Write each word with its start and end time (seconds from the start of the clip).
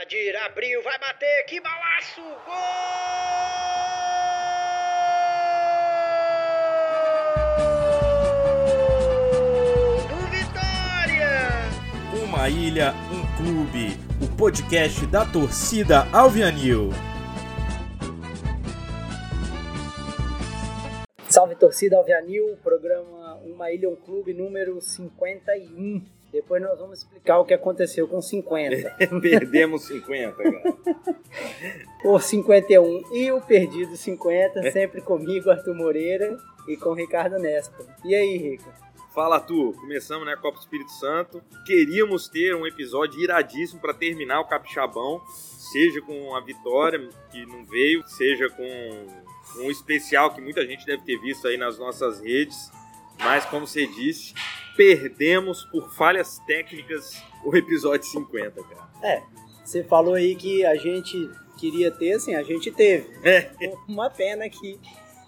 Adir 0.00 0.36
abriu, 0.36 0.80
vai 0.84 0.96
bater, 0.96 1.44
que 1.46 1.60
balaço! 1.60 2.20
Gol! 2.46 2.54
Do 10.08 10.16
Vitória! 10.30 11.40
Uma 12.22 12.48
ilha, 12.48 12.94
um 13.10 13.26
clube. 13.36 13.98
O 14.22 14.36
podcast 14.36 15.04
da 15.06 15.26
torcida 15.26 16.06
Alvianil. 16.12 16.90
Salve 21.28 21.56
torcida 21.56 21.96
Alvianil, 21.96 22.56
programa 22.62 23.34
Uma 23.44 23.72
Ilha, 23.72 23.90
um 23.90 23.96
clube 23.96 24.32
número 24.32 24.80
51. 24.80 26.17
Depois 26.32 26.62
nós 26.62 26.78
vamos 26.78 26.98
explicar 26.98 27.38
o 27.38 27.44
que 27.44 27.54
aconteceu 27.54 28.06
com 28.06 28.20
50. 28.20 28.96
Perdemos 29.20 29.86
50, 29.86 30.32
cara. 30.36 30.76
Por 32.02 32.22
51 32.22 33.14
e 33.14 33.32
o 33.32 33.40
perdido 33.40 33.96
50, 33.96 34.70
sempre 34.70 35.00
comigo, 35.00 35.50
Arthur 35.50 35.74
Moreira, 35.74 36.36
e 36.68 36.76
com 36.76 36.92
Ricardo 36.92 37.38
Nespa. 37.38 37.84
E 38.04 38.14
aí, 38.14 38.36
Rica? 38.36 38.88
Fala, 39.14 39.40
tu. 39.40 39.72
Começamos, 39.72 40.26
né, 40.26 40.36
Copa 40.36 40.58
Espírito 40.60 40.92
Santo. 40.92 41.42
Queríamos 41.66 42.28
ter 42.28 42.54
um 42.54 42.66
episódio 42.66 43.20
iradíssimo 43.20 43.80
para 43.80 43.94
terminar 43.94 44.40
o 44.40 44.44
Capixabão, 44.44 45.20
seja 45.72 46.00
com 46.02 46.36
a 46.36 46.40
vitória, 46.40 47.08
que 47.30 47.44
não 47.46 47.64
veio, 47.64 48.06
seja 48.06 48.48
com 48.50 49.06
um 49.56 49.70
especial 49.70 50.32
que 50.32 50.40
muita 50.40 50.64
gente 50.66 50.86
deve 50.86 51.02
ter 51.02 51.18
visto 51.18 51.48
aí 51.48 51.56
nas 51.56 51.78
nossas 51.78 52.20
redes. 52.20 52.70
Mas, 53.18 53.44
como 53.46 53.66
você 53.66 53.86
disse, 53.86 54.34
perdemos 54.78 55.64
por 55.64 55.92
falhas 55.92 56.38
técnicas 56.46 57.20
o 57.44 57.54
episódio 57.56 58.08
50, 58.08 58.62
cara. 58.62 58.88
É, 59.02 59.22
você 59.64 59.82
falou 59.82 60.14
aí 60.14 60.36
que 60.36 60.64
a 60.64 60.76
gente 60.76 61.28
queria 61.58 61.90
ter, 61.90 62.12
assim, 62.12 62.36
a 62.36 62.44
gente 62.44 62.70
teve. 62.70 63.10
É, 63.24 63.50
Uma 63.88 64.08
pena 64.08 64.48
que 64.48 64.78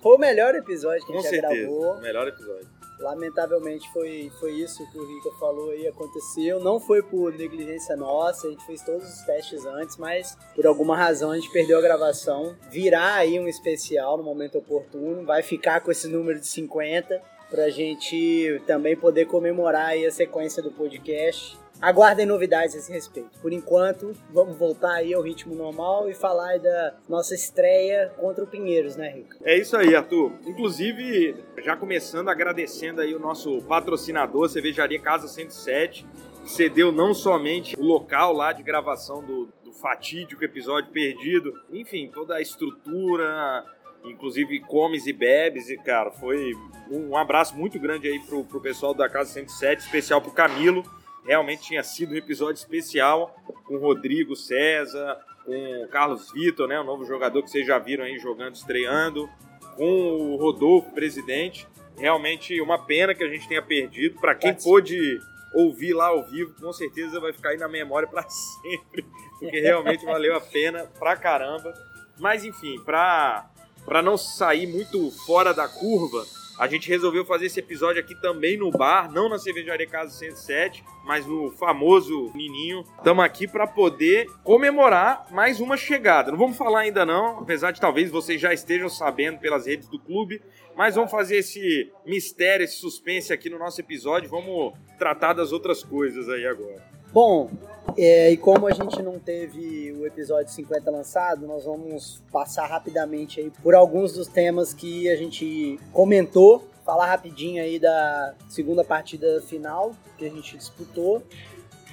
foi 0.01 0.15
o 0.15 0.19
melhor 0.19 0.55
episódio 0.55 1.05
que 1.05 1.13
com 1.13 1.19
a 1.19 1.23
gente 1.23 1.31
certeza. 1.31 1.67
gravou. 1.67 2.01
Melhor 2.01 2.29
episódio. 2.29 2.69
Lamentavelmente 3.01 3.91
foi, 3.93 4.31
foi 4.39 4.53
isso 4.53 4.89
que 4.93 4.99
o 4.99 5.05
Rica 5.05 5.31
falou 5.41 5.71
aí, 5.71 5.89
aconteceu. 5.89 6.61
Não 6.61 6.79
foi 6.79 7.03
por 7.03 7.33
negligência 7.33 7.97
nossa, 7.97 8.47
a 8.47 8.51
gente 8.51 8.65
fez 8.65 8.83
todos 8.83 9.03
os 9.03 9.23
testes 9.23 9.65
antes, 9.65 9.97
mas 9.97 10.39
por 10.55 10.65
alguma 10.65 10.97
razão 10.97 11.33
a 11.33 11.35
gente 11.35 11.51
perdeu 11.51 11.79
a 11.79 11.83
gravação. 11.83 12.55
Virá 12.71 13.15
aí 13.15 13.41
um 13.41 13.49
especial 13.49 14.17
no 14.17 14.23
momento 14.23 14.59
oportuno, 14.59 15.25
vai 15.25 15.43
ficar 15.43 15.81
com 15.81 15.91
esse 15.91 16.07
número 16.07 16.39
de 16.39 16.47
50 16.47 17.40
pra 17.51 17.69
gente 17.69 18.63
também 18.67 18.97
poder 18.97 19.27
comemorar 19.27 19.93
a 19.93 20.11
sequência 20.11 20.63
do 20.63 20.71
podcast. 20.71 21.59
Aguardem 21.81 22.27
novidades 22.27 22.75
a 22.75 22.79
esse 22.79 22.93
respeito. 22.93 23.31
Por 23.41 23.53
enquanto, 23.55 24.15
vamos 24.31 24.57
voltar 24.57 24.97
aí 24.97 25.15
ao 25.15 25.23
ritmo 25.23 25.55
normal 25.55 26.11
e 26.11 26.15
falar 26.15 26.59
da 26.59 26.95
nossa 27.09 27.35
estreia 27.35 28.13
contra 28.19 28.45
o 28.45 28.47
Pinheiros, 28.47 28.97
né, 28.97 29.09
Rica? 29.09 29.39
É 29.43 29.57
isso 29.57 29.75
aí, 29.79 29.95
Arthur. 29.95 30.31
Inclusive, 30.47 31.37
já 31.65 31.75
começando 31.75 32.29
agradecendo 32.29 33.01
aí 33.01 33.15
o 33.15 33.19
nosso 33.19 33.63
patrocinador, 33.63 34.51
Cervejaria 34.51 35.01
Casa 35.01 35.27
107, 35.27 36.07
que 36.45 36.51
cedeu 36.51 36.93
não 36.93 37.15
somente 37.15 37.75
o 37.81 37.83
local 37.83 38.35
lá 38.35 38.53
de 38.53 38.63
gravação 38.63 39.25
do, 39.25 39.49
do 39.65 39.73
fatídico 39.73 40.45
episódio 40.45 40.93
perdido, 40.93 41.51
enfim, 41.73 42.11
toda 42.13 42.35
a 42.35 42.43
estrutura, 42.43 43.65
inclusive 44.05 44.61
comes 44.61 45.07
e 45.07 45.13
bebes, 45.13 45.69
e 45.69 45.77
cara, 45.77 46.11
foi 46.11 46.53
um, 46.91 47.17
abraço 47.17 47.57
muito 47.57 47.79
grande 47.79 48.09
aí 48.09 48.19
pro, 48.21 48.45
pro 48.45 48.61
pessoal 48.61 48.95
da 48.95 49.09
Casa 49.09 49.33
107, 49.33 49.81
especial 49.81 50.21
pro 50.21 50.33
Camilo. 50.33 50.85
Realmente 51.25 51.63
tinha 51.63 51.83
sido 51.83 52.13
um 52.13 52.17
episódio 52.17 52.59
especial 52.59 53.37
com 53.65 53.75
o 53.75 53.79
Rodrigo 53.79 54.35
César, 54.35 55.19
com 55.45 55.85
o 55.85 55.89
Carlos 55.89 56.33
Vitor, 56.33 56.67
né, 56.67 56.81
o 56.81 56.85
novo 56.85 57.05
jogador 57.05 57.43
que 57.43 57.51
vocês 57.51 57.67
já 57.67 57.79
viram 57.79 58.05
aí 58.05 58.19
jogando, 58.19 58.55
estreando, 58.55 59.29
com 59.77 60.35
o 60.35 60.37
Rodolfo, 60.37 60.93
presidente. 60.93 61.69
Realmente 61.97 62.61
uma 62.61 62.79
pena 62.79 63.15
que 63.15 63.23
a 63.23 63.29
gente 63.29 63.47
tenha 63.47 63.63
perdido. 63.63 64.19
Para 64.21 64.35
quem 64.35 64.55
pôde 64.55 65.21
ouvir 65.53 65.93
lá 65.93 66.07
ao 66.07 66.25
vivo, 66.25 66.55
com 66.61 66.73
certeza 66.73 67.21
vai 67.21 67.33
ficar 67.33 67.51
aí 67.51 67.59
na 67.59 67.69
memória 67.69 68.09
para 68.09 68.25
sempre, 68.31 69.05
porque 69.39 69.61
realmente 69.61 70.05
valeu 70.05 70.37
a 70.37 70.41
pena 70.41 70.91
pra 70.99 71.17
caramba. 71.17 71.73
Mas 72.19 72.45
enfim, 72.45 72.79
pra, 72.85 73.51
pra 73.91 74.01
não 74.01 74.17
sair 74.17 74.69
muito 74.69 75.11
fora 75.27 75.53
da 75.53 75.67
curva, 75.67 76.25
a 76.57 76.69
gente 76.69 76.89
resolveu 76.89 77.25
fazer 77.25 77.47
esse 77.47 77.59
episódio 77.59 78.01
aqui 78.01 78.15
também 78.15 78.57
no 78.57 78.71
bar, 78.71 79.11
não 79.11 79.29
na 79.29 79.37
cervejaria 79.37 79.85
Casa 79.85 80.17
107, 80.17 80.85
mas 81.05 81.27
no 81.27 81.51
famoso 81.51 82.31
Nininho. 82.33 82.85
Estamos 82.99 83.25
aqui 83.25 83.49
para 83.49 83.67
poder 83.67 84.29
comemorar 84.45 85.27
mais 85.33 85.59
uma 85.59 85.77
chegada. 85.77 86.31
Não 86.31 86.39
vamos 86.39 86.57
falar 86.57 86.83
ainda 86.83 87.05
não, 87.05 87.41
apesar 87.41 87.73
de 87.73 87.81
talvez 87.81 88.13
vocês 88.13 88.41
já 88.41 88.55
estejam 88.55 88.89
sabendo 88.89 89.41
pelas 89.41 89.67
redes 89.67 89.89
do 89.89 89.99
clube, 89.99 90.41
mas 90.77 90.95
vamos 90.95 91.11
fazer 91.11 91.39
esse 91.39 91.91
mistério, 92.07 92.63
esse 92.63 92.77
suspense 92.77 93.33
aqui 93.33 93.51
no 93.51 93.59
nosso 93.59 93.81
episódio. 93.81 94.31
Vamos 94.31 94.73
tratar 95.01 95.33
das 95.33 95.51
outras 95.51 95.83
coisas 95.83 96.29
aí 96.29 96.47
agora. 96.47 97.00
Bom, 97.13 97.51
é, 97.97 98.31
e 98.31 98.37
como 98.37 98.67
a 98.67 98.71
gente 98.73 99.03
não 99.03 99.19
teve 99.19 99.93
o 99.93 100.07
episódio 100.07 100.53
50 100.53 100.91
lançado, 100.91 101.47
nós 101.47 101.65
vamos 101.65 102.23
passar 102.31 102.67
rapidamente 102.67 103.41
aí 103.41 103.51
por 103.63 103.75
alguns 103.75 104.13
dos 104.13 104.29
temas 104.29 104.73
que 104.73 105.09
a 105.11 105.17
gente 105.17 105.79
comentou. 105.93 106.69
Falar 106.85 107.07
rapidinho 107.07 107.63
aí 107.63 107.79
da 107.79 108.35
segunda 108.49 108.83
partida 108.85 109.41
final 109.43 109.93
que 110.17 110.25
a 110.25 110.31
gente 110.31 110.57
disputou. 110.57 111.23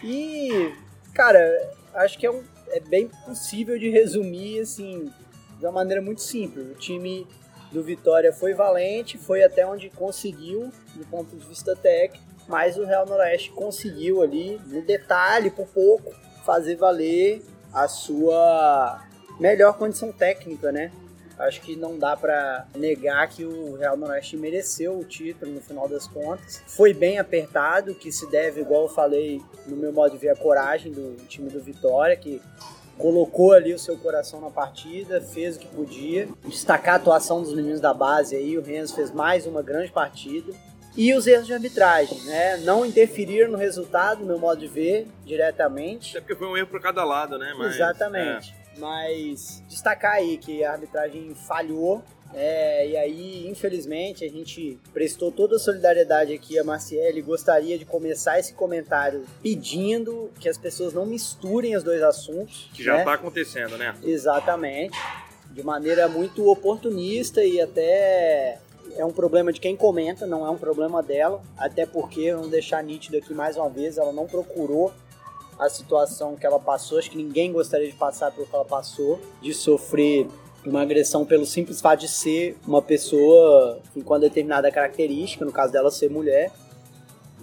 E, 0.04 0.72
cara, 1.14 1.40
acho 1.96 2.18
que 2.18 2.26
é, 2.26 2.32
um- 2.32 2.44
é 2.70 2.80
bem 2.80 3.08
possível 3.26 3.78
de 3.78 3.90
resumir, 3.90 4.60
assim, 4.62 5.12
de 5.60 5.66
uma 5.66 5.72
maneira 5.72 6.02
muito 6.02 6.22
simples. 6.22 6.66
O 6.72 6.76
time 6.76 7.28
do 7.72 7.84
Vitória 7.84 8.32
foi 8.32 8.54
valente, 8.54 9.18
foi 9.18 9.44
até 9.44 9.66
onde 9.68 9.90
conseguiu, 9.90 10.72
do 10.96 11.06
ponto 11.08 11.36
de 11.36 11.46
vista 11.46 11.76
técnico 11.76 12.27
mas 12.48 12.78
o 12.78 12.86
Real 12.86 13.06
Noroeste 13.06 13.52
conseguiu 13.52 14.22
ali, 14.22 14.60
no 14.68 14.82
detalhe, 14.82 15.50
por 15.50 15.68
pouco, 15.68 16.14
fazer 16.46 16.76
valer 16.76 17.44
a 17.74 17.88
sua 17.88 19.04
melhor 19.40 19.78
condição 19.78 20.12
técnica, 20.12 20.72
né? 20.72 20.92
Acho 21.38 21.62
que 21.62 21.76
não 21.76 22.00
dá 22.00 22.18
pra 22.18 22.66
negar 22.76 23.28
que 23.30 23.46
o 23.46 23.76
Real 23.76 23.96
Noroeste 23.96 24.36
mereceu 24.36 24.98
o 24.98 25.04
título 25.04 25.52
no 25.52 25.62
final 25.62 25.88
das 25.88 26.08
contas. 26.08 26.64
Foi 26.66 26.94
bem 26.94 27.20
apertado, 27.20 27.94
que 27.94 28.12
se 28.12 28.28
deve, 28.32 28.62
igual 28.62 28.84
eu 28.84 28.90
falei 28.90 29.40
no 29.68 29.76
meu 29.76 29.94
modo 29.94 30.14
de 30.14 30.18
ver, 30.18 30.30
a 30.30 30.36
coragem 30.36 30.92
do 30.92 31.16
time 31.28 31.50
do 31.50 31.62
Vitória, 31.62 32.16
que 32.16 32.42
colocou 32.98 33.54
ali 33.54 33.72
o 33.72 33.78
seu 33.78 33.96
coração 33.98 34.42
na 34.42 34.50
partida, 34.50 35.22
fez 35.22 35.58
o 35.58 35.60
que 35.60 35.68
podia. 35.68 36.28
Destacar 36.46 36.96
a 36.96 36.98
atuação 36.98 37.44
dos 37.44 37.54
meninos 37.54 37.80
da 37.80 37.94
base 37.94 38.36
aí, 38.36 38.58
o 38.58 38.62
Renzo 38.62 38.96
fez 38.96 39.12
mais 39.12 39.46
uma 39.46 39.62
grande 39.62 39.92
partida. 39.92 40.52
E 40.98 41.14
os 41.14 41.28
erros 41.28 41.46
de 41.46 41.54
arbitragem, 41.54 42.20
né? 42.24 42.58
Não 42.58 42.84
interferiram 42.84 43.52
no 43.52 43.58
resultado, 43.58 44.22
no 44.22 44.26
meu 44.26 44.40
modo 44.40 44.60
de 44.60 44.68
ver, 44.68 45.08
diretamente. 45.24 46.18
Até 46.18 46.22
porque 46.22 46.36
foi 46.36 46.48
um 46.48 46.58
erro 46.58 46.68
para 46.68 46.80
cada 46.80 47.04
lado, 47.04 47.38
né? 47.38 47.54
Mas, 47.56 47.76
Exatamente. 47.76 48.56
Mas 48.80 49.64
destacar 49.70 50.14
aí 50.14 50.38
que 50.40 50.64
a 50.64 50.72
arbitragem 50.72 51.36
falhou. 51.36 52.04
é, 52.34 52.90
e 52.90 52.98
aí, 52.98 53.48
infelizmente, 53.48 54.26
a 54.26 54.30
gente 54.30 54.80
prestou 54.92 55.32
toda 55.32 55.56
a 55.56 55.60
solidariedade 55.60 56.34
aqui 56.34 56.58
a 56.58 56.64
Marciele. 56.64 57.22
Gostaria 57.22 57.78
de 57.78 57.86
começar 57.86 58.40
esse 58.40 58.54
comentário 58.54 59.24
pedindo 59.42 60.32
que 60.40 60.50
as 60.50 60.58
pessoas 60.58 60.94
não 60.94 61.06
misturem 61.06 61.76
os 61.76 61.84
dois 61.84 62.02
assuntos. 62.02 62.70
é, 62.74 62.76
que 62.76 62.84
já 62.84 62.98
né? 62.98 63.04
tá 63.04 63.14
acontecendo, 63.14 63.78
né? 63.78 63.96
Exatamente. 64.04 64.98
De 65.52 65.64
maneira 65.64 66.08
muito 66.08 66.48
oportunista 66.50 67.44
e 67.44 67.62
até 67.62 68.60
é 68.98 69.06
um 69.06 69.12
problema 69.12 69.54
de 69.54 69.60
quem 69.60 69.76
comenta, 69.76 70.26
não 70.26 70.46
é 70.46 70.50
um 70.50 70.58
problema 70.58 71.02
dela. 71.02 71.42
Até 71.58 71.86
porque, 71.86 72.34
vamos 72.34 72.50
deixar 72.50 72.84
nítido 72.84 73.18
aqui 73.18 73.34
mais 73.34 73.56
uma 73.56 73.70
vez, 73.70 73.98
ela 73.98 74.12
não 74.12 74.26
procurou 74.26 74.92
a 75.60 75.70
situação 75.70 76.36
que 76.36 76.46
ela 76.46 76.60
passou. 76.60 76.98
Acho 76.98 77.12
que 77.12 77.18
ninguém 77.18 77.52
gostaria 77.52 77.88
de 77.88 77.96
passar 77.96 78.32
pelo 78.32 78.46
que 78.46 78.56
ela 78.56 78.66
passou, 78.66 79.20
de 79.42 79.54
sofrer 79.54 80.28
uma 80.66 80.82
agressão 80.82 81.26
pelo 81.26 81.46
simples 81.46 81.80
fato 81.80 82.02
de 82.02 82.08
ser 82.10 82.58
uma 82.68 82.82
pessoa 82.82 83.80
com 83.94 84.02
uma 84.02 84.20
determinada 84.20 84.70
característica, 84.72 85.46
no 85.46 85.52
caso 85.52 85.72
dela 85.72 85.90
ser 85.90 86.10
mulher. 86.10 86.52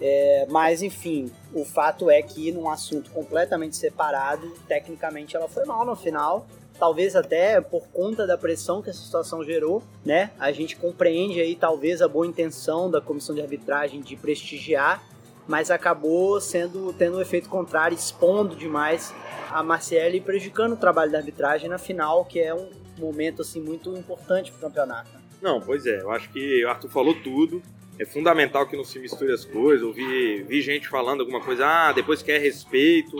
É, 0.00 0.46
mas 0.50 0.82
enfim, 0.82 1.30
o 1.52 1.64
fato 1.64 2.10
é 2.10 2.20
que 2.20 2.50
num 2.50 2.68
assunto 2.68 3.10
completamente 3.12 3.76
separado, 3.76 4.50
tecnicamente 4.66 5.36
ela 5.36 5.48
foi 5.48 5.64
mal 5.64 5.84
no 5.86 5.94
final. 5.94 6.46
Talvez 6.78 7.14
até 7.14 7.60
por 7.60 7.86
conta 7.88 8.26
da 8.26 8.36
pressão 8.36 8.82
que 8.82 8.90
essa 8.90 9.00
situação 9.00 9.44
gerou, 9.44 9.82
né? 10.04 10.30
A 10.38 10.50
gente 10.50 10.76
compreende 10.76 11.40
aí 11.40 11.54
talvez 11.54 12.02
a 12.02 12.08
boa 12.08 12.26
intenção 12.26 12.90
da 12.90 13.00
comissão 13.00 13.34
de 13.34 13.40
arbitragem 13.40 14.00
de 14.00 14.16
prestigiar, 14.16 15.02
mas 15.46 15.70
acabou 15.70 16.40
sendo 16.40 16.92
tendo 16.92 17.18
um 17.18 17.20
efeito 17.20 17.48
contrário, 17.48 17.94
expondo 17.94 18.56
demais 18.56 19.14
a 19.50 19.62
Marcele 19.62 20.18
e 20.18 20.20
prejudicando 20.20 20.72
o 20.72 20.76
trabalho 20.76 21.12
da 21.12 21.18
arbitragem 21.18 21.68
na 21.68 21.78
final, 21.78 22.24
que 22.24 22.40
é 22.40 22.54
um 22.54 22.68
momento 22.98 23.42
assim 23.42 23.60
muito 23.60 23.96
importante 23.96 24.50
para 24.50 24.58
o 24.58 24.60
campeonato. 24.62 25.10
Não, 25.40 25.60
pois 25.60 25.86
é, 25.86 26.00
eu 26.00 26.10
acho 26.10 26.30
que 26.30 26.64
o 26.64 26.68
Arthur 26.68 26.88
falou 26.90 27.14
tudo. 27.22 27.62
É 27.98 28.04
fundamental 28.04 28.66
que 28.66 28.76
não 28.76 28.82
se 28.82 28.98
misture 28.98 29.32
as 29.32 29.44
coisas. 29.44 29.82
Eu 29.82 29.92
vi, 29.92 30.42
vi 30.42 30.60
gente 30.60 30.88
falando 30.88 31.20
alguma 31.20 31.40
coisa, 31.40 31.64
ah, 31.66 31.92
depois 31.92 32.22
quer 32.22 32.40
respeito. 32.40 33.16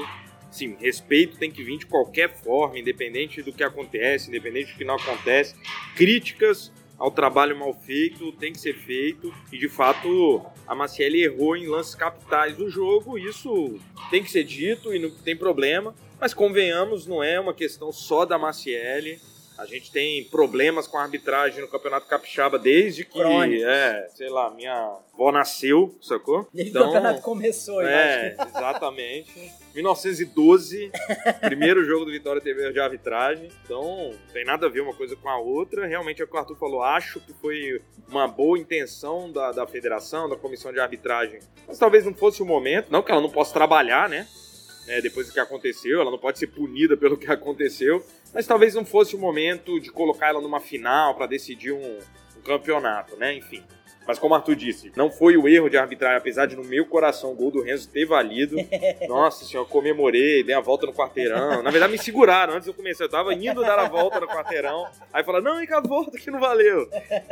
Sim, 0.54 0.76
respeito 0.78 1.36
tem 1.36 1.50
que 1.50 1.62
vir 1.62 1.78
de 1.78 1.86
qualquer 1.86 2.32
forma, 2.42 2.78
independente 2.78 3.42
do 3.42 3.52
que 3.52 3.62
acontece, 3.62 4.28
independente 4.28 4.72
do 4.72 4.78
que 4.78 4.84
não 4.84 4.94
acontece. 4.94 5.54
Críticas 5.96 6.72
ao 6.98 7.10
trabalho 7.10 7.58
mal 7.58 7.74
feito 7.74 8.32
tem 8.32 8.52
que 8.52 8.60
ser 8.60 8.74
feito 8.74 9.34
e 9.52 9.58
de 9.58 9.68
fato 9.68 10.44
a 10.66 10.74
Maciel 10.74 11.14
errou 11.16 11.56
em 11.56 11.66
lances 11.66 11.94
capitais 11.94 12.56
do 12.56 12.70
jogo, 12.70 13.18
isso 13.18 13.78
tem 14.10 14.22
que 14.22 14.30
ser 14.30 14.44
dito 14.44 14.94
e 14.94 14.98
não 14.98 15.10
tem 15.10 15.36
problema, 15.36 15.94
mas 16.20 16.32
convenhamos, 16.32 17.06
não 17.06 17.22
é 17.22 17.38
uma 17.38 17.52
questão 17.52 17.92
só 17.92 18.24
da 18.24 18.38
Maciel. 18.38 19.18
A 19.56 19.66
gente 19.66 19.92
tem 19.92 20.24
problemas 20.24 20.88
com 20.88 20.98
a 20.98 21.02
arbitragem 21.02 21.60
no 21.60 21.68
Campeonato 21.68 22.06
Capixaba 22.06 22.58
desde 22.58 23.04
que, 23.04 23.20
é, 23.62 24.08
sei 24.14 24.28
lá, 24.28 24.50
minha 24.50 24.98
avó 25.12 25.30
nasceu, 25.30 25.96
sacou? 26.02 26.48
Desde 26.52 26.70
então, 26.70 26.82
o 26.82 26.92
campeonato 26.92 27.22
começou, 27.22 27.80
É, 27.80 28.36
exatamente. 28.48 29.52
1912, 29.74 30.90
primeiro 31.40 31.84
jogo 31.84 32.04
do 32.04 32.10
Vitória 32.10 32.40
teve 32.40 32.72
de 32.72 32.80
arbitragem. 32.80 33.48
Então, 33.64 34.10
não 34.10 34.32
tem 34.32 34.44
nada 34.44 34.66
a 34.66 34.68
ver 34.68 34.80
uma 34.80 34.94
coisa 34.94 35.14
com 35.14 35.28
a 35.28 35.38
outra. 35.38 35.86
Realmente 35.86 36.20
é 36.20 36.24
o 36.24 36.28
que 36.28 36.34
o 36.34 36.38
Arthur 36.38 36.56
falou. 36.56 36.82
Acho 36.82 37.20
que 37.20 37.32
foi 37.34 37.80
uma 38.08 38.26
boa 38.26 38.58
intenção 38.58 39.30
da, 39.30 39.52
da 39.52 39.66
federação, 39.66 40.28
da 40.28 40.36
comissão 40.36 40.72
de 40.72 40.80
arbitragem. 40.80 41.38
Mas 41.66 41.78
talvez 41.78 42.04
não 42.04 42.14
fosse 42.14 42.42
o 42.42 42.46
momento. 42.46 42.88
Não 42.90 43.02
que 43.02 43.12
ela 43.12 43.20
não 43.20 43.30
possa 43.30 43.52
trabalhar, 43.52 44.08
né? 44.08 44.26
É, 44.86 45.00
depois 45.00 45.26
do 45.26 45.32
que 45.32 45.40
aconteceu, 45.40 46.00
ela 46.00 46.10
não 46.10 46.18
pode 46.18 46.38
ser 46.38 46.48
punida 46.48 46.96
pelo 46.96 47.16
que 47.16 47.26
aconteceu, 47.30 48.04
mas 48.32 48.46
talvez 48.46 48.74
não 48.74 48.84
fosse 48.84 49.16
o 49.16 49.18
momento 49.18 49.80
de 49.80 49.90
colocar 49.90 50.28
ela 50.28 50.40
numa 50.40 50.60
final 50.60 51.14
para 51.14 51.26
decidir 51.26 51.72
um, 51.72 51.98
um 52.36 52.42
campeonato, 52.42 53.16
né? 53.16 53.34
Enfim. 53.34 53.62
Mas 54.06 54.18
como 54.18 54.34
o 54.34 54.36
Arthur 54.36 54.54
disse, 54.54 54.92
não 54.96 55.10
foi 55.10 55.36
o 55.36 55.48
erro 55.48 55.68
de 55.68 55.76
arbitrar, 55.76 56.16
apesar 56.16 56.46
de 56.46 56.56
no 56.56 56.64
meu 56.64 56.84
coração 56.86 57.32
o 57.32 57.34
gol 57.34 57.50
do 57.50 57.62
Renzo 57.62 57.88
ter 57.88 58.04
valido. 58.04 58.56
Nossa 59.08 59.44
senhora, 59.44 59.68
comemorei, 59.68 60.42
dei 60.42 60.54
a 60.54 60.60
volta 60.60 60.86
no 60.86 60.92
quarteirão. 60.92 61.62
Na 61.62 61.70
verdade, 61.70 61.92
me 61.92 61.98
seguraram 61.98 62.54
antes 62.54 62.68
eu 62.68 62.74
começar. 62.74 63.04
Eu 63.04 63.08
tava 63.08 63.34
indo 63.34 63.62
dar 63.62 63.78
a 63.78 63.88
volta 63.88 64.20
no 64.20 64.26
quarteirão. 64.26 64.86
Aí 65.12 65.24
falaram, 65.24 65.44
não, 65.44 65.60
fica 65.60 65.78
a 65.78 65.80
volta 65.80 66.18
que 66.18 66.30
não 66.30 66.40
valeu. 66.40 66.88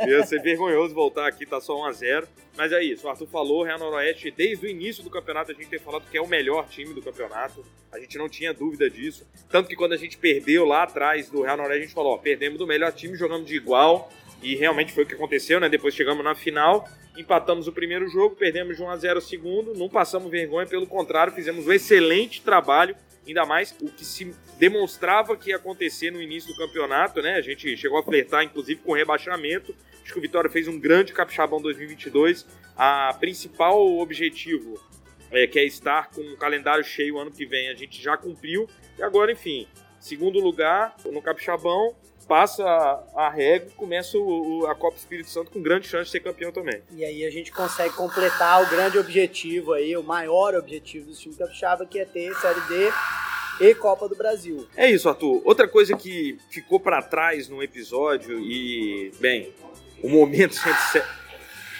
Ia 0.07 0.25
ser 0.25 0.41
vergonhoso 0.41 0.93
voltar 0.93 1.27
aqui, 1.27 1.45
tá 1.45 1.61
só 1.61 1.75
1x0. 1.89 2.25
Mas 2.55 2.71
é 2.71 2.83
isso, 2.83 3.07
o 3.07 3.09
Arthur 3.09 3.27
falou, 3.27 3.63
Real 3.63 3.79
Noroeste, 3.79 4.29
desde 4.29 4.67
o 4.67 4.69
início 4.69 5.03
do 5.03 5.09
campeonato, 5.09 5.51
a 5.51 5.55
gente 5.55 5.67
tem 5.67 5.79
falado 5.79 6.03
que 6.09 6.15
é 6.15 6.21
o 6.21 6.27
melhor 6.27 6.67
time 6.67 6.93
do 6.93 7.01
campeonato. 7.01 7.65
A 7.91 7.99
gente 7.99 8.15
não 8.17 8.29
tinha 8.29 8.53
dúvida 8.53 8.89
disso. 8.89 9.27
Tanto 9.49 9.67
que 9.67 9.75
quando 9.75 9.93
a 9.93 9.97
gente 9.97 10.17
perdeu 10.17 10.63
lá 10.63 10.83
atrás 10.83 11.29
do 11.29 11.41
Real 11.41 11.57
Noroeste, 11.57 11.79
a 11.79 11.85
gente 11.85 11.95
falou, 11.95 12.13
ó, 12.13 12.17
perdemos 12.17 12.59
do 12.59 12.67
melhor 12.67 12.91
time, 12.91 13.15
jogamos 13.15 13.47
de 13.47 13.55
igual 13.55 14.09
e 14.43 14.55
realmente 14.55 14.91
foi 14.91 15.03
o 15.03 15.07
que 15.07 15.15
aconteceu, 15.15 15.59
né? 15.59 15.69
Depois 15.69 15.95
chegamos 15.95 16.23
na 16.23 16.35
final, 16.35 16.87
empatamos 17.17 17.67
o 17.67 17.71
primeiro 17.71 18.07
jogo, 18.09 18.35
perdemos 18.35 18.75
de 18.75 18.83
1 18.83 18.89
a 18.89 18.97
0 18.97 19.19
o 19.19 19.21
segundo, 19.21 19.73
não 19.73 19.87
passamos 19.87 20.29
vergonha, 20.29 20.67
pelo 20.67 20.85
contrário, 20.85 21.33
fizemos 21.33 21.65
um 21.65 21.71
excelente 21.71 22.41
trabalho, 22.41 22.95
ainda 23.25 23.45
mais 23.45 23.73
o 23.81 23.89
que 23.89 24.03
se 24.03 24.35
demonstrava 24.59 25.37
que 25.37 25.49
ia 25.49 25.55
acontecer 25.55 26.11
no 26.11 26.21
início 26.21 26.53
do 26.53 26.57
campeonato, 26.57 27.21
né? 27.21 27.35
A 27.35 27.41
gente 27.41 27.75
chegou 27.77 27.97
a 27.97 28.03
flertar, 28.03 28.43
inclusive, 28.43 28.81
com 28.81 28.93
rebaixamento. 28.93 29.73
Acho 30.03 30.11
que 30.11 30.19
o 30.19 30.21
Vitória 30.21 30.49
fez 30.49 30.67
um 30.67 30.77
grande 30.77 31.13
capixabão 31.13 31.61
2022. 31.61 32.45
A 32.75 33.13
principal 33.19 33.81
objetivo, 33.97 34.77
é, 35.31 35.47
que 35.47 35.57
é 35.57 35.65
estar 35.65 36.09
com 36.11 36.21
um 36.21 36.35
calendário 36.35 36.83
cheio 36.83 37.17
ano 37.17 37.31
que 37.31 37.45
vem, 37.45 37.69
a 37.69 37.75
gente 37.75 38.01
já 38.01 38.17
cumpriu. 38.17 38.67
E 38.97 39.03
agora, 39.03 39.31
enfim, 39.31 39.67
segundo 39.99 40.39
lugar 40.39 40.95
no 41.05 41.21
capixabão, 41.21 41.95
passa 42.27 42.63
a, 43.15 43.29
regra 43.29 43.69
e 43.69 43.75
começa 43.75 44.17
o, 44.17 44.61
o, 44.61 44.67
a 44.67 44.75
Copa 44.75 44.97
Espírito 44.97 45.29
Santo 45.29 45.51
com 45.51 45.61
grande 45.61 45.87
chance 45.87 46.05
de 46.05 46.11
ser 46.11 46.19
campeão 46.19 46.51
também. 46.51 46.81
E 46.91 47.03
aí 47.03 47.25
a 47.25 47.31
gente 47.31 47.51
consegue 47.51 47.93
completar 47.93 48.63
o 48.63 48.69
grande 48.69 48.97
objetivo 48.97 49.73
aí, 49.73 49.95
o 49.95 50.03
maior 50.03 50.55
objetivo 50.55 51.07
do 51.07 51.15
time 51.15 51.35
capixaba, 51.35 51.85
que 51.85 51.99
é 51.99 52.05
ter 52.05 52.33
Série 52.35 52.61
D 52.61 52.91
e 53.61 53.75
Copa 53.75 54.07
do 54.07 54.15
Brasil. 54.15 54.67
É 54.75 54.89
isso, 54.89 55.07
Arthur. 55.07 55.41
Outra 55.45 55.67
coisa 55.67 55.95
que 55.95 56.37
ficou 56.49 56.79
para 56.79 57.01
trás 57.01 57.47
no 57.47 57.61
episódio 57.61 58.39
e, 58.39 59.11
bem, 59.19 59.53
o 60.01 60.09
momento 60.09 60.55
107... 60.55 61.23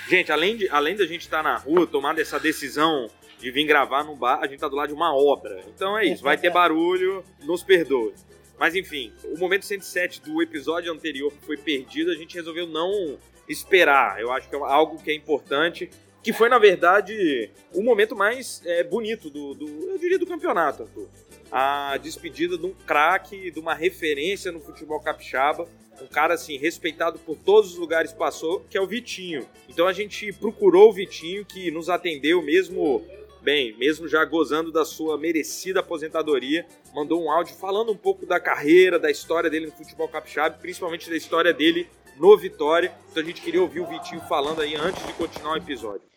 Gente, 0.09 0.31
além, 0.31 0.57
de, 0.57 0.69
além 0.69 0.95
da 0.95 1.05
gente 1.05 1.21
estar 1.21 1.37
tá 1.37 1.43
na 1.43 1.57
rua, 1.57 1.87
tomando 1.87 2.19
essa 2.19 2.37
decisão 2.37 3.09
de 3.39 3.51
vir 3.51 3.65
gravar 3.65 4.03
no 4.03 4.15
bar, 4.15 4.39
a 4.41 4.47
gente 4.47 4.59
tá 4.59 4.67
do 4.67 4.75
lado 4.75 4.89
de 4.89 4.93
uma 4.93 5.15
obra. 5.15 5.63
Então 5.73 5.97
é 5.97 6.05
isso, 6.05 6.23
vai 6.23 6.37
ter 6.37 6.49
barulho, 6.49 7.23
nos 7.43 7.63
perdoe. 7.63 8.13
Mas 8.57 8.75
enfim, 8.75 9.11
o 9.25 9.37
momento 9.37 9.65
107 9.65 10.21
do 10.21 10.41
episódio 10.41 10.91
anterior 10.91 11.31
que 11.31 11.45
foi 11.45 11.57
perdido, 11.57 12.11
a 12.11 12.15
gente 12.15 12.35
resolveu 12.35 12.67
não 12.67 13.17
esperar. 13.47 14.19
Eu 14.19 14.31
acho 14.31 14.49
que 14.49 14.55
é 14.55 14.59
algo 14.59 15.01
que 15.01 15.11
é 15.11 15.13
importante. 15.13 15.89
Que 16.21 16.31
foi, 16.31 16.47
na 16.47 16.57
verdade, 16.57 17.49
o 17.73 17.83
momento 17.83 18.15
mais 18.15 18.61
é, 18.65 18.81
bonito 18.81 19.29
do, 19.29 19.53
do, 19.53 19.67
eu 19.89 19.97
diria, 19.97 20.17
do 20.17 20.25
campeonato, 20.25 20.83
Arthur. 20.83 21.09
A 21.51 21.97
despedida 21.97 22.57
de 22.57 22.65
um 22.65 22.73
craque, 22.73 23.51
de 23.51 23.59
uma 23.59 23.73
referência 23.73 24.49
no 24.49 24.61
futebol 24.61 25.01
capixaba. 25.01 25.67
Um 26.01 26.07
cara, 26.07 26.33
assim, 26.33 26.57
respeitado 26.57 27.19
por 27.19 27.37
todos 27.37 27.71
os 27.71 27.77
lugares 27.77 28.13
passou, 28.13 28.65
que 28.69 28.77
é 28.77 28.81
o 28.81 28.87
Vitinho. 28.87 29.45
Então 29.67 29.85
a 29.85 29.93
gente 29.93 30.31
procurou 30.31 30.89
o 30.89 30.93
Vitinho, 30.93 31.45
que 31.45 31.69
nos 31.69 31.89
atendeu 31.89 32.41
mesmo 32.41 33.05
bem, 33.43 33.77
mesmo 33.77 34.07
já 34.07 34.23
gozando 34.23 34.71
da 34.71 34.85
sua 34.85 35.17
merecida 35.17 35.81
aposentadoria, 35.81 36.65
mandou 36.95 37.21
um 37.21 37.29
áudio 37.29 37.53
falando 37.55 37.91
um 37.91 37.97
pouco 37.97 38.25
da 38.25 38.39
carreira, 38.39 38.97
da 38.97 39.11
história 39.11 39.49
dele 39.49 39.65
no 39.65 39.71
futebol 39.73 40.07
capixaba, 40.07 40.57
principalmente 40.57 41.09
da 41.09 41.15
história 41.15 41.53
dele 41.53 41.87
no 42.17 42.37
Vitória. 42.37 42.95
Então 43.11 43.21
a 43.21 43.25
gente 43.25 43.41
queria 43.41 43.61
ouvir 43.61 43.81
o 43.81 43.87
Vitinho 43.87 44.21
falando 44.21 44.61
aí 44.61 44.75
antes 44.75 45.05
de 45.05 45.13
continuar 45.13 45.53
o 45.53 45.57
episódio. 45.57 46.07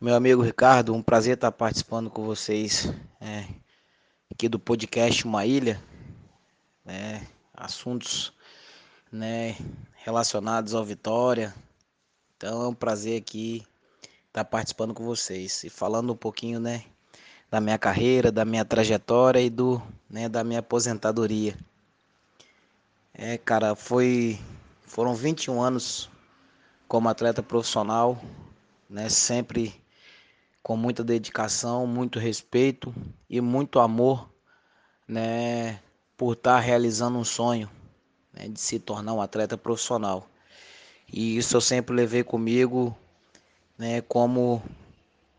Meu 0.00 0.14
amigo 0.14 0.42
Ricardo, 0.42 0.94
um 0.94 1.02
prazer 1.02 1.34
estar 1.34 1.50
participando 1.50 2.08
com 2.08 2.24
vocês 2.24 2.86
é, 3.20 3.44
aqui 4.30 4.48
do 4.48 4.58
podcast 4.58 5.26
Uma 5.26 5.44
Ilha. 5.44 5.82
Né, 6.84 7.26
assuntos 7.52 8.32
né, 9.10 9.56
relacionados 9.96 10.72
ao 10.72 10.84
Vitória. 10.84 11.52
Então 12.36 12.62
é 12.62 12.68
um 12.68 12.74
prazer 12.74 13.20
aqui 13.20 13.66
estar 14.36 14.44
tá 14.44 14.50
participando 14.50 14.92
com 14.92 15.02
vocês 15.02 15.64
e 15.64 15.70
falando 15.70 16.12
um 16.12 16.16
pouquinho, 16.16 16.60
né, 16.60 16.84
da 17.50 17.58
minha 17.58 17.78
carreira, 17.78 18.30
da 18.30 18.44
minha 18.44 18.66
trajetória 18.66 19.40
e 19.40 19.48
do, 19.48 19.80
né, 20.10 20.28
da 20.28 20.44
minha 20.44 20.60
aposentadoria. 20.60 21.56
É, 23.14 23.38
cara, 23.38 23.74
foi 23.74 24.38
foram 24.82 25.14
21 25.14 25.62
anos 25.62 26.10
como 26.86 27.08
atleta 27.08 27.42
profissional, 27.42 28.20
né, 28.90 29.08
sempre 29.08 29.82
com 30.62 30.76
muita 30.76 31.02
dedicação, 31.02 31.86
muito 31.86 32.18
respeito 32.18 32.94
e 33.30 33.40
muito 33.40 33.80
amor, 33.80 34.30
né, 35.08 35.80
por 36.14 36.34
estar 36.34 36.56
tá 36.56 36.60
realizando 36.60 37.16
um 37.16 37.24
sonho, 37.24 37.70
né, 38.34 38.48
de 38.48 38.60
se 38.60 38.78
tornar 38.78 39.14
um 39.14 39.22
atleta 39.22 39.56
profissional. 39.56 40.28
E 41.10 41.38
isso 41.38 41.56
eu 41.56 41.60
sempre 41.62 41.96
levei 41.96 42.22
comigo 42.22 42.94
né, 43.78 44.00
como 44.00 44.62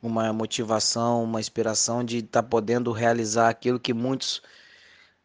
uma 0.02 0.32
motivação, 0.32 1.24
uma 1.24 1.40
inspiração 1.40 2.04
de 2.04 2.20
estar 2.20 2.44
tá 2.44 2.48
podendo 2.48 2.92
realizar 2.92 3.50
aquilo 3.50 3.80
que 3.80 3.94
muitos, 3.94 4.42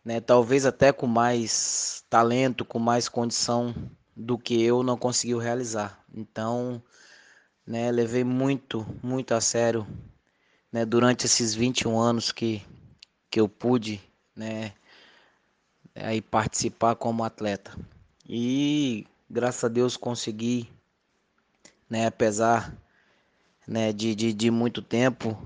né, 0.04 0.20
talvez 0.20 0.64
até 0.64 0.92
com 0.92 1.06
mais 1.06 2.04
talento, 2.08 2.64
com 2.64 2.78
mais 2.78 3.08
condição 3.08 3.74
do 4.16 4.38
que 4.38 4.62
eu 4.62 4.82
não 4.82 4.96
conseguiu 4.96 5.38
realizar. 5.38 6.02
Então, 6.14 6.82
né, 7.66 7.90
levei 7.90 8.24
muito, 8.24 8.86
muito 9.02 9.34
a 9.34 9.40
sério, 9.40 9.86
né, 10.70 10.84
durante 10.84 11.26
esses 11.26 11.54
21 11.54 11.98
anos 11.98 12.32
que, 12.32 12.62
que 13.30 13.40
eu 13.40 13.48
pude, 13.48 14.00
né, 14.34 14.72
aí 15.94 16.22
participar 16.22 16.96
como 16.96 17.24
atleta. 17.24 17.76
E 18.26 19.06
graças 19.28 19.64
a 19.64 19.68
Deus 19.68 19.96
consegui, 19.96 20.68
né, 21.88 22.06
apesar 22.06 22.74
né, 23.66 23.92
de, 23.92 24.14
de, 24.14 24.32
de 24.32 24.50
muito 24.50 24.82
tempo, 24.82 25.36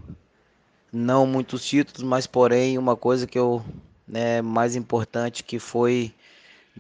não 0.93 1.27
muitos 1.27 1.65
títulos, 1.65 2.03
mas 2.03 2.27
porém 2.27 2.79
uma 2.79 2.97
coisa 2.97 3.27
que 3.27 3.39
eu 3.39 3.65
né, 4.07 4.41
mais 4.41 4.77
importante 4.77 5.43
que 5.43 5.59
foi 5.59 6.15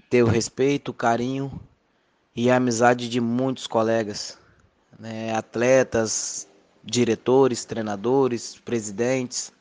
ter 0.09 0.23
o 0.23 0.29
respeito, 0.29 0.91
o 0.91 0.95
carinho 0.95 1.61
e 2.35 2.51
a 2.51 2.57
amizade 2.57 3.09
de 3.09 3.21
muitos 3.21 3.67
colegas, 3.67 4.39
né, 4.99 5.35
atletas, 5.35 6.47
diretores, 6.85 7.65
treinadores, 7.65 8.57
presidentes. 8.65 9.53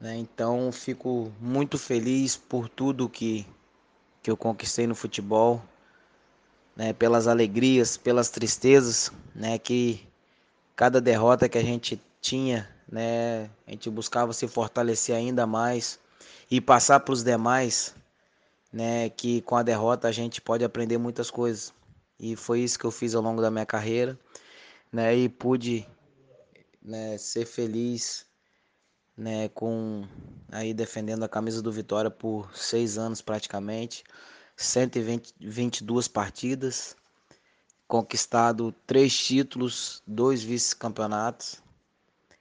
Né, 0.00 0.16
então 0.16 0.72
fico 0.72 1.32
muito 1.40 1.78
feliz 1.78 2.36
por 2.36 2.68
tudo 2.68 3.08
que, 3.08 3.46
que 4.22 4.30
eu 4.30 4.36
conquistei 4.36 4.86
no 4.86 4.94
futebol, 4.94 5.62
né, 6.74 6.92
pelas 6.92 7.26
alegrias, 7.28 7.96
pelas 7.96 8.28
tristezas, 8.28 9.12
né, 9.34 9.58
que 9.58 10.04
cada 10.82 11.00
derrota 11.00 11.48
que 11.48 11.56
a 11.56 11.62
gente 11.62 12.02
tinha, 12.20 12.68
né, 12.90 13.48
a 13.68 13.70
gente 13.70 13.88
buscava 13.88 14.32
se 14.32 14.48
fortalecer 14.48 15.14
ainda 15.14 15.46
mais 15.46 16.00
e 16.50 16.60
passar 16.60 16.98
para 16.98 17.12
os 17.12 17.22
demais, 17.22 17.94
né, 18.72 19.08
que 19.08 19.42
com 19.42 19.54
a 19.54 19.62
derrota 19.62 20.08
a 20.08 20.10
gente 20.10 20.40
pode 20.40 20.64
aprender 20.64 20.98
muitas 20.98 21.30
coisas. 21.30 21.72
E 22.18 22.34
foi 22.34 22.62
isso 22.62 22.76
que 22.80 22.84
eu 22.84 22.90
fiz 22.90 23.14
ao 23.14 23.22
longo 23.22 23.40
da 23.40 23.48
minha 23.48 23.64
carreira, 23.64 24.18
né, 24.90 25.14
e 25.14 25.28
pude 25.28 25.86
né, 26.82 27.16
ser 27.16 27.46
feliz 27.46 28.26
né, 29.16 29.48
com 29.50 30.04
aí 30.50 30.74
defendendo 30.74 31.22
a 31.22 31.28
camisa 31.28 31.62
do 31.62 31.70
Vitória 31.70 32.10
por 32.10 32.50
seis 32.56 32.98
anos 32.98 33.22
praticamente, 33.22 34.02
122 34.56 36.08
partidas, 36.08 36.96
conquistado 37.92 38.74
três 38.86 39.14
títulos, 39.14 40.02
dois 40.06 40.42
vice-campeonatos, 40.42 41.62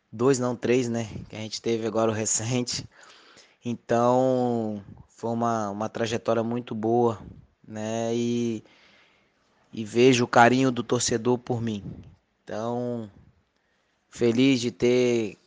dois 0.10 0.40
não 0.40 0.56
três, 0.56 0.88
né, 0.88 1.10
que 1.28 1.36
a 1.36 1.40
gente 1.40 1.62
teve 1.62 1.86
agora 1.86 2.10
o 2.10 2.14
recente. 2.14 2.88
Então 3.66 4.82
foi 5.10 5.30
uma, 5.30 5.70
uma 5.70 5.90
trajetória 5.90 6.42
muito 6.42 6.74
boa, 6.74 7.20
né, 7.68 8.16
e, 8.16 8.64
e 9.74 9.84
vejo 9.84 10.24
o 10.24 10.28
carinho 10.28 10.72
do 10.72 10.84
torcedor 10.84 11.38
por 11.38 11.62
mim. 11.62 11.84
Então 12.46 13.12
feliz 14.10 14.62
de 14.62 14.72
ter 14.72 15.38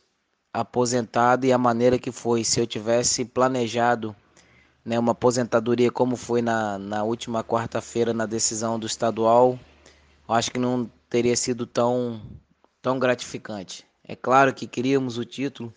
aposentado 0.53 1.47
e 1.47 1.51
a 1.51 1.57
maneira 1.57 1.97
que 1.97 2.11
foi. 2.11 2.43
Se 2.43 2.59
eu 2.59 2.67
tivesse 2.67 3.25
planejado 3.25 4.15
né, 4.85 4.99
uma 4.99 5.13
aposentadoria 5.13 5.89
como 5.89 6.15
foi 6.15 6.43
na, 6.43 6.77
na 6.77 7.03
última 7.03 7.43
quarta-feira 7.43 8.13
na 8.13 8.27
decisão 8.27 8.77
do 8.77 8.85
estadual, 8.85 9.57
acho 10.33 10.51
que 10.51 10.59
não 10.59 10.89
teria 11.09 11.35
sido 11.35 11.65
tão, 11.65 12.21
tão 12.81 12.97
gratificante. 12.99 13.85
É 14.03 14.15
claro 14.15 14.53
que 14.53 14.67
queríamos 14.67 15.17
o 15.17 15.25
título, 15.25 15.73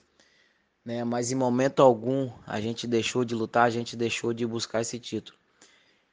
né, 0.84 1.04
mas 1.04 1.30
em 1.30 1.34
momento 1.34 1.82
algum 1.82 2.30
a 2.46 2.60
gente 2.60 2.86
deixou 2.86 3.24
de 3.24 3.34
lutar, 3.34 3.66
a 3.66 3.70
gente 3.70 3.96
deixou 3.96 4.32
de 4.32 4.46
buscar 4.46 4.80
esse 4.80 4.98
título. 4.98 5.38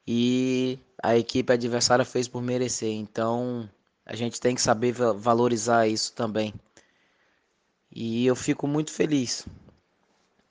E 0.07 0.77
a 1.01 1.17
equipe 1.17 1.51
adversária 1.51 2.05
fez 2.05 2.27
por 2.27 2.41
merecer, 2.41 2.91
então 2.91 3.69
a 4.05 4.15
gente 4.15 4.39
tem 4.39 4.53
que 4.53 4.61
saber 4.61 4.91
valorizar 4.93 5.87
isso 5.87 6.13
também. 6.13 6.53
E 7.91 8.25
eu 8.25 8.35
fico 8.35 8.67
muito 8.67 8.91
feliz 8.91 9.47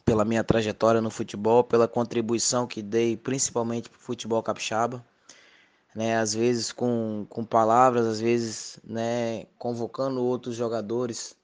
pela 0.05 0.25
minha 0.25 0.43
trajetória 0.43 1.01
no 1.01 1.11
futebol, 1.11 1.63
pela 1.63 1.89
contribuição 1.89 2.67
que 2.67 2.83
dei 2.83 3.17
principalmente 3.17 3.89
para 3.89 3.99
o 3.99 4.01
futebol 4.01 4.43
capixaba. 4.43 5.05
Né, 5.95 6.17
às 6.17 6.35
vezes 6.35 6.73
com, 6.73 7.25
com 7.29 7.45
palavras, 7.45 8.05
às 8.07 8.21
vezes 8.21 8.81
né, 8.83 9.47
convocando 9.57 10.25
outros 10.25 10.57
jogadores 10.57 11.37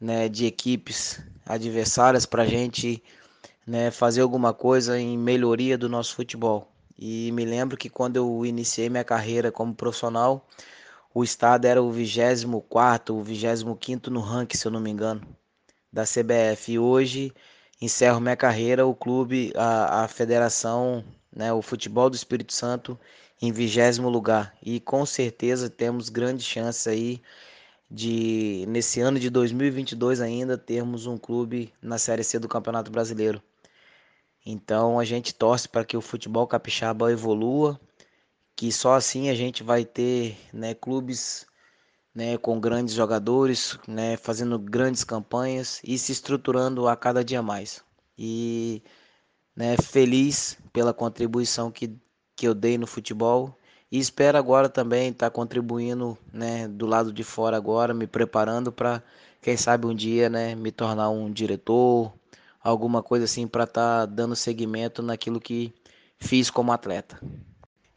né, 0.00 0.28
de 0.28 0.44
equipes 0.44 1.20
adversárias 1.44 2.26
para 2.26 2.42
a 2.42 2.46
gente 2.46 3.02
né, 3.66 3.90
fazer 3.90 4.22
alguma 4.22 4.52
coisa 4.52 4.98
em 4.98 5.16
melhoria 5.16 5.78
do 5.78 5.88
nosso 5.88 6.14
futebol. 6.14 6.68
E 6.98 7.30
me 7.32 7.44
lembro 7.44 7.76
que 7.76 7.90
quando 7.90 8.16
eu 8.16 8.44
iniciei 8.44 8.88
minha 8.88 9.04
carreira 9.04 9.52
como 9.52 9.74
profissional, 9.74 10.46
o 11.14 11.22
estado 11.24 11.66
era 11.66 11.82
o 11.82 11.90
24, 11.90 13.14
o 13.14 13.22
25 13.22 14.10
no 14.10 14.20
ranking, 14.20 14.56
se 14.56 14.66
eu 14.66 14.72
não 14.72 14.80
me 14.80 14.90
engano, 14.90 15.22
da 15.92 16.04
CBF. 16.04 16.72
E 16.72 16.78
hoje 16.78 17.32
encerro 17.80 18.20
minha 18.20 18.36
carreira, 18.36 18.86
o 18.86 18.94
clube, 18.94 19.52
a, 19.56 20.04
a 20.04 20.08
federação, 20.08 21.04
né, 21.34 21.52
o 21.52 21.60
futebol 21.60 22.08
do 22.08 22.16
Espírito 22.16 22.52
Santo 22.52 22.98
em 23.40 23.52
vigésimo 23.52 24.08
lugar. 24.08 24.56
E 24.62 24.80
com 24.80 25.04
certeza 25.06 25.70
temos 25.70 26.08
grandes 26.08 26.46
chances 26.46 26.86
aí 26.86 27.22
de, 27.90 28.64
nesse 28.68 29.00
ano 29.00 29.18
de 29.18 29.30
2022 29.30 30.20
ainda, 30.20 30.58
termos 30.58 31.06
um 31.06 31.16
clube 31.18 31.72
na 31.80 31.98
Série 31.98 32.24
C 32.24 32.38
do 32.38 32.48
Campeonato 32.48 32.90
Brasileiro. 32.90 33.42
Então 34.44 34.98
a 34.98 35.04
gente 35.04 35.34
torce 35.34 35.68
para 35.68 35.84
que 35.84 35.96
o 35.96 36.00
futebol 36.00 36.46
capixaba 36.46 37.12
evolua 37.12 37.80
que 38.56 38.72
só 38.72 38.94
assim 38.94 39.28
a 39.28 39.34
gente 39.34 39.62
vai 39.62 39.84
ter 39.84 40.38
né, 40.52 40.74
clubes 40.74 41.46
né, 42.14 42.38
com 42.38 42.58
grandes 42.58 42.94
jogadores, 42.94 43.78
né, 43.86 44.16
fazendo 44.16 44.58
grandes 44.58 45.04
campanhas 45.04 45.80
e 45.84 45.98
se 45.98 46.10
estruturando 46.10 46.88
a 46.88 46.96
cada 46.96 47.22
dia 47.22 47.42
mais. 47.42 47.84
E 48.18 48.82
né, 49.54 49.76
feliz 49.76 50.56
pela 50.72 50.94
contribuição 50.94 51.70
que, 51.70 51.94
que 52.36 52.46
eu 52.46 52.54
dei 52.54 52.76
no 52.78 52.86
futebol 52.86 53.56
e 53.90 53.98
espero 53.98 54.36
agora 54.36 54.68
também 54.68 55.10
estar 55.10 55.30
tá 55.30 55.34
contribuindo 55.34 56.18
né, 56.32 56.68
do 56.68 56.86
lado 56.86 57.12
de 57.12 57.24
fora 57.24 57.56
agora, 57.56 57.94
me 57.94 58.06
preparando 58.06 58.70
para 58.70 59.02
quem 59.40 59.56
sabe 59.56 59.86
um 59.86 59.94
dia 59.94 60.28
né, 60.28 60.54
me 60.54 60.72
tornar 60.72 61.08
um 61.08 61.32
diretor, 61.32 62.12
alguma 62.62 63.02
coisa 63.02 63.24
assim 63.24 63.46
para 63.46 63.64
estar 63.64 64.00
tá 64.00 64.06
dando 64.06 64.34
seguimento 64.34 65.02
naquilo 65.02 65.40
que 65.40 65.72
fiz 66.18 66.50
como 66.50 66.72
atleta. 66.72 67.20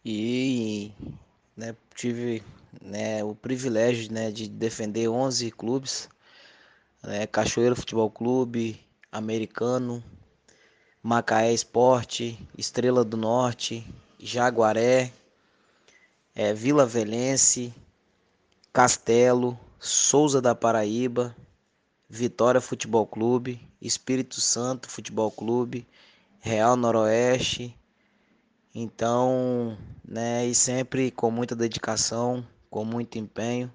E 0.05 0.91
né, 1.57 1.75
tive 1.95 2.43
né, 2.81 3.23
o 3.23 3.33
privilégio 3.33 4.11
né, 4.11 4.31
de 4.31 4.47
defender 4.47 5.09
11 5.09 5.51
clubes, 5.51 6.07
né, 7.03 7.25
Cachoeiro 7.25 7.75
Futebol 7.75 8.11
Clube, 8.11 8.79
Americano, 9.11 10.03
Macaé 11.01 11.51
Esporte, 11.51 12.37
Estrela 12.55 13.03
do 13.03 13.17
Norte, 13.17 13.85
Jaguaré, 14.19 15.13
é, 16.35 16.53
Vila 16.53 16.85
Velense, 16.85 17.73
Castelo, 18.73 19.57
Souza 19.79 20.41
da 20.41 20.53
Paraíba, 20.53 21.35
Vitória 22.09 22.59
Futebol 22.59 23.07
Clube, 23.07 23.65
Espírito 23.81 24.41
Santo 24.41 24.89
Futebol 24.89 25.31
Clube, 25.31 25.87
Real 26.39 26.75
Noroeste, 26.75 27.75
então, 28.73 29.77
né, 30.05 30.45
e 30.45 30.53
sempre 30.53 31.11
com 31.11 31.31
muita 31.31 31.55
dedicação, 31.55 32.45
com 32.69 32.85
muito 32.85 33.17
empenho. 33.17 33.73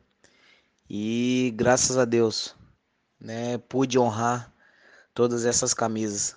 E 0.88 1.52
graças 1.56 1.96
a 1.96 2.04
Deus, 2.04 2.54
né, 3.18 3.58
pude 3.58 3.98
honrar 3.98 4.52
todas 5.14 5.44
essas 5.44 5.72
camisas. 5.72 6.36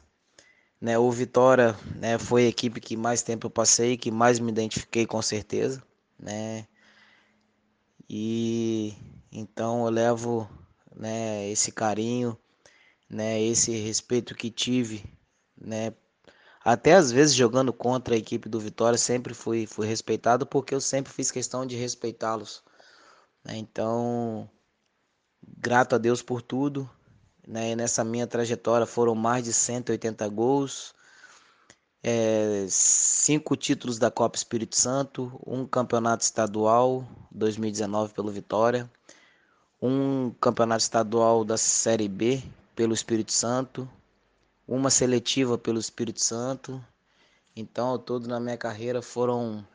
Né, 0.79 0.97
o 0.97 1.11
Vitória, 1.11 1.75
né, 1.95 2.19
foi 2.19 2.45
a 2.45 2.49
equipe 2.49 2.79
que 2.79 2.95
mais 2.95 3.23
tempo 3.23 3.47
eu 3.47 3.51
passei, 3.51 3.97
que 3.97 4.11
mais 4.11 4.39
me 4.39 4.51
identifiquei 4.51 5.07
com 5.07 5.21
certeza, 5.21 5.83
né? 6.19 6.67
E 8.09 8.93
então 9.31 9.85
eu 9.85 9.91
levo, 9.91 10.49
né, 10.95 11.49
esse 11.49 11.71
carinho, 11.71 12.37
né, 13.09 13.41
esse 13.41 13.71
respeito 13.71 14.35
que 14.35 14.51
tive, 14.51 15.03
né, 15.59 15.93
até 16.63 16.93
às 16.95 17.11
vezes 17.11 17.35
jogando 17.35 17.73
contra 17.73 18.15
a 18.15 18.17
equipe 18.17 18.49
do 18.49 18.59
Vitória, 18.59 18.97
sempre 18.97 19.33
fui, 19.33 19.65
fui 19.65 19.87
respeitado 19.87 20.45
porque 20.45 20.75
eu 20.75 20.81
sempre 20.81 21.13
fiz 21.13 21.31
questão 21.31 21.65
de 21.65 21.75
respeitá-los. 21.77 22.63
Né? 23.43 23.57
Então, 23.57 24.49
grato 25.57 25.95
a 25.95 25.97
Deus 25.97 26.21
por 26.21 26.41
tudo. 26.41 26.89
Né? 27.47 27.75
Nessa 27.75 28.03
minha 28.03 28.27
trajetória 28.27 28.85
foram 28.85 29.15
mais 29.15 29.45
de 29.45 29.53
180 29.53 30.27
gols, 30.27 30.93
é, 32.03 32.65
cinco 32.69 33.55
títulos 33.55 33.97
da 33.97 34.11
Copa 34.11 34.35
Espírito 34.35 34.75
Santo, 34.75 35.39
um 35.45 35.65
campeonato 35.65 36.23
estadual 36.23 37.07
2019 37.31 38.13
pelo 38.13 38.29
Vitória, 38.29 38.91
um 39.81 40.31
campeonato 40.41 40.81
estadual 40.81 41.45
da 41.45 41.57
Série 41.57 42.09
B 42.09 42.43
pelo 42.75 42.93
Espírito 42.93 43.31
Santo, 43.31 43.89
uma 44.67 44.89
seletiva 44.89 45.57
pelo 45.57 45.79
Espírito 45.79 46.21
Santo. 46.21 46.83
Então, 47.55 47.87
ao 47.87 47.99
todo 47.99 48.27
na 48.27 48.39
minha 48.39 48.57
carreira 48.57 49.01
foram 49.01 49.65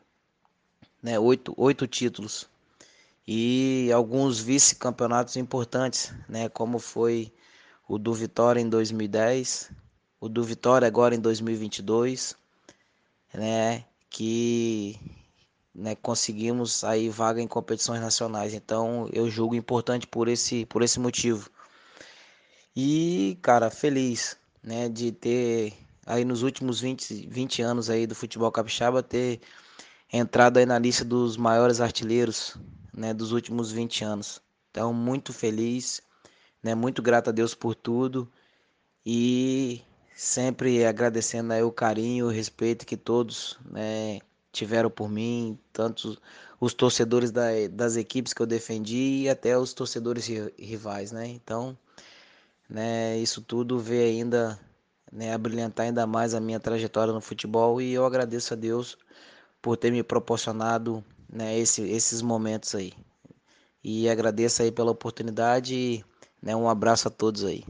né, 1.01 1.17
oito, 1.19 1.53
oito 1.57 1.87
títulos 1.87 2.47
e 3.27 3.89
alguns 3.93 4.39
vice-campeonatos 4.39 5.37
importantes, 5.37 6.13
né, 6.29 6.47
como 6.49 6.79
foi 6.79 7.33
o 7.87 7.97
do 7.97 8.13
Vitória 8.13 8.59
em 8.59 8.69
2010, 8.69 9.71
o 10.19 10.29
do 10.29 10.43
Vitória 10.43 10.87
agora 10.87 11.15
em 11.15 11.19
2022, 11.19 12.35
né, 13.33 13.85
que 14.09 14.99
né, 15.73 15.95
conseguimos 15.95 16.83
aí 16.83 17.09
vaga 17.09 17.41
em 17.41 17.47
competições 17.47 18.01
nacionais. 18.01 18.53
Então, 18.53 19.09
eu 19.11 19.29
julgo 19.29 19.55
importante 19.55 20.07
por 20.07 20.27
esse 20.27 20.65
por 20.65 20.81
esse 20.81 20.99
motivo. 20.99 21.49
E, 22.75 23.37
cara, 23.41 23.69
feliz, 23.69 24.37
né, 24.63 24.89
de 24.89 25.11
ter 25.11 25.73
aí 26.05 26.25
nos 26.25 26.43
últimos 26.43 26.79
20, 26.79 27.27
20 27.27 27.61
anos 27.61 27.89
aí 27.89 28.07
do 28.07 28.15
futebol 28.15 28.51
capixaba 28.51 29.03
ter 29.03 29.41
entrado 30.11 30.57
aí 30.57 30.65
na 30.65 30.79
lista 30.79 31.03
dos 31.03 31.37
maiores 31.37 31.81
artilheiros, 31.81 32.55
né, 32.93 33.13
dos 33.13 33.31
últimos 33.31 33.71
20 33.71 34.03
anos. 34.03 34.41
Então, 34.71 34.93
muito 34.93 35.33
feliz, 35.33 36.01
né, 36.63 36.73
muito 36.73 37.01
grato 37.01 37.29
a 37.29 37.33
Deus 37.33 37.53
por 37.53 37.75
tudo 37.75 38.31
e 39.05 39.81
sempre 40.15 40.85
agradecendo 40.85 41.53
aí 41.53 41.61
o 41.61 41.71
carinho, 41.71 42.27
o 42.27 42.31
respeito 42.31 42.85
que 42.85 42.95
todos, 42.95 43.59
né, 43.69 44.19
tiveram 44.51 44.89
por 44.89 45.09
mim, 45.09 45.59
tanto 45.73 46.17
os 46.59 46.73
torcedores 46.73 47.31
da, 47.31 47.47
das 47.69 47.97
equipes 47.97 48.33
que 48.33 48.41
eu 48.41 48.45
defendi 48.45 49.23
e 49.23 49.29
até 49.29 49.57
os 49.57 49.73
torcedores 49.73 50.27
rivais, 50.57 51.11
né? 51.11 51.27
Então, 51.27 51.77
né? 52.69 53.17
Isso 53.17 53.41
tudo 53.41 53.79
vê 53.79 54.03
ainda, 54.05 54.59
né, 55.11 55.33
a 55.33 55.37
brilhantar 55.37 55.85
ainda 55.87 56.07
mais 56.07 56.33
a 56.33 56.39
minha 56.39 56.59
trajetória 56.59 57.13
no 57.13 57.21
futebol 57.21 57.81
e 57.81 57.93
eu 57.93 58.05
agradeço 58.05 58.53
a 58.53 58.57
Deus 58.57 58.97
por 59.61 59.77
ter 59.77 59.91
me 59.91 60.03
proporcionado, 60.03 61.03
né, 61.29 61.57
esse, 61.57 61.81
esses 61.83 62.21
momentos 62.21 62.73
aí. 62.75 62.93
E 63.83 64.09
agradeço 64.09 64.61
aí 64.61 64.71
pela 64.71 64.91
oportunidade 64.91 66.05
né, 66.43 66.55
um 66.55 66.67
abraço 66.69 67.07
a 67.07 67.11
todos 67.11 67.43
aí. 67.45 67.63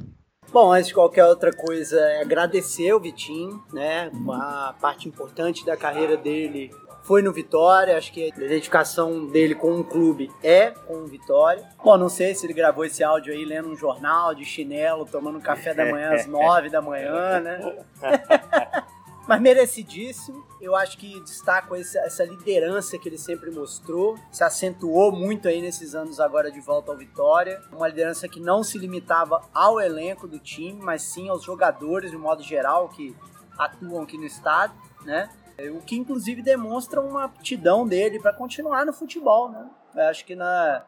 Bom, 0.52 0.72
antes 0.72 0.88
de 0.88 0.94
qualquer 0.94 1.26
outra 1.26 1.52
coisa, 1.52 2.00
agradecer 2.22 2.94
o 2.94 3.00
Vitinho, 3.00 3.64
né? 3.72 4.10
Uma 4.14 4.76
parte 4.80 5.08
importante 5.08 5.66
da 5.66 5.76
carreira 5.76 6.16
dele 6.16 6.72
foi 7.02 7.22
no 7.22 7.34
Vitória, 7.34 7.98
acho 7.98 8.14
que 8.14 8.24
a 8.24 8.28
identificação 8.28 9.26
dele 9.28 9.56
com 9.56 9.72
um 9.72 9.84
clube 9.84 10.32
é 10.44 10.72
com 10.72 10.96
o 10.96 11.08
Vitória. 11.08 11.68
Bom, 11.84 11.98
não 11.98 12.08
sei 12.08 12.36
se 12.36 12.46
ele 12.46 12.54
gravou 12.54 12.86
esse 12.86 13.04
áudio 13.04 13.34
aí 13.34 13.44
lendo 13.44 13.70
um 13.70 13.76
jornal 13.76 14.34
de 14.34 14.46
chinelo, 14.46 15.06
tomando 15.06 15.40
café 15.42 15.74
da 15.74 15.86
manhã 15.86 16.14
às 16.14 16.26
nove 16.28 16.70
da 16.70 16.82
manhã, 16.82 17.40
né? 17.40 17.84
Mas 19.28 19.42
merecidíssimo. 19.42 20.46
Eu 20.60 20.76
acho 20.76 20.98
que 20.98 21.20
destaco 21.22 21.76
essa 21.76 22.24
liderança 22.24 22.98
que 22.98 23.08
ele 23.08 23.18
sempre 23.18 23.52
mostrou. 23.52 24.18
Se 24.32 24.44
acentuou 24.44 25.12
muito 25.12 25.48
aí 25.48 25.62
nesses 25.62 25.96
anos 25.96 26.20
agora 26.20 26.52
de 26.52 26.60
volta 26.60 26.92
ao 26.92 26.98
Vitória. 26.98 27.62
Uma 27.72 27.88
liderança 27.88 28.28
que 28.28 28.40
não 28.40 28.64
se 28.64 28.78
limitava 28.78 29.42
ao 29.54 29.80
elenco 29.80 30.28
do 30.28 30.40
time, 30.40 30.82
mas 30.82 31.02
sim 31.04 31.30
aos 31.30 31.44
jogadores 31.44 32.12
de 32.12 32.18
modo 32.18 32.44
geral 32.44 32.90
que 32.90 33.16
atuam 33.58 34.04
aqui 34.04 34.18
no 34.18 34.26
estado, 34.26 34.74
né? 35.06 35.30
O 35.76 35.82
que 35.82 35.96
inclusive 35.96 36.42
demonstra 36.42 37.00
uma 37.00 37.26
aptidão 37.26 37.88
dele 37.88 38.20
para 38.20 38.34
continuar 38.34 38.86
no 38.86 38.92
futebol, 38.92 39.50
né? 39.50 39.70
Eu 39.96 40.06
acho 40.06 40.26
que 40.26 40.36
na 40.36 40.84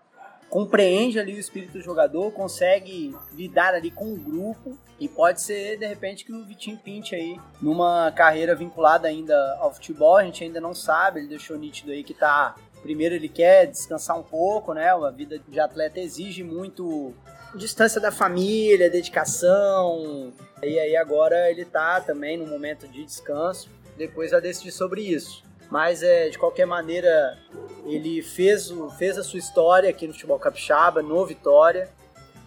compreende 0.55 1.19
ali 1.19 1.33
o 1.35 1.37
espírito 1.37 1.73
do 1.73 1.81
jogador, 1.81 2.31
consegue 2.31 3.13
lidar 3.33 3.73
ali 3.73 3.91
com 3.91 4.13
o 4.13 4.15
grupo 4.15 4.77
e 4.97 5.05
pode 5.05 5.41
ser 5.41 5.77
de 5.77 5.85
repente 5.85 6.23
que 6.23 6.31
o 6.31 6.45
Vitinho 6.45 6.77
pinte 6.77 7.13
aí 7.13 7.37
numa 7.61 8.09
carreira 8.13 8.55
vinculada 8.55 9.05
ainda 9.05 9.35
ao 9.59 9.73
futebol, 9.73 10.15
a 10.15 10.23
gente 10.23 10.45
ainda 10.45 10.61
não 10.61 10.73
sabe, 10.73 11.19
ele 11.19 11.27
deixou 11.27 11.57
nítido 11.57 11.91
aí 11.91 12.05
que 12.05 12.13
tá 12.13 12.55
primeiro 12.81 13.15
ele 13.15 13.27
quer 13.27 13.65
descansar 13.67 14.17
um 14.17 14.23
pouco, 14.23 14.73
né? 14.73 14.91
A 14.91 15.11
vida 15.11 15.37
de 15.45 15.59
atleta 15.59 15.99
exige 15.99 16.41
muito 16.41 17.13
distância 17.53 17.99
da 17.99 18.09
família, 18.09 18.89
dedicação. 18.89 20.31
E 20.63 20.79
aí 20.79 20.95
agora 20.95 21.51
ele 21.51 21.65
tá 21.65 21.99
também 21.99 22.37
no 22.37 22.47
momento 22.47 22.87
de 22.87 23.03
descanso. 23.03 23.69
Depois 23.97 24.31
vai 24.31 24.39
decidir 24.39 24.71
sobre 24.71 25.01
isso. 25.01 25.43
Mas 25.69 26.03
é, 26.03 26.29
de 26.29 26.37
qualquer 26.37 26.65
maneira, 26.65 27.37
ele 27.85 28.21
fez, 28.21 28.71
o, 28.71 28.89
fez 28.91 29.17
a 29.17 29.23
sua 29.23 29.39
história 29.39 29.89
aqui 29.89 30.07
no 30.07 30.13
futebol 30.13 30.39
capixaba, 30.39 31.01
no 31.01 31.25
Vitória, 31.25 31.89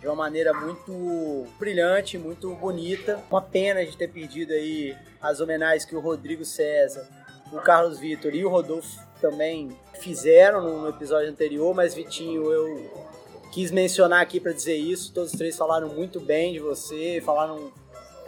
de 0.01 0.07
uma 0.07 0.15
maneira 0.15 0.53
muito 0.53 1.47
brilhante, 1.59 2.17
muito 2.17 2.55
bonita. 2.55 3.23
Uma 3.31 3.43
pena 3.43 3.85
de 3.85 3.97
ter 3.97 4.09
perdido 4.09 4.53
aí 4.53 4.97
as 5.21 5.41
homenagens 5.41 5.85
que 5.85 5.97
o 5.97 6.01
Rodrigo 6.01 6.45
César, 6.45 7.09
o 7.53 7.57
Carlos 7.57 7.99
Vitor 7.99 8.35
e 8.35 8.45
o 8.45 8.49
Rodolfo 8.49 9.03
também 9.21 9.77
fizeram 10.01 10.63
no 10.63 10.89
episódio 10.89 11.29
anterior, 11.29 11.75
mas 11.75 11.95
Vitinho, 11.95 12.53
eu 12.53 13.09
quis 13.51 13.71
mencionar 13.71 14.21
aqui 14.21 14.39
para 14.39 14.53
dizer 14.53 14.77
isso. 14.77 15.13
Todos 15.13 15.33
os 15.33 15.39
três 15.39 15.57
falaram 15.57 15.89
muito 15.89 16.21
bem 16.21 16.53
de 16.53 16.61
você, 16.61 17.21
falaram 17.25 17.73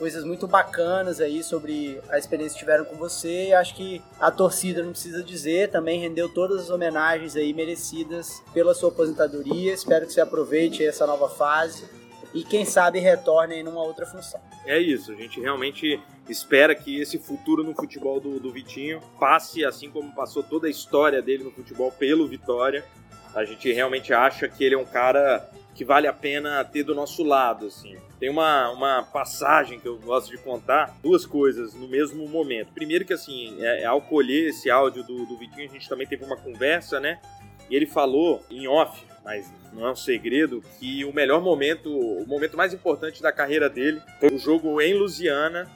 coisas 0.01 0.25
muito 0.25 0.49
bacanas 0.49 1.21
aí 1.21 1.45
sobre 1.45 2.01
a 2.09 2.17
experiência 2.17 2.55
que 2.55 2.61
tiveram 2.61 2.87
com 2.87 2.97
você. 2.97 3.49
E 3.49 3.53
acho 3.53 3.75
que 3.75 4.03
a 4.19 4.31
torcida 4.31 4.83
não 4.83 4.93
precisa 4.93 5.23
dizer, 5.23 5.71
também 5.71 6.01
rendeu 6.01 6.27
todas 6.27 6.63
as 6.63 6.71
homenagens 6.71 7.37
aí 7.37 7.53
merecidas 7.53 8.43
pela 8.55 8.75
sua 8.75 8.89
aposentadoria. 8.89 9.75
Espero 9.75 10.07
que 10.07 10.15
você 10.15 10.23
aproveite 10.23 10.83
essa 10.83 11.07
nova 11.07 11.29
fase 11.29 11.85
e 12.33 12.43
quem 12.43 12.65
sabe 12.65 12.99
retorne 12.99 13.57
em 13.57 13.69
uma 13.69 13.83
outra 13.83 14.07
função. 14.07 14.41
É 14.65 14.79
isso, 14.79 15.13
a 15.13 15.15
gente 15.15 15.39
realmente 15.39 16.01
espera 16.29 16.75
que 16.75 16.99
esse 16.99 17.19
futuro 17.19 17.63
no 17.63 17.75
futebol 17.75 18.19
do, 18.21 18.41
do 18.41 18.51
Vitinho 18.51 19.03
passe 19.19 19.65
assim 19.65 19.91
como 19.91 20.15
passou 20.15 20.43
toda 20.43 20.67
a 20.67 20.71
história 20.71 21.21
dele 21.21 21.45
no 21.45 21.51
futebol 21.51 21.93
pelo 21.93 22.27
Vitória. 22.27 22.85
A 23.35 23.45
gente 23.45 23.71
realmente 23.71 24.15
acha 24.15 24.49
que 24.49 24.65
ele 24.65 24.75
é 24.75 24.79
um 24.79 24.85
cara 24.85 25.47
que 25.81 25.85
vale 25.87 26.07
a 26.07 26.13
pena 26.13 26.63
ter 26.63 26.85
do 26.85 26.95
nosso 26.95 27.25
lado, 27.25 27.69
assim. 27.69 27.97
Tem 28.19 28.29
uma, 28.29 28.69
uma 28.69 29.03
passagem 29.03 29.81
que 29.81 29.89
eu 29.89 29.97
gosto 29.97 30.31
de 30.31 30.37
contar, 30.37 30.95
duas 31.03 31.25
coisas 31.25 31.73
no 31.73 31.89
mesmo 31.89 32.29
momento. 32.29 32.69
Primeiro 32.75 33.03
que, 33.07 33.15
assim, 33.15 33.57
é, 33.59 33.81
é, 33.81 33.85
ao 33.87 34.03
colher 34.03 34.51
esse 34.51 34.71
áudio 34.71 35.03
do, 35.03 35.25
do 35.25 35.39
Vitinho, 35.39 35.71
a 35.71 35.73
gente 35.73 35.89
também 35.89 36.07
teve 36.07 36.23
uma 36.23 36.37
conversa, 36.37 37.01
né? 37.01 37.19
E 37.71 37.75
ele 37.75 37.87
falou 37.87 38.45
em 38.51 38.69
off, 38.69 39.03
mas 39.25 39.51
não 39.73 39.87
é 39.87 39.91
um 39.91 39.97
segredo, 39.97 40.63
que 40.79 41.03
o 41.07 41.15
melhor 41.15 41.41
momento, 41.41 41.91
o 41.91 42.27
momento 42.27 42.59
mais 42.59 42.75
importante 42.75 43.23
da 43.23 43.33
carreira 43.33 43.71
dele 43.71 44.03
foi 44.21 44.35
o 44.35 44.39
jogo 44.39 44.83
em 44.83 44.93
Lusiana 44.93 45.67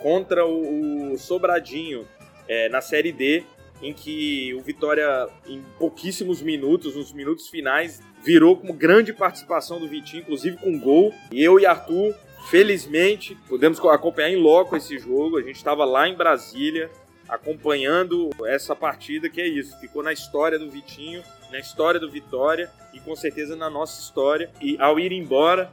contra 0.00 0.46
o, 0.46 1.12
o 1.12 1.18
Sobradinho 1.18 2.08
é, 2.48 2.70
na 2.70 2.80
Série 2.80 3.12
D, 3.12 3.44
em 3.82 3.92
que 3.92 4.54
o 4.54 4.62
Vitória, 4.62 5.28
em 5.46 5.62
pouquíssimos 5.78 6.40
minutos, 6.40 6.96
nos 6.96 7.12
minutos 7.12 7.48
finais, 7.50 8.00
virou 8.22 8.56
como 8.56 8.72
grande 8.72 9.12
participação 9.12 9.78
do 9.78 9.88
Vitinho, 9.88 10.22
inclusive 10.22 10.56
com 10.56 10.78
gol. 10.78 11.14
E 11.32 11.42
eu 11.42 11.58
e 11.58 11.66
Arthur, 11.66 12.14
felizmente, 12.50 13.36
pudemos 13.48 13.78
acompanhar 13.80 14.30
em 14.30 14.36
loco 14.36 14.76
esse 14.76 14.98
jogo. 14.98 15.38
A 15.38 15.42
gente 15.42 15.56
estava 15.56 15.84
lá 15.84 16.08
em 16.08 16.16
Brasília 16.16 16.90
acompanhando 17.28 18.28
essa 18.44 18.74
partida, 18.74 19.28
que 19.28 19.40
é 19.40 19.46
isso. 19.46 19.78
Ficou 19.78 20.02
na 20.02 20.12
história 20.12 20.58
do 20.58 20.68
Vitinho, 20.68 21.22
na 21.50 21.58
história 21.58 22.00
do 22.00 22.10
Vitória 22.10 22.70
e 22.92 22.98
com 22.98 23.14
certeza 23.14 23.54
na 23.54 23.70
nossa 23.70 24.00
história. 24.00 24.50
E 24.60 24.76
ao 24.80 24.98
ir 24.98 25.12
embora, 25.12 25.70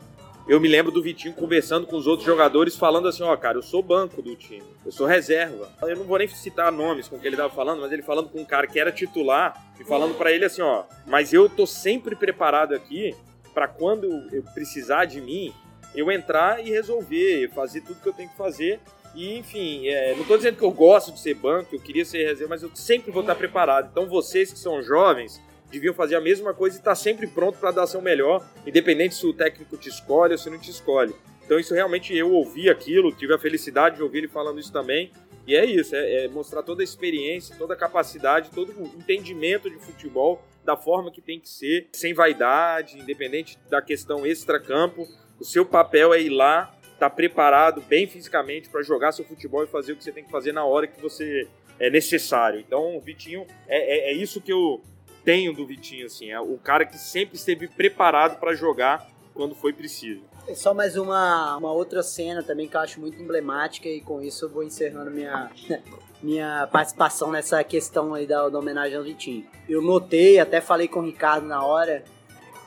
eu 0.48 0.60
me 0.62 0.68
lembro 0.68 0.92
do 0.92 1.02
Vitinho 1.02 1.34
conversando 1.34 1.86
com 1.86 1.98
os 1.98 2.08
outros 2.08 2.26
jogadores, 2.26 2.76
falando 2.76 3.08
assim: 3.08 3.24
ó, 3.24 3.34
oh, 3.34 3.38
cara, 3.38 3.58
eu 3.58 3.64
sou 3.64 3.84
banco 3.84 4.22
do 4.22 4.36
time, 4.36 4.64
eu 4.86 4.92
sou 4.92 5.06
reserva. 5.06 5.70
Eu 5.82 5.98
não 5.98 6.06
vou 6.06 6.18
nem 6.18 6.28
citar 6.28 6.72
nomes 6.72 7.08
com 7.08 7.20
que 7.20 7.28
ele 7.28 7.36
tava 7.36 7.54
falando, 7.54 7.82
mas 7.82 7.92
ele 7.92 8.02
falando 8.02 8.30
com 8.30 8.40
um 8.40 8.46
cara 8.46 8.66
que 8.68 8.80
era 8.80 8.92
titular 8.92 9.72
e 9.80 9.84
falando 9.84 10.16
para 10.18 10.32
ele 10.32 10.46
assim: 10.46 10.62
ó, 10.62 10.84
mas 11.06 11.34
eu 11.34 11.50
tô 11.50 11.66
sempre 11.66 12.16
preparado 12.16 12.74
aqui 12.74 13.14
para 13.54 13.68
quando 13.68 14.06
eu 14.32 14.44
precisar 14.54 15.06
de 15.06 15.20
mim, 15.20 15.54
eu 15.94 16.12
entrar 16.12 16.66
e 16.66 16.70
resolver, 16.70 17.50
fazer 17.50 17.82
tudo 17.82 18.02
que 18.02 18.08
eu 18.08 18.14
tenho 18.14 18.30
que 18.30 18.38
fazer. 18.38 18.80
E, 19.16 19.36
enfim, 19.36 19.88
é, 19.88 20.14
não 20.16 20.24
tô 20.26 20.38
dizendo 20.38 20.58
que 20.58 20.64
eu 20.64 20.70
gosto 20.70 21.12
de 21.12 21.20
ser 21.20 21.34
banco, 21.34 21.74
eu 21.74 21.80
queria 21.80 22.06
ser 22.06 22.24
reserva, 22.24 22.50
mas 22.50 22.62
eu 22.62 22.70
sempre 22.76 23.12
vou 23.12 23.22
estar 23.22 23.34
preparado. 23.34 23.90
Então, 23.92 24.06
vocês 24.06 24.54
que 24.54 24.60
são 24.60 24.80
jovens, 24.84 25.42
deviam 25.72 25.94
fazer 25.94 26.16
a 26.16 26.22
mesma 26.22 26.54
coisa 26.54 26.78
e 26.78 26.80
estar 26.80 26.92
tá 26.92 26.96
sempre 26.96 27.28
pronto 27.28 27.58
para 27.58 27.72
dar 27.72 27.88
seu 27.88 28.02
melhor, 28.02 28.46
independente 28.66 29.16
se 29.16 29.26
o 29.26 29.34
técnico 29.34 29.78
te 29.78 29.90
escolhe 29.90 30.34
ou 30.34 30.38
se 30.38 30.50
não 30.50 30.58
te 30.58 30.72
escolhe. 30.72 31.14
Então 31.46 31.60
isso 31.60 31.74
realmente 31.74 32.16
eu 32.16 32.32
ouvi 32.32 32.70
aquilo, 32.70 33.12
tive 33.12 33.34
a 33.34 33.40
felicidade 33.40 33.98
de 33.98 34.04
ouvir 34.04 34.20
ele 34.20 34.28
falando 34.28 34.60
isso 34.60 34.72
também. 34.72 35.12
E 35.48 35.56
é 35.56 35.66
isso, 35.66 35.96
é, 35.96 36.26
é 36.26 36.28
mostrar 36.28 36.62
toda 36.62 36.82
a 36.82 36.84
experiência, 36.84 37.56
toda 37.58 37.74
a 37.74 37.78
capacidade, 37.78 38.50
todo 38.52 38.74
o 38.74 38.86
entendimento 38.98 39.70
de 39.70 39.78
futebol 39.78 40.44
da 40.66 40.76
forma 40.76 41.10
que 41.10 41.22
tem 41.22 41.40
que 41.40 41.48
ser, 41.48 41.88
sem 41.94 42.14
vaidade, 42.14 43.00
independente 43.00 43.58
da 43.70 43.82
questão 43.82 44.26
extra-campo. 44.26 45.08
O 45.40 45.46
seu 45.46 45.66
papel 45.66 46.14
é 46.14 46.22
ir 46.22 46.30
lá, 46.30 46.78
estar 46.82 47.10
tá 47.10 47.10
preparado 47.10 47.80
bem 47.80 48.06
fisicamente 48.06 48.68
para 48.68 48.82
jogar 48.82 49.14
seu 49.14 49.24
futebol 49.24 49.64
e 49.64 49.68
fazer 49.68 49.94
o 49.94 49.96
que 49.96 50.04
você 50.04 50.12
tem 50.12 50.26
que 50.26 50.32
fazer 50.32 50.52
na 50.52 50.66
hora 50.66 50.86
que 50.86 51.02
você 51.02 51.48
é 51.80 51.90
necessário. 51.90 52.60
Então, 52.60 53.00
Vitinho, 53.00 53.48
é, 53.70 54.10
é, 54.10 54.12
é 54.12 54.14
isso 54.14 54.42
que 54.42 54.52
eu, 54.52 54.82
tenho 55.28 55.52
do 55.52 55.68
Vitinho, 55.68 56.06
assim. 56.06 56.32
É 56.32 56.40
o 56.40 56.58
cara 56.58 56.86
que 56.86 56.98
sempre 56.98 57.36
esteve 57.36 57.68
preparado 57.68 58.40
para 58.40 58.56
jogar 58.56 59.06
quando 59.34 59.54
foi 59.54 59.74
preciso. 59.74 60.22
É 60.48 60.56
só 60.56 60.74
mais 60.74 60.96
uma, 60.96 61.58
uma 61.58 61.74
outra 61.74 62.02
cena 62.02 62.42
também 62.42 62.70
que 62.70 62.78
eu 62.78 62.80
acho 62.80 63.02
muito 63.02 63.22
emblemática 63.22 63.90
e 63.90 64.00
com 64.00 64.22
isso 64.22 64.46
eu 64.46 64.50
vou 64.50 64.64
encerrando 64.64 65.12
minha, 65.12 65.52
minha 66.24 66.66
participação 66.72 67.30
nessa 67.30 67.62
questão 67.62 68.14
aí 68.14 68.26
da, 68.26 68.48
da 68.48 68.58
homenagem 68.58 68.98
ao 68.98 69.04
Vitinho. 69.04 69.46
Eu 69.68 69.82
notei, 69.82 70.40
até 70.40 70.62
falei 70.62 70.88
com 70.88 71.02
o 71.02 71.06
Ricardo 71.06 71.46
na 71.46 71.62
hora, 71.62 72.06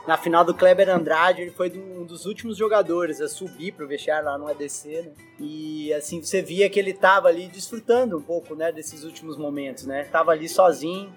na 0.07 0.19
final 0.19 0.45
do 0.45 0.53
Kleber 0.53 0.91
Andrade, 0.91 1.41
ele 1.41 1.53
foi 1.53 1.71
um 1.71 2.05
dos 2.05 2.27
últimos 2.27 2.59
jogadores 2.59 3.23
a 3.23 3.29
subir 3.29 3.73
pro 3.73 3.89
vestiário 3.89 4.27
lá 4.27 4.37
no 4.37 4.47
ADC, 4.47 5.03
né? 5.03 5.13
E 5.39 5.95
assim, 5.95 6.23
você 6.23 6.43
via 6.43 6.69
que 6.69 6.79
ele 6.79 6.93
tava 6.93 7.29
ali 7.29 7.49
desfrutando 7.49 8.19
um 8.19 8.23
pouco, 8.23 8.55
né, 8.55 8.71
desses 8.71 9.03
últimos 9.03 9.39
momentos, 9.39 9.87
né? 9.87 10.05
Tava 10.05 10.33
ali 10.33 10.47
sozinho, 10.47 11.11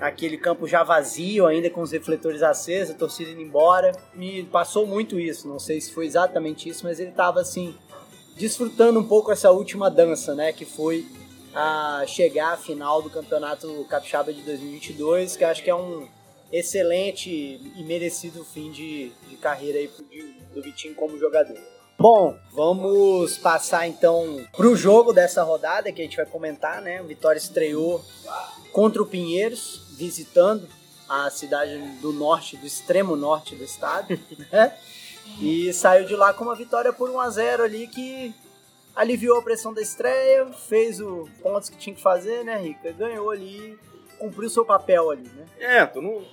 aquele 0.00 0.36
campo 0.36 0.66
já 0.66 0.82
vazio, 0.82 1.46
ainda 1.46 1.70
com 1.70 1.80
os 1.80 1.92
refletores 1.92 2.42
acesos, 2.42 2.94
a 2.94 2.98
torcida 2.98 3.30
indo 3.30 3.40
embora. 3.40 3.92
Me 4.14 4.44
passou 4.44 4.86
muito 4.86 5.18
isso, 5.18 5.48
não 5.48 5.58
sei 5.58 5.80
se 5.80 5.92
foi 5.92 6.06
exatamente 6.06 6.68
isso, 6.68 6.84
mas 6.84 7.00
ele 7.00 7.10
estava 7.10 7.40
assim, 7.40 7.74
desfrutando 8.36 8.98
um 8.98 9.04
pouco 9.04 9.32
essa 9.32 9.50
última 9.50 9.90
dança, 9.90 10.34
né, 10.34 10.52
que 10.52 10.64
foi 10.64 11.06
a 11.54 12.04
chegar 12.06 12.54
à 12.54 12.56
final 12.56 13.00
do 13.00 13.08
Campeonato 13.08 13.84
Capixaba 13.88 14.32
de 14.32 14.42
2022, 14.42 15.36
que 15.36 15.44
acho 15.44 15.62
que 15.62 15.70
é 15.70 15.74
um 15.74 16.08
excelente 16.52 17.30
e 17.30 17.84
merecido 17.84 18.44
fim 18.44 18.70
de, 18.70 19.12
de 19.28 19.36
carreira 19.36 19.78
aí 19.78 19.90
do 20.52 20.62
Vitinho 20.62 20.94
como 20.94 21.18
jogador. 21.18 21.56
Bom, 21.98 22.36
vamos 22.52 23.38
passar 23.38 23.86
então 23.86 24.44
para 24.56 24.66
o 24.66 24.76
jogo 24.76 25.12
dessa 25.12 25.42
rodada 25.44 25.92
que 25.92 26.00
a 26.00 26.04
gente 26.04 26.16
vai 26.16 26.26
comentar, 26.26 26.82
né? 26.82 27.00
O 27.00 27.06
Vitória 27.06 27.38
estreou 27.38 28.04
contra 28.72 29.00
o 29.00 29.06
Pinheiros, 29.06 29.83
visitando 29.96 30.68
a 31.08 31.30
cidade 31.30 31.78
do 32.00 32.12
norte, 32.12 32.56
do 32.56 32.66
extremo 32.66 33.16
norte 33.16 33.54
do 33.54 33.64
estado, 33.64 34.18
né? 34.50 34.76
E 35.40 35.72
saiu 35.72 36.06
de 36.06 36.14
lá 36.14 36.32
com 36.32 36.44
uma 36.44 36.54
vitória 36.54 36.92
por 36.92 37.10
1 37.10 37.20
a 37.20 37.30
0 37.30 37.64
ali 37.64 37.86
que 37.86 38.34
aliviou 38.94 39.38
a 39.38 39.42
pressão 39.42 39.72
da 39.72 39.80
estreia, 39.80 40.46
fez 40.46 41.00
o 41.00 41.28
pontos 41.42 41.68
que 41.68 41.76
tinha 41.76 41.94
que 41.94 42.02
fazer, 42.02 42.44
né, 42.44 42.58
Rica? 42.58 42.92
Ganhou 42.92 43.30
ali, 43.30 43.78
cumpriu 44.18 44.48
seu 44.48 44.64
papel 44.64 45.10
ali, 45.10 45.28
né? 45.28 45.46
É, 45.58 45.86
tu 45.86 46.00
não, 46.00 46.24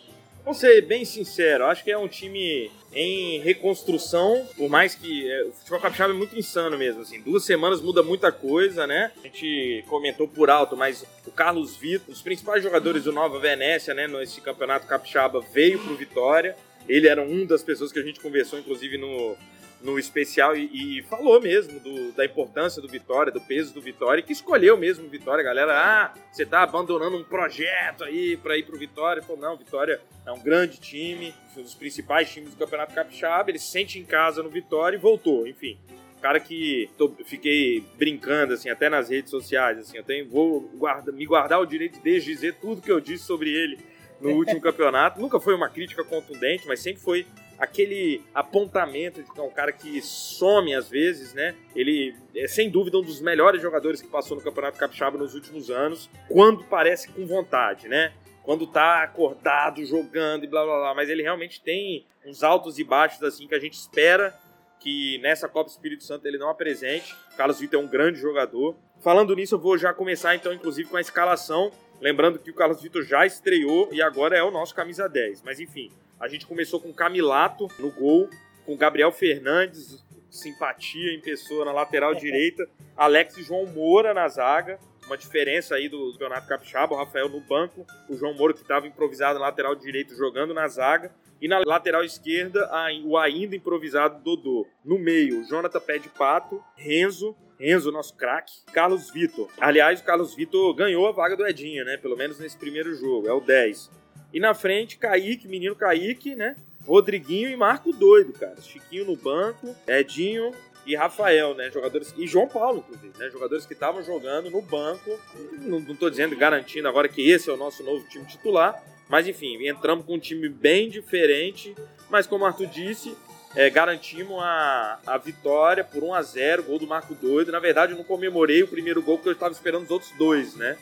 Vou 0.44 0.56
ser 0.56 0.82
bem 0.82 1.06
sincero, 1.06 1.66
acho 1.66 1.84
que 1.84 1.92
é 1.92 1.98
um 1.98 2.08
time 2.08 2.72
em 2.94 3.40
reconstrução, 3.42 4.46
por 4.58 4.70
mais 4.70 4.96
que 4.96 5.32
é, 5.32 5.44
o 5.44 5.52
futebol 5.54 5.80
capixaba 5.80 6.14
é 6.14 6.16
muito 6.16 6.38
insano 6.38 6.78
mesmo, 6.78 7.02
assim, 7.02 7.22
duas 7.22 7.46
semanas 7.46 7.80
muda 7.80 8.02
muita 8.02 8.32
coisa, 8.32 8.88
né? 8.88 9.12
A 9.24 9.28
gente 9.28 9.86
comentou 9.88 10.28
por 10.28 10.50
alto, 10.50 10.76
mas 10.76 11.06
o 11.26 11.32
Carlos 11.32 11.78
Vitor, 11.78 12.12
os 12.12 12.22
principais 12.22 12.64
jogadores 12.64 13.04
do 13.04 13.12
Nova 13.12 13.40
Venécia, 13.40 13.94
né, 13.94 14.08
nesse 14.08 14.42
campeonato 14.42 14.88
capixaba, 14.88 15.40
veio 15.54 15.80
pro 15.80 15.96
Vitória. 15.96 16.58
Ele 16.90 17.08
era 17.08 17.22
um 17.22 17.46
das 17.46 17.62
pessoas 17.62 17.92
que 17.92 18.00
a 18.00 18.04
gente 18.04 18.20
conversou, 18.20 18.58
inclusive, 18.58 18.98
no, 18.98 19.38
no 19.84 19.98
especial 19.98 20.56
e, 20.56 21.00
e 21.00 21.04
falou 21.04 21.42
mesmo 21.42 21.80
do, 21.80 22.12
da 22.12 22.26
importância 22.26 22.82
do 22.82 22.88
Vitória, 22.88 23.32
do 23.32 23.42
peso 23.42 23.74
do 23.74 23.82
Vitória, 23.82 24.22
que 24.22 24.32
escolheu 24.32 24.78
mesmo 24.78 25.06
o 25.06 25.10
Vitória, 25.10 25.44
galera. 25.44 25.74
Ah, 25.74 26.14
você 26.32 26.46
tá 26.46 26.64
abandonando 26.64 27.18
um 27.18 27.24
projeto 27.24 28.04
aí 28.04 28.38
para 28.38 28.58
ir 28.58 28.64
pro 28.64 28.78
Vitória. 28.78 29.22
Falou, 29.22 29.42
não, 29.42 29.58
Vitória 29.58 30.00
é 30.26 30.32
um 30.32 30.40
grande 30.40 30.80
time, 30.80 31.34
um 31.58 31.64
dos 31.64 31.74
principais 31.74 32.32
times 32.32 32.52
do 32.52 32.58
Campeonato 32.58 32.94
Capixaba, 32.94 33.50
ele 33.50 33.60
se 33.60 33.72
sente 33.72 33.98
em 33.98 34.06
casa 34.06 34.44
no 34.44 34.50
Vitória 34.50 34.96
e 34.96 35.00
voltou, 35.00 35.48
enfim. 35.48 35.78
Cara 36.22 36.40
que 36.40 36.88
tô, 36.98 37.10
fiquei 37.26 37.84
brincando, 37.98 38.54
assim, 38.54 38.70
até 38.70 38.88
nas 38.90 39.10
redes 39.10 39.32
sociais, 39.32 39.80
assim, 39.80 39.98
eu 39.98 40.04
tenho, 40.04 40.30
vou 40.30 40.62
guarda, 40.76 41.12
me 41.12 41.26
guardar 41.26 41.60
o 41.60 41.66
direito 41.66 42.00
de 42.00 42.22
dizer 42.22 42.56
tudo 42.62 42.82
que 42.82 42.92
eu 42.92 43.00
disse 43.00 43.24
sobre 43.24 43.50
ele 43.50 43.80
no 44.20 44.30
último 44.30 44.62
campeonato. 44.62 45.20
Nunca 45.20 45.40
foi 45.40 45.56
uma 45.56 45.68
crítica 45.68 46.04
contundente, 46.04 46.68
mas 46.68 46.80
sempre 46.80 47.02
foi 47.02 47.26
aquele 47.62 48.24
apontamento 48.34 49.22
de 49.22 49.32
que 49.32 49.40
é 49.40 49.44
um 49.44 49.52
cara 49.52 49.72
que 49.72 50.02
some 50.02 50.74
às 50.74 50.90
vezes, 50.90 51.32
né? 51.36 51.56
Ele 51.76 52.16
é 52.36 52.48
sem 52.48 52.72
dúvida 52.72 52.98
um 52.98 53.04
dos 53.04 53.22
melhores 53.22 53.62
jogadores 53.62 54.02
que 54.02 54.08
passou 54.08 54.36
no 54.36 54.44
Campeonato 54.44 54.80
Capixaba 54.80 55.16
nos 55.16 55.36
últimos 55.36 55.70
anos, 55.70 56.10
quando 56.28 56.64
parece 56.64 57.10
com 57.10 57.24
vontade, 57.24 57.88
né? 57.88 58.14
Quando 58.42 58.66
tá 58.66 59.04
acordado, 59.04 59.86
jogando 59.86 60.44
e 60.44 60.48
blá 60.48 60.66
blá 60.66 60.80
blá, 60.80 60.96
mas 60.96 61.08
ele 61.08 61.22
realmente 61.22 61.62
tem 61.62 62.04
uns 62.26 62.42
altos 62.42 62.80
e 62.80 62.84
baixos 62.84 63.22
assim 63.22 63.48
que 63.48 63.54
a 63.54 63.60
gente 63.60 63.76
espera 63.76 64.36
que 64.80 65.20
nessa 65.20 65.48
Copa 65.48 65.70
Espírito 65.70 66.04
Santo 66.04 66.28
ele 66.28 66.40
não 66.40 66.50
apresente. 66.50 67.16
O 67.32 67.38
Carlos 67.38 67.60
Vitor 67.60 67.80
é 67.80 67.84
um 67.84 67.88
grande 67.88 68.20
jogador. 68.20 68.76
Falando 69.00 69.36
nisso, 69.36 69.54
eu 69.54 69.60
vou 69.60 69.78
já 69.78 69.94
começar 69.94 70.34
então, 70.34 70.52
inclusive, 70.52 70.90
com 70.90 70.98
a 70.98 71.02
escalação. 71.02 71.72
Lembrando 72.02 72.40
que 72.40 72.50
o 72.50 72.56
Carlos 72.56 72.82
Vitor 72.82 73.04
já 73.04 73.24
estreou 73.24 73.88
e 73.92 74.02
agora 74.02 74.36
é 74.36 74.42
o 74.42 74.50
nosso 74.50 74.74
camisa 74.74 75.08
10. 75.08 75.44
Mas 75.44 75.60
enfim, 75.60 75.92
a 76.22 76.28
gente 76.28 76.46
começou 76.46 76.80
com 76.80 76.94
Camilato 76.94 77.68
no 77.80 77.90
gol, 77.92 78.30
com 78.64 78.78
Gabriel 78.78 79.12
Fernandes, 79.12 80.06
simpatia 80.30 81.12
em 81.14 81.20
pessoa 81.20 81.66
na 81.66 81.72
lateral 81.72 82.14
direita, 82.16 82.70
Alex 82.96 83.38
e 83.38 83.44
João 83.44 83.66
Moura 83.66 84.14
na 84.14 84.28
zaga, 84.28 84.80
uma 85.08 85.18
diferença 85.18 85.74
aí 85.74 85.90
do 85.90 86.12
Campeonato 86.14 86.48
Capixaba, 86.48 86.94
o 86.94 86.98
Rafael 86.98 87.28
no 87.28 87.42
banco, 87.42 87.86
o 88.08 88.16
João 88.16 88.36
Moura 88.36 88.54
que 88.54 88.62
estava 88.62 88.86
improvisado 88.86 89.40
na 89.40 89.48
lateral 89.48 89.76
direito 89.76 90.16
jogando 90.16 90.54
na 90.54 90.68
zaga, 90.68 91.12
e 91.42 91.48
na 91.48 91.60
lateral 91.66 92.04
esquerda 92.04 92.70
o 93.04 93.18
ainda 93.18 93.56
improvisado 93.56 94.22
Dodô. 94.24 94.68
No 94.86 95.00
meio, 95.00 95.44
Jonathan 95.46 95.80
Pé 95.80 95.98
de 95.98 96.08
Pato, 96.08 96.64
Renzo, 96.76 97.36
Renzo, 97.60 97.92
nosso 97.92 98.16
craque, 98.16 98.54
Carlos 98.72 99.10
Vitor. 99.10 99.50
Aliás, 99.60 100.00
o 100.00 100.04
Carlos 100.04 100.36
Vitor 100.36 100.72
ganhou 100.76 101.08
a 101.08 101.12
vaga 101.12 101.36
do 101.36 101.46
Edinho, 101.48 101.84
né? 101.84 101.98
Pelo 101.98 102.16
menos 102.16 102.40
nesse 102.40 102.56
primeiro 102.56 102.94
jogo, 102.94 103.28
é 103.28 103.34
o 103.34 103.40
10. 103.40 103.90
E 104.34 104.40
na 104.40 104.54
frente, 104.54 104.98
Kaique, 104.98 105.48
menino 105.48 105.76
Kaique, 105.76 106.36
né? 106.36 106.56
Rodriguinho 106.86 107.50
e 107.50 107.56
Marco 107.56 107.92
Doido, 107.92 108.34
cara. 108.34 108.60
Chiquinho 108.62 109.06
no 109.06 109.16
banco, 109.16 109.76
Edinho 109.88 110.52
e 110.86 110.96
Rafael, 110.96 111.54
né? 111.54 111.70
Jogadores. 111.72 112.14
E 112.18 112.26
João 112.26 112.48
Paulo, 112.48 112.80
inclusive, 112.80 113.18
né? 113.18 113.30
Jogadores 113.30 113.66
que 113.66 113.74
estavam 113.74 114.04
jogando 114.04 114.50
no 114.50 114.62
banco. 114.62 115.20
Não, 115.60 115.80
não 115.80 115.96
tô 115.96 116.10
dizendo, 116.10 116.36
garantindo 116.36 116.88
agora 116.88 117.08
que 117.08 117.30
esse 117.30 117.50
é 117.50 117.54
o 117.54 117.58
nosso 117.58 117.84
novo 117.84 118.08
time 118.08 118.26
titular. 118.26 118.82
Mas 119.08 119.28
enfim, 119.28 119.68
entramos 119.68 120.06
com 120.06 120.16
um 120.16 120.20
time 120.20 120.48
bem 120.48 120.90
diferente. 120.90 121.76
Mas 122.10 122.26
como 122.26 122.44
o 122.44 122.48
Arthur 122.48 122.68
disse, 122.68 123.16
é, 123.56 123.70
garantimos 123.70 124.42
a, 124.42 125.00
a 125.06 125.18
vitória 125.18 125.84
por 125.84 126.04
1 126.04 126.14
a 126.14 126.22
0 126.22 126.64
gol 126.64 126.80
do 126.80 126.88
Marco 126.88 127.14
Doido. 127.14 127.52
Na 127.52 127.60
verdade, 127.60 127.92
eu 127.92 127.98
não 127.98 128.06
comemorei 128.06 128.64
o 128.64 128.68
primeiro 128.68 129.02
gol 129.02 129.18
porque 129.18 129.30
eu 129.30 129.34
estava 129.34 129.52
esperando 129.52 129.84
os 129.84 129.92
outros 129.92 130.12
dois, 130.18 130.56
né? 130.56 130.78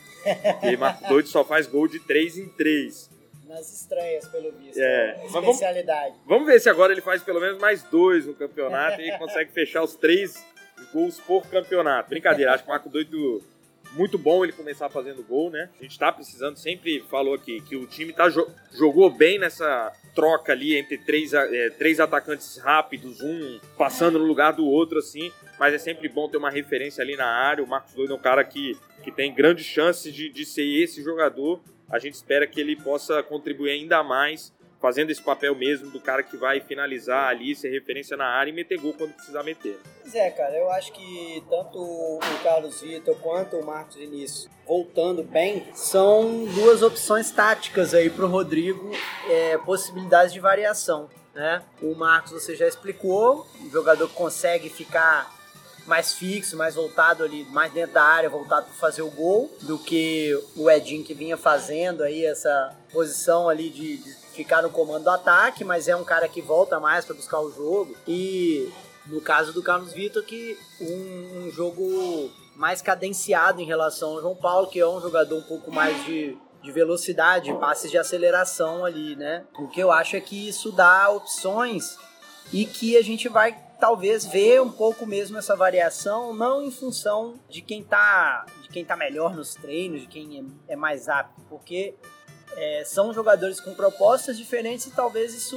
Porque 0.60 0.76
Marco 0.76 1.08
Doido 1.08 1.28
só 1.28 1.44
faz 1.44 1.66
gol 1.66 1.88
de 1.88 1.98
3 1.98 2.38
em 2.38 2.48
3 2.48 3.19
nas 3.50 3.72
estranhas, 3.72 4.28
pelo 4.28 4.52
visto. 4.52 4.78
É. 4.78 5.24
Especialidade. 5.26 6.14
Vamos, 6.18 6.26
vamos, 6.26 6.46
ver 6.46 6.60
se 6.60 6.70
agora 6.70 6.92
ele 6.92 7.00
faz 7.00 7.22
pelo 7.22 7.40
menos 7.40 7.58
mais 7.58 7.82
dois 7.82 8.24
no 8.24 8.34
campeonato 8.34 9.00
e 9.00 9.10
consegue 9.18 9.50
fechar 9.50 9.82
os 9.82 9.96
três 9.96 10.46
gols 10.92 11.18
por 11.20 11.44
campeonato. 11.46 12.08
Brincadeira, 12.08 12.54
acho 12.54 12.62
que 12.62 12.70
o 12.70 12.72
Marco 12.72 12.88
Doido 12.88 13.42
muito 13.92 14.16
bom 14.16 14.44
ele 14.44 14.52
começar 14.52 14.88
fazendo 14.88 15.20
gol, 15.24 15.50
né? 15.50 15.68
A 15.80 15.82
gente 15.82 15.98
tá 15.98 16.12
precisando, 16.12 16.56
sempre 16.56 17.00
falou 17.10 17.34
aqui, 17.34 17.60
que 17.62 17.74
o 17.74 17.88
time 17.88 18.12
tá, 18.12 18.28
jogou 18.72 19.10
bem 19.10 19.36
nessa 19.36 19.92
troca 20.14 20.52
ali 20.52 20.76
entre 20.76 20.96
três, 20.98 21.34
é, 21.34 21.70
três 21.70 21.98
atacantes 21.98 22.56
rápidos, 22.58 23.20
um 23.20 23.58
passando 23.76 24.16
no 24.16 24.24
lugar 24.24 24.52
do 24.52 24.64
outro, 24.64 25.00
assim. 25.00 25.32
Mas 25.58 25.74
é 25.74 25.78
sempre 25.78 26.08
bom 26.08 26.28
ter 26.28 26.36
uma 26.36 26.50
referência 26.50 27.02
ali 27.02 27.16
na 27.16 27.26
área. 27.26 27.64
O 27.64 27.66
Marcos 27.66 27.92
Doido 27.94 28.12
é 28.12 28.16
um 28.16 28.20
cara 28.20 28.44
que, 28.44 28.78
que 29.02 29.10
tem 29.10 29.34
grandes 29.34 29.66
chances 29.66 30.14
de, 30.14 30.28
de 30.28 30.46
ser 30.46 30.64
esse 30.64 31.02
jogador 31.02 31.60
a 31.90 31.98
gente 31.98 32.14
espera 32.14 32.46
que 32.46 32.60
ele 32.60 32.76
possa 32.76 33.22
contribuir 33.22 33.70
ainda 33.70 34.02
mais, 34.02 34.52
fazendo 34.80 35.10
esse 35.10 35.22
papel 35.22 35.54
mesmo 35.54 35.90
do 35.90 36.00
cara 36.00 36.22
que 36.22 36.36
vai 36.36 36.60
finalizar 36.60 37.28
ali, 37.28 37.54
ser 37.54 37.70
referência 37.70 38.16
na 38.16 38.26
área 38.26 38.50
e 38.50 38.54
meter 38.54 38.78
gol 38.78 38.94
quando 38.94 39.12
precisar 39.12 39.42
meter. 39.42 39.78
Pois 40.00 40.14
é, 40.14 40.30
cara, 40.30 40.56
eu 40.56 40.70
acho 40.70 40.92
que 40.92 41.44
tanto 41.50 41.78
o 41.78 42.18
Carlos 42.42 42.80
Vitor 42.80 43.14
quanto 43.20 43.56
o 43.56 43.64
Marcos 43.64 43.96
Vinícius 43.96 44.48
voltando 44.66 45.22
bem, 45.22 45.66
são 45.74 46.44
duas 46.54 46.80
opções 46.82 47.30
táticas 47.30 47.92
aí 47.92 48.08
para 48.08 48.24
o 48.24 48.28
Rodrigo, 48.28 48.90
é, 49.28 49.58
possibilidades 49.58 50.32
de 50.32 50.40
variação. 50.40 51.10
Né? 51.34 51.62
O 51.82 51.94
Marcos 51.94 52.32
você 52.32 52.56
já 52.56 52.66
explicou, 52.66 53.46
o 53.64 53.70
jogador 53.70 54.08
consegue 54.10 54.68
ficar 54.68 55.39
mais 55.86 56.12
fixo, 56.12 56.56
mais 56.56 56.74
voltado 56.74 57.24
ali, 57.24 57.44
mais 57.50 57.72
dentro 57.72 57.94
da 57.94 58.02
área, 58.02 58.28
voltado 58.28 58.66
para 58.66 58.74
fazer 58.74 59.02
o 59.02 59.10
gol, 59.10 59.50
do 59.62 59.78
que 59.78 60.38
o 60.56 60.70
Edinho 60.70 61.04
que 61.04 61.14
vinha 61.14 61.36
fazendo 61.36 62.02
aí 62.02 62.24
essa 62.24 62.76
posição 62.92 63.48
ali 63.48 63.70
de, 63.70 63.98
de 63.98 64.12
ficar 64.34 64.62
no 64.62 64.70
comando 64.70 65.04
do 65.04 65.10
ataque, 65.10 65.64
mas 65.64 65.88
é 65.88 65.96
um 65.96 66.04
cara 66.04 66.28
que 66.28 66.40
volta 66.40 66.78
mais 66.78 67.04
para 67.04 67.14
buscar 67.14 67.40
o 67.40 67.52
jogo. 67.52 67.94
E 68.06 68.70
no 69.06 69.20
caso 69.20 69.52
do 69.52 69.62
Carlos 69.62 69.92
Vitor, 69.92 70.22
que 70.22 70.56
um, 70.80 71.46
um 71.46 71.50
jogo 71.50 72.30
mais 72.54 72.82
cadenciado 72.82 73.60
em 73.60 73.64
relação 73.64 74.10
ao 74.10 74.20
João 74.20 74.36
Paulo, 74.36 74.68
que 74.68 74.78
é 74.78 74.86
um 74.86 75.00
jogador 75.00 75.36
um 75.36 75.42
pouco 75.42 75.72
mais 75.72 76.04
de 76.04 76.36
de 76.62 76.70
velocidade, 76.70 77.52
passes 77.54 77.90
de 77.90 77.98
aceleração 77.98 78.84
ali, 78.84 79.16
né? 79.16 79.44
O 79.58 79.68
que 79.68 79.80
eu 79.80 79.90
acho 79.90 80.16
é 80.16 80.20
que 80.20 80.48
isso 80.48 80.70
dá 80.70 81.08
opções 81.10 81.96
e 82.52 82.66
que 82.66 82.96
a 82.96 83.02
gente 83.02 83.28
vai 83.28 83.56
talvez 83.80 84.26
ver 84.26 84.60
um 84.60 84.70
pouco 84.70 85.06
mesmo 85.06 85.38
essa 85.38 85.56
variação, 85.56 86.34
não 86.34 86.62
em 86.62 86.70
função 86.70 87.40
de 87.48 87.62
quem 87.62 87.82
tá, 87.82 88.44
de 88.62 88.68
quem 88.68 88.84
tá 88.84 88.94
melhor 88.94 89.34
nos 89.34 89.54
treinos, 89.54 90.02
de 90.02 90.06
quem 90.06 90.54
é, 90.68 90.74
é 90.74 90.76
mais 90.76 91.08
apto, 91.08 91.40
porque 91.48 91.94
é, 92.56 92.84
são 92.84 93.12
jogadores 93.12 93.58
com 93.58 93.74
propostas 93.74 94.36
diferentes 94.36 94.86
e 94.86 94.90
talvez 94.90 95.34
isso 95.34 95.56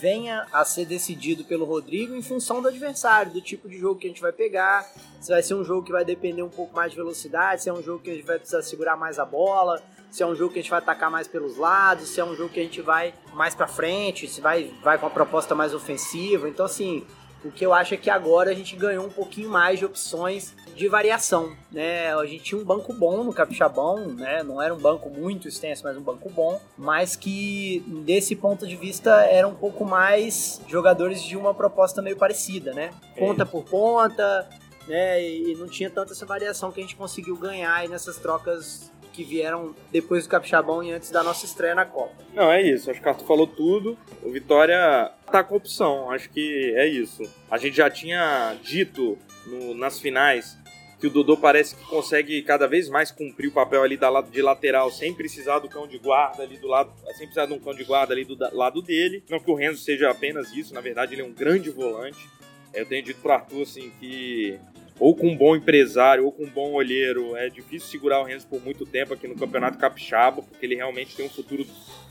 venha 0.00 0.46
a 0.52 0.64
ser 0.64 0.84
decidido 0.84 1.44
pelo 1.44 1.64
Rodrigo 1.64 2.14
em 2.14 2.22
função 2.22 2.62
do 2.62 2.68
adversário, 2.68 3.32
do 3.32 3.40
tipo 3.40 3.68
de 3.68 3.78
jogo 3.78 3.98
que 3.98 4.06
a 4.06 4.10
gente 4.10 4.20
vai 4.20 4.32
pegar, 4.32 4.86
se 5.20 5.30
vai 5.30 5.42
ser 5.42 5.54
um 5.54 5.64
jogo 5.64 5.84
que 5.84 5.92
vai 5.92 6.04
depender 6.04 6.42
um 6.42 6.48
pouco 6.48 6.74
mais 6.74 6.92
de 6.92 6.96
velocidade, 6.96 7.62
se 7.62 7.68
é 7.68 7.72
um 7.72 7.82
jogo 7.82 8.02
que 8.02 8.10
a 8.10 8.14
gente 8.14 8.26
vai 8.26 8.38
precisar 8.38 8.62
segurar 8.62 8.96
mais 8.96 9.18
a 9.18 9.24
bola, 9.24 9.82
se 10.10 10.22
é 10.22 10.26
um 10.26 10.34
jogo 10.34 10.52
que 10.52 10.58
a 10.58 10.62
gente 10.62 10.70
vai 10.70 10.78
atacar 10.78 11.10
mais 11.10 11.26
pelos 11.26 11.56
lados, 11.56 12.08
se 12.08 12.20
é 12.20 12.24
um 12.24 12.34
jogo 12.34 12.48
que 12.48 12.60
a 12.60 12.62
gente 12.62 12.80
vai 12.80 13.12
mais 13.34 13.54
para 13.54 13.66
frente, 13.66 14.26
se 14.28 14.40
vai, 14.40 14.72
vai 14.82 14.98
com 14.98 15.06
a 15.06 15.10
proposta 15.10 15.54
mais 15.54 15.74
ofensiva. 15.74 16.48
Então, 16.48 16.64
assim, 16.64 17.04
o 17.44 17.50
que 17.50 17.64
eu 17.64 17.72
acho 17.72 17.94
é 17.94 17.96
que 17.96 18.10
agora 18.10 18.50
a 18.50 18.54
gente 18.54 18.74
ganhou 18.74 19.04
um 19.04 19.10
pouquinho 19.10 19.48
mais 19.48 19.78
de 19.78 19.84
opções 19.84 20.54
de 20.74 20.88
variação, 20.88 21.56
né? 21.72 22.14
A 22.14 22.24
gente 22.24 22.44
tinha 22.44 22.60
um 22.60 22.64
banco 22.64 22.92
bom 22.92 23.24
no 23.24 23.32
Capixabão, 23.32 24.06
né? 24.14 24.42
Não 24.42 24.60
era 24.62 24.72
um 24.72 24.78
banco 24.78 25.10
muito 25.10 25.48
extenso, 25.48 25.82
mas 25.84 25.96
um 25.96 26.02
banco 26.02 26.30
bom, 26.30 26.60
mas 26.76 27.16
que 27.16 27.82
desse 28.04 28.36
ponto 28.36 28.66
de 28.66 28.76
vista 28.76 29.10
era 29.24 29.46
um 29.46 29.54
pouco 29.54 29.84
mais 29.84 30.60
jogadores 30.68 31.22
de 31.22 31.36
uma 31.36 31.52
proposta 31.52 32.00
meio 32.00 32.16
parecida, 32.16 32.72
né? 32.72 32.90
Ponta 33.16 33.44
por 33.44 33.64
ponta, 33.64 34.48
né? 34.86 35.22
E 35.22 35.54
não 35.56 35.66
tinha 35.66 35.90
tanta 35.90 36.12
essa 36.12 36.26
variação 36.26 36.70
que 36.70 36.80
a 36.80 36.82
gente 36.82 36.96
conseguiu 36.96 37.36
ganhar 37.36 37.74
aí 37.74 37.88
nessas 37.88 38.16
trocas 38.16 38.92
que 39.18 39.24
vieram 39.24 39.74
depois 39.90 40.22
do 40.22 40.30
Capixabão 40.30 40.80
e 40.80 40.92
antes 40.92 41.10
da 41.10 41.24
nossa 41.24 41.44
estreia 41.44 41.74
na 41.74 41.84
Copa. 41.84 42.14
Não, 42.32 42.52
é 42.52 42.62
isso. 42.62 42.88
Acho 42.88 43.00
que 43.00 43.06
o 43.06 43.08
Arthur 43.08 43.26
falou 43.26 43.48
tudo. 43.48 43.98
O 44.22 44.30
Vitória 44.30 45.10
tá 45.32 45.42
com 45.42 45.56
opção. 45.56 46.08
Acho 46.08 46.30
que 46.30 46.72
é 46.76 46.86
isso. 46.86 47.28
A 47.50 47.58
gente 47.58 47.76
já 47.76 47.90
tinha 47.90 48.54
dito 48.62 49.18
no, 49.44 49.74
nas 49.74 49.98
finais 49.98 50.56
que 51.00 51.08
o 51.08 51.10
Dodô 51.10 51.36
parece 51.36 51.74
que 51.74 51.84
consegue 51.86 52.40
cada 52.42 52.68
vez 52.68 52.88
mais 52.88 53.10
cumprir 53.10 53.48
o 53.48 53.52
papel 53.52 53.82
ali 53.82 53.96
da 53.96 54.20
de 54.20 54.40
lateral 54.40 54.88
sem 54.92 55.12
precisar 55.12 55.58
do 55.58 55.68
cão 55.68 55.88
de 55.88 55.98
guarda 55.98 56.44
ali 56.44 56.56
do 56.56 56.68
lado, 56.68 56.92
sem 57.16 57.26
precisar 57.26 57.46
de 57.46 57.54
um 57.54 57.58
cão 57.58 57.74
de 57.74 57.82
guarda 57.82 58.14
ali 58.14 58.24
do 58.24 58.36
lado 58.56 58.80
dele. 58.80 59.24
Não 59.28 59.40
que 59.40 59.50
o 59.50 59.54
Renzo 59.54 59.82
seja 59.82 60.10
apenas 60.10 60.52
isso, 60.52 60.72
na 60.72 60.80
verdade 60.80 61.14
ele 61.14 61.22
é 61.22 61.24
um 61.24 61.32
grande 61.32 61.70
volante. 61.70 62.28
Eu 62.72 62.86
tenho 62.86 63.02
dito 63.02 63.20
pro 63.20 63.32
Arthur 63.32 63.62
assim 63.62 63.90
que 63.98 64.60
ou 64.98 65.14
com 65.14 65.28
um 65.28 65.36
bom 65.36 65.54
empresário, 65.54 66.24
ou 66.24 66.32
com 66.32 66.44
um 66.44 66.50
bom 66.50 66.72
olheiro, 66.72 67.36
é 67.36 67.48
difícil 67.48 67.88
segurar 67.88 68.20
o 68.20 68.24
Renzo 68.24 68.46
por 68.46 68.62
muito 68.62 68.84
tempo 68.84 69.14
aqui 69.14 69.28
no 69.28 69.36
Campeonato 69.36 69.78
Capixaba, 69.78 70.42
porque 70.42 70.64
ele 70.64 70.74
realmente 70.74 71.14
tem 71.14 71.26
um 71.26 71.30
futuro 71.30 71.66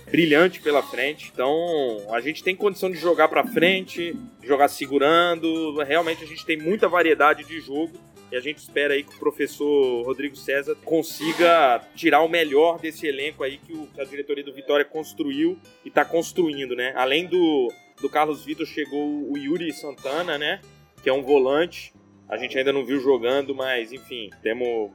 brilhante 0.09 0.61
pela 0.61 0.81
frente. 0.81 1.29
Então, 1.33 1.51
a 2.11 2.21
gente 2.21 2.43
tem 2.43 2.55
condição 2.55 2.89
de 2.89 2.97
jogar 2.97 3.27
para 3.27 3.45
frente, 3.45 4.15
jogar 4.41 4.69
segurando. 4.69 5.77
Realmente 5.83 6.23
a 6.23 6.27
gente 6.27 6.45
tem 6.45 6.57
muita 6.57 6.87
variedade 6.87 7.43
de 7.43 7.59
jogo 7.59 7.93
e 8.31 8.35
a 8.35 8.39
gente 8.41 8.57
espera 8.57 8.93
aí 8.93 9.03
que 9.03 9.15
o 9.15 9.19
professor 9.19 10.05
Rodrigo 10.05 10.35
César 10.35 10.75
consiga 10.83 11.81
tirar 11.95 12.21
o 12.21 12.27
melhor 12.27 12.79
desse 12.79 13.07
elenco 13.07 13.43
aí 13.43 13.57
que, 13.57 13.73
o, 13.73 13.87
que 13.87 14.01
a 14.01 14.03
diretoria 14.03 14.43
do 14.43 14.53
Vitória 14.53 14.83
construiu 14.83 15.57
e 15.85 15.87
está 15.87 16.03
construindo, 16.03 16.75
né? 16.75 16.93
Além 16.95 17.25
do, 17.25 17.71
do 18.01 18.09
Carlos 18.09 18.43
Vitor, 18.43 18.65
chegou 18.65 19.31
o 19.31 19.37
Yuri 19.37 19.71
Santana, 19.71 20.37
né? 20.37 20.61
Que 21.01 21.09
é 21.09 21.13
um 21.13 21.21
volante. 21.21 21.93
A 22.29 22.37
gente 22.37 22.57
ainda 22.57 22.73
não 22.73 22.85
viu 22.85 22.99
jogando, 22.99 23.55
mas 23.55 23.91
enfim, 23.93 24.29
temos 24.41 24.91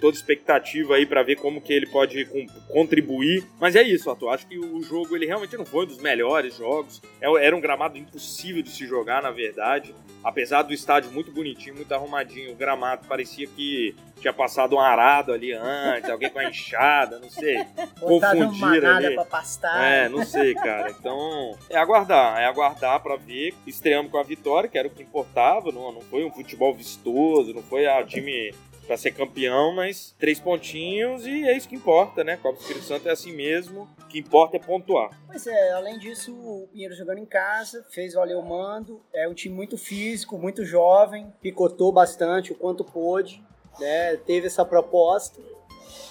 toda 0.00 0.16
expectativa 0.16 0.94
aí 0.96 1.06
para 1.06 1.22
ver 1.22 1.36
como 1.36 1.60
que 1.60 1.72
ele 1.72 1.86
pode 1.86 2.28
contribuir. 2.68 3.44
Mas 3.60 3.74
é 3.74 3.82
isso, 3.82 4.10
Arthur. 4.10 4.28
Acho 4.28 4.46
que 4.46 4.58
o 4.58 4.82
jogo 4.82 5.16
ele 5.16 5.26
realmente 5.26 5.56
não 5.56 5.64
foi 5.64 5.84
um 5.84 5.88
dos 5.88 5.98
melhores 5.98 6.56
jogos. 6.56 7.00
É, 7.20 7.46
era 7.46 7.56
um 7.56 7.60
gramado 7.60 7.96
impossível 7.96 8.62
de 8.62 8.70
se 8.70 8.86
jogar, 8.86 9.22
na 9.22 9.30
verdade. 9.30 9.94
Apesar 10.22 10.62
do 10.62 10.72
estádio 10.72 11.10
muito 11.10 11.32
bonitinho, 11.32 11.74
muito 11.74 11.92
arrumadinho, 11.92 12.52
o 12.52 12.54
gramado 12.54 13.06
parecia 13.08 13.46
que 13.46 13.94
tinha 14.20 14.32
passado 14.32 14.76
um 14.76 14.80
arado 14.80 15.32
ali 15.32 15.52
antes, 15.52 16.08
alguém 16.08 16.30
com 16.30 16.38
a 16.38 16.48
enxada, 16.48 17.18
não 17.18 17.28
sei. 17.28 17.64
Confundiram 17.98 18.96
ali. 18.96 19.14
Pra 19.14 19.24
pastar. 19.24 19.82
É, 19.82 20.08
não 20.08 20.24
sei, 20.24 20.54
cara. 20.54 20.90
Então, 20.90 21.58
é 21.68 21.76
aguardar, 21.76 22.38
é 22.40 22.46
aguardar 22.46 23.00
para 23.00 23.16
ver. 23.16 23.52
Estreamos 23.66 24.12
com 24.12 24.18
a 24.18 24.22
vitória, 24.22 24.68
que 24.68 24.78
era 24.78 24.86
o 24.86 24.90
que 24.90 25.02
importava, 25.02 25.72
não, 25.72 25.90
não 25.90 26.02
foi 26.02 26.24
um 26.24 26.30
futebol 26.30 26.72
vistoso, 26.72 27.52
não 27.52 27.62
foi 27.62 27.86
a 27.86 28.04
time 28.04 28.54
para 28.86 28.96
ser 28.96 29.12
campeão, 29.12 29.72
mas 29.72 30.14
três 30.18 30.40
pontinhos 30.40 31.26
e 31.26 31.44
é 31.44 31.56
isso 31.56 31.68
que 31.68 31.76
importa, 31.76 32.24
né? 32.24 32.36
Copa 32.36 32.56
do 32.56 32.60
Espírito 32.60 32.84
Santo 32.84 33.08
é 33.08 33.12
assim 33.12 33.32
mesmo, 33.32 33.88
o 34.00 34.06
que 34.06 34.18
importa 34.18 34.56
é 34.56 34.60
pontuar. 34.60 35.10
Pois 35.26 35.46
é, 35.46 35.72
além 35.72 35.98
disso, 35.98 36.32
o 36.32 36.68
Pinheiro 36.72 36.94
jogando 36.94 37.18
em 37.18 37.26
casa, 37.26 37.84
fez 37.90 38.14
valer 38.14 38.36
o 38.36 38.42
mando, 38.42 39.00
é 39.14 39.28
um 39.28 39.34
time 39.34 39.54
muito 39.54 39.78
físico, 39.78 40.36
muito 40.36 40.64
jovem, 40.64 41.32
picotou 41.40 41.92
bastante 41.92 42.52
o 42.52 42.54
quanto 42.54 42.84
pôde, 42.84 43.42
né? 43.78 44.16
Teve 44.16 44.46
essa 44.48 44.64
proposta 44.64 45.40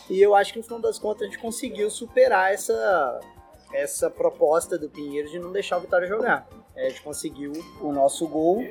e 0.10 0.22
eu 0.22 0.36
acho 0.36 0.54
que 0.54 0.60
no 0.60 0.64
final 0.64 0.80
das 0.80 1.00
contas 1.00 1.24
a 1.24 1.26
gente 1.26 1.40
conseguiu 1.40 1.90
superar 1.90 2.54
essa 2.54 3.20
essa 3.74 4.10
proposta 4.10 4.78
do 4.78 4.90
Pinheiro 4.90 5.30
de 5.30 5.40
não 5.40 5.52
deixar 5.52 5.78
o 5.78 5.82
Vitória 5.82 6.06
jogar. 6.06 6.46
É, 6.76 6.88
a 6.88 6.90
gente 6.90 7.02
conseguiu 7.02 7.54
o 7.80 7.92
nosso 7.94 8.28
gol 8.28 8.62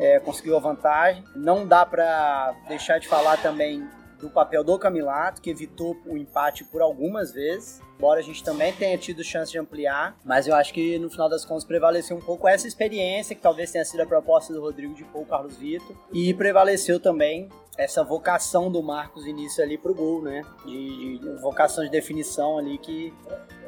é, 0.00 0.18
conseguiu 0.18 0.56
a 0.56 0.60
vantagem. 0.60 1.22
Não 1.36 1.66
dá 1.66 1.84
para 1.84 2.54
deixar 2.66 2.98
de 2.98 3.06
falar 3.06 3.36
também 3.36 3.86
do 4.18 4.28
papel 4.28 4.64
do 4.64 4.78
Camilato, 4.78 5.40
que 5.40 5.50
evitou 5.50 5.96
o 6.06 6.16
empate 6.16 6.64
por 6.64 6.82
algumas 6.82 7.32
vezes. 7.32 7.80
Embora 7.96 8.20
a 8.20 8.22
gente 8.22 8.42
também 8.42 8.72
tenha 8.72 8.96
tido 8.96 9.22
chance 9.22 9.52
de 9.52 9.58
ampliar, 9.58 10.16
mas 10.24 10.46
eu 10.46 10.54
acho 10.54 10.72
que 10.72 10.98
no 10.98 11.10
final 11.10 11.28
das 11.28 11.44
contas 11.44 11.64
prevaleceu 11.64 12.16
um 12.16 12.20
pouco 12.20 12.48
essa 12.48 12.66
experiência, 12.66 13.36
que 13.36 13.42
talvez 13.42 13.70
tenha 13.70 13.84
sido 13.84 14.00
a 14.00 14.06
proposta 14.06 14.52
do 14.54 14.60
Rodrigo 14.60 14.94
de 14.94 15.04
Paul 15.04 15.26
Carlos 15.26 15.56
Vitor, 15.56 15.94
e 16.12 16.32
prevaleceu 16.32 16.98
também 16.98 17.48
essa 17.76 18.02
vocação 18.02 18.70
do 18.70 18.82
Marcos 18.82 19.26
Início 19.26 19.62
ali 19.62 19.76
pro 19.76 19.94
gol, 19.94 20.22
né? 20.22 20.42
De, 20.64 21.18
de, 21.18 21.28
vocação 21.40 21.84
de 21.84 21.90
definição 21.90 22.58
ali 22.58 22.78
que 22.78 23.12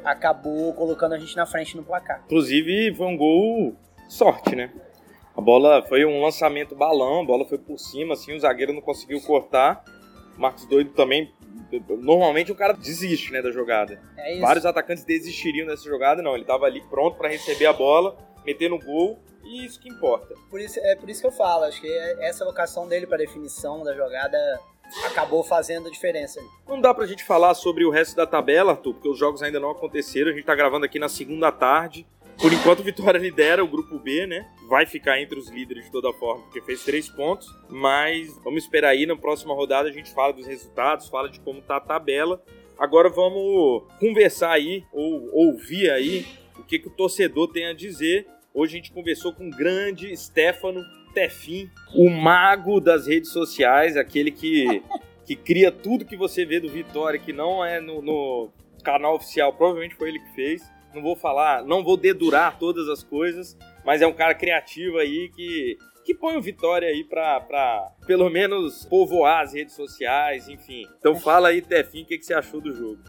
acabou 0.03 0.73
colocando 0.73 1.13
a 1.13 1.19
gente 1.19 1.35
na 1.35 1.45
frente 1.45 1.77
no 1.77 1.83
placar. 1.83 2.23
Inclusive, 2.25 2.93
foi 2.95 3.07
um 3.07 3.17
gol 3.17 3.75
sorte, 4.07 4.55
né? 4.55 4.71
A 5.35 5.41
bola 5.41 5.83
foi 5.87 6.05
um 6.05 6.21
lançamento 6.21 6.75
balão, 6.75 7.21
a 7.21 7.25
bola 7.25 7.45
foi 7.45 7.57
por 7.57 7.77
cima, 7.79 8.13
assim, 8.13 8.35
o 8.35 8.39
zagueiro 8.39 8.73
não 8.73 8.81
conseguiu 8.81 9.19
cortar. 9.21 9.83
O 10.37 10.41
Marcos 10.41 10.65
Doido 10.65 10.91
também. 10.91 11.31
Normalmente 11.99 12.51
o 12.51 12.55
cara 12.55 12.73
desiste, 12.73 13.31
né, 13.31 13.41
da 13.41 13.51
jogada. 13.51 13.99
É 14.17 14.39
Vários 14.39 14.65
atacantes 14.65 15.03
desistiriam 15.03 15.67
dessa 15.67 15.83
jogada, 15.83 16.21
não. 16.21 16.33
Ele 16.33 16.43
estava 16.43 16.65
ali 16.65 16.81
pronto 16.81 17.17
para 17.17 17.29
receber 17.29 17.65
a 17.65 17.73
bola, 17.73 18.15
meter 18.45 18.69
no 18.69 18.79
gol 18.79 19.19
e 19.43 19.65
isso 19.65 19.79
que 19.79 19.89
importa. 19.89 20.35
Por 20.49 20.59
isso, 20.59 20.79
é 20.79 20.95
por 20.95 21.09
isso 21.09 21.21
que 21.21 21.27
eu 21.27 21.31
falo, 21.31 21.65
acho 21.65 21.81
que 21.81 21.91
essa 22.19 22.45
vocação 22.45 22.87
dele 22.87 23.05
para 23.05 23.17
definição 23.17 23.83
da 23.83 23.93
jogada 23.95 24.37
acabou 25.05 25.43
fazendo 25.43 25.87
a 25.87 25.91
diferença. 25.91 26.39
Não 26.67 26.79
dá 26.79 26.93
pra 26.93 27.05
gente 27.05 27.23
falar 27.23 27.53
sobre 27.53 27.83
o 27.83 27.89
resto 27.89 28.15
da 28.15 28.25
tabela, 28.25 28.73
Arthur, 28.73 28.93
porque 28.93 29.09
os 29.09 29.17
jogos 29.17 29.41
ainda 29.41 29.59
não 29.59 29.71
aconteceram. 29.71 30.31
A 30.31 30.33
gente 30.33 30.45
tá 30.45 30.55
gravando 30.55 30.85
aqui 30.85 30.99
na 30.99 31.09
segunda 31.09 31.51
tarde. 31.51 32.07
Por 32.37 32.51
enquanto, 32.51 32.79
o 32.79 32.83
Vitória 32.83 33.17
lidera 33.17 33.63
o 33.63 33.67
grupo 33.67 33.97
B, 33.97 34.25
né? 34.25 34.49
Vai 34.67 34.85
ficar 34.85 35.21
entre 35.21 35.37
os 35.37 35.49
líderes 35.49 35.85
de 35.85 35.91
toda 35.91 36.11
forma, 36.13 36.43
porque 36.43 36.61
fez 36.61 36.83
três 36.83 37.09
pontos. 37.09 37.47
Mas 37.69 38.37
vamos 38.43 38.63
esperar 38.63 38.89
aí, 38.89 39.05
na 39.05 39.15
próxima 39.15 39.53
rodada 39.53 39.89
a 39.89 39.91
gente 39.91 40.13
fala 40.13 40.33
dos 40.33 40.45
resultados, 40.45 41.07
fala 41.07 41.29
de 41.29 41.39
como 41.39 41.61
tá 41.61 41.77
a 41.77 41.81
tabela. 41.81 42.43
Agora 42.77 43.09
vamos 43.09 43.83
conversar 43.99 44.51
aí, 44.51 44.83
ou 44.91 45.29
ouvir 45.31 45.89
aí, 45.91 46.25
o 46.57 46.63
que, 46.63 46.79
que 46.79 46.87
o 46.87 46.91
torcedor 46.91 47.47
tem 47.51 47.67
a 47.67 47.73
dizer. 47.73 48.27
Hoje 48.53 48.73
a 48.73 48.77
gente 48.77 48.91
conversou 48.91 49.33
com 49.33 49.47
o 49.47 49.51
grande 49.51 50.15
Stefano 50.17 50.81
Tefim, 51.13 51.69
o 51.93 52.09
mago 52.09 52.79
das 52.81 53.07
redes 53.07 53.31
sociais, 53.31 53.95
aquele 53.95 54.31
que, 54.31 54.83
que 55.25 55.35
cria 55.35 55.71
tudo 55.71 56.05
que 56.05 56.17
você 56.17 56.45
vê 56.45 56.59
do 56.59 56.69
Vitória, 56.69 57.19
que 57.19 57.31
não 57.31 57.63
é 57.63 57.79
no, 57.79 58.01
no 58.01 58.51
canal 58.83 59.15
oficial, 59.15 59.53
provavelmente 59.53 59.95
foi 59.95 60.09
ele 60.09 60.19
que 60.19 60.35
fez 60.35 60.72
não 60.93 61.01
vou 61.01 61.15
falar, 61.15 61.63
não 61.63 61.83
vou 61.83 61.97
dedurar 61.97 62.57
todas 62.59 62.87
as 62.87 63.03
coisas, 63.03 63.57
mas 63.83 64.01
é 64.01 64.07
um 64.07 64.13
cara 64.13 64.35
criativo 64.35 64.97
aí 64.97 65.29
que, 65.29 65.77
que 66.05 66.13
põe 66.13 66.37
o 66.37 66.41
Vitória 66.41 66.87
aí 66.87 67.03
pra, 67.03 67.39
pra 67.39 67.91
pelo 68.05 68.29
menos 68.29 68.85
povoar 68.85 69.43
as 69.43 69.53
redes 69.53 69.75
sociais, 69.75 70.47
enfim. 70.47 70.85
Então 70.99 71.15
fala 71.15 71.49
aí, 71.49 71.61
Tefim, 71.61 72.03
o 72.03 72.05
que, 72.05 72.17
que 72.17 72.25
você 72.25 72.33
achou 72.33 72.61
do 72.61 72.71
jogo? 72.71 72.99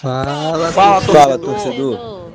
Fala, 0.00 0.70
fala, 0.72 1.00
fala 1.00 1.38
torcedor. 1.38 2.32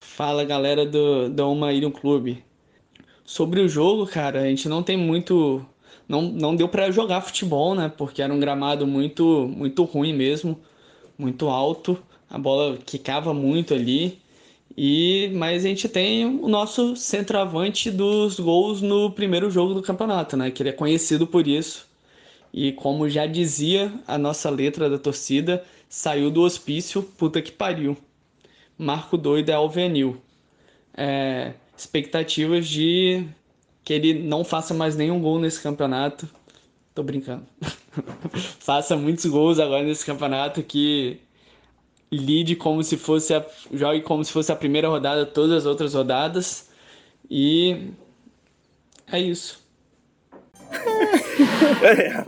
Fala 0.00 0.44
galera 0.44 0.84
do, 0.84 1.28
do 1.28 1.50
Uma 1.50 1.72
Ilha 1.72 1.90
Clube. 1.90 2.44
Sobre 3.24 3.60
o 3.60 3.68
jogo, 3.68 4.06
cara, 4.06 4.40
a 4.40 4.44
gente 4.46 4.68
não 4.68 4.82
tem 4.82 4.96
muito. 4.96 5.64
Não, 6.08 6.22
não 6.22 6.54
deu 6.54 6.68
para 6.68 6.90
jogar 6.90 7.22
futebol, 7.22 7.74
né? 7.74 7.90
Porque 7.96 8.20
era 8.20 8.32
um 8.32 8.40
gramado 8.40 8.86
muito, 8.86 9.48
muito 9.48 9.84
ruim 9.84 10.12
mesmo 10.12 10.60
muito 11.18 11.48
alto, 11.48 11.98
a 12.28 12.38
bola 12.38 12.78
quicava 12.78 13.32
muito 13.34 13.74
ali. 13.74 14.20
E 14.76 15.30
mas 15.34 15.64
a 15.64 15.68
gente 15.68 15.88
tem 15.88 16.24
o 16.24 16.48
nosso 16.48 16.96
centroavante 16.96 17.90
dos 17.90 18.40
gols 18.40 18.80
no 18.80 19.10
primeiro 19.10 19.50
jogo 19.50 19.74
do 19.74 19.82
campeonato, 19.82 20.36
né? 20.36 20.50
Que 20.50 20.62
ele 20.62 20.70
é 20.70 20.72
conhecido 20.72 21.26
por 21.26 21.46
isso. 21.46 21.86
E 22.52 22.72
como 22.72 23.08
já 23.08 23.26
dizia 23.26 23.92
a 24.06 24.18
nossa 24.18 24.50
letra 24.50 24.88
da 24.88 24.98
torcida, 24.98 25.64
saiu 25.88 26.30
do 26.30 26.42
hospício, 26.42 27.02
puta 27.02 27.40
que 27.42 27.52
pariu. 27.52 27.96
Marco 28.78 29.16
doido 29.16 29.50
é 29.50 29.54
Alvenil. 29.54 30.20
É, 30.94 31.54
expectativas 31.76 32.66
de 32.66 33.26
que 33.84 33.92
ele 33.92 34.14
não 34.14 34.44
faça 34.44 34.74
mais 34.74 34.96
nenhum 34.96 35.20
gol 35.20 35.38
nesse 35.38 35.62
campeonato. 35.62 36.28
Tô 36.94 37.02
brincando. 37.02 37.46
Faça 38.60 38.96
muitos 38.96 39.24
gols 39.26 39.58
agora 39.58 39.82
nesse 39.82 40.04
campeonato 40.04 40.62
que 40.62 41.20
lide 42.10 42.54
como 42.54 42.82
se 42.82 42.96
fosse 42.96 43.32
a, 43.34 43.44
jogue 43.72 44.02
como 44.02 44.22
se 44.24 44.32
fosse 44.32 44.52
a 44.52 44.56
primeira 44.56 44.88
rodada, 44.88 45.24
todas 45.24 45.58
as 45.58 45.66
outras 45.66 45.94
rodadas. 45.94 46.68
E 47.30 47.92
é 49.10 49.18
isso. 49.18 49.62
é. 51.82 52.24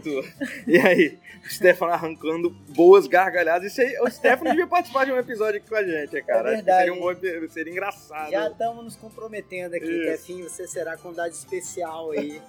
E 0.67 0.79
aí? 0.79 1.19
O 1.45 1.51
Stefano 1.53 1.93
arrancando 1.93 2.51
boas 2.51 3.07
gargalhadas. 3.07 3.73
Isso 3.73 3.81
aí, 3.81 3.99
o 4.01 4.11
Stefano 4.11 4.51
devia 4.51 4.67
participar 4.67 5.05
de 5.05 5.13
um 5.13 5.19
episódio 5.19 5.59
aqui 5.61 5.69
com 5.69 5.77
a 5.77 5.85
gente, 5.85 6.23
cara. 6.23 6.51
É 6.51 6.55
verdade. 6.57 6.79
seria, 6.79 6.95
um 6.95 7.01
bom, 7.01 7.49
seria 7.49 7.73
engraçado. 7.73 8.31
Já 8.31 8.49
estamos 8.49 8.85
nos 8.85 8.97
comprometendo 8.97 9.75
aqui, 9.75 9.87
Stefano. 9.87 10.49
Você 10.49 10.67
será 10.67 10.97
convidado 10.97 11.31
especial 11.31 12.11
aí 12.13 12.41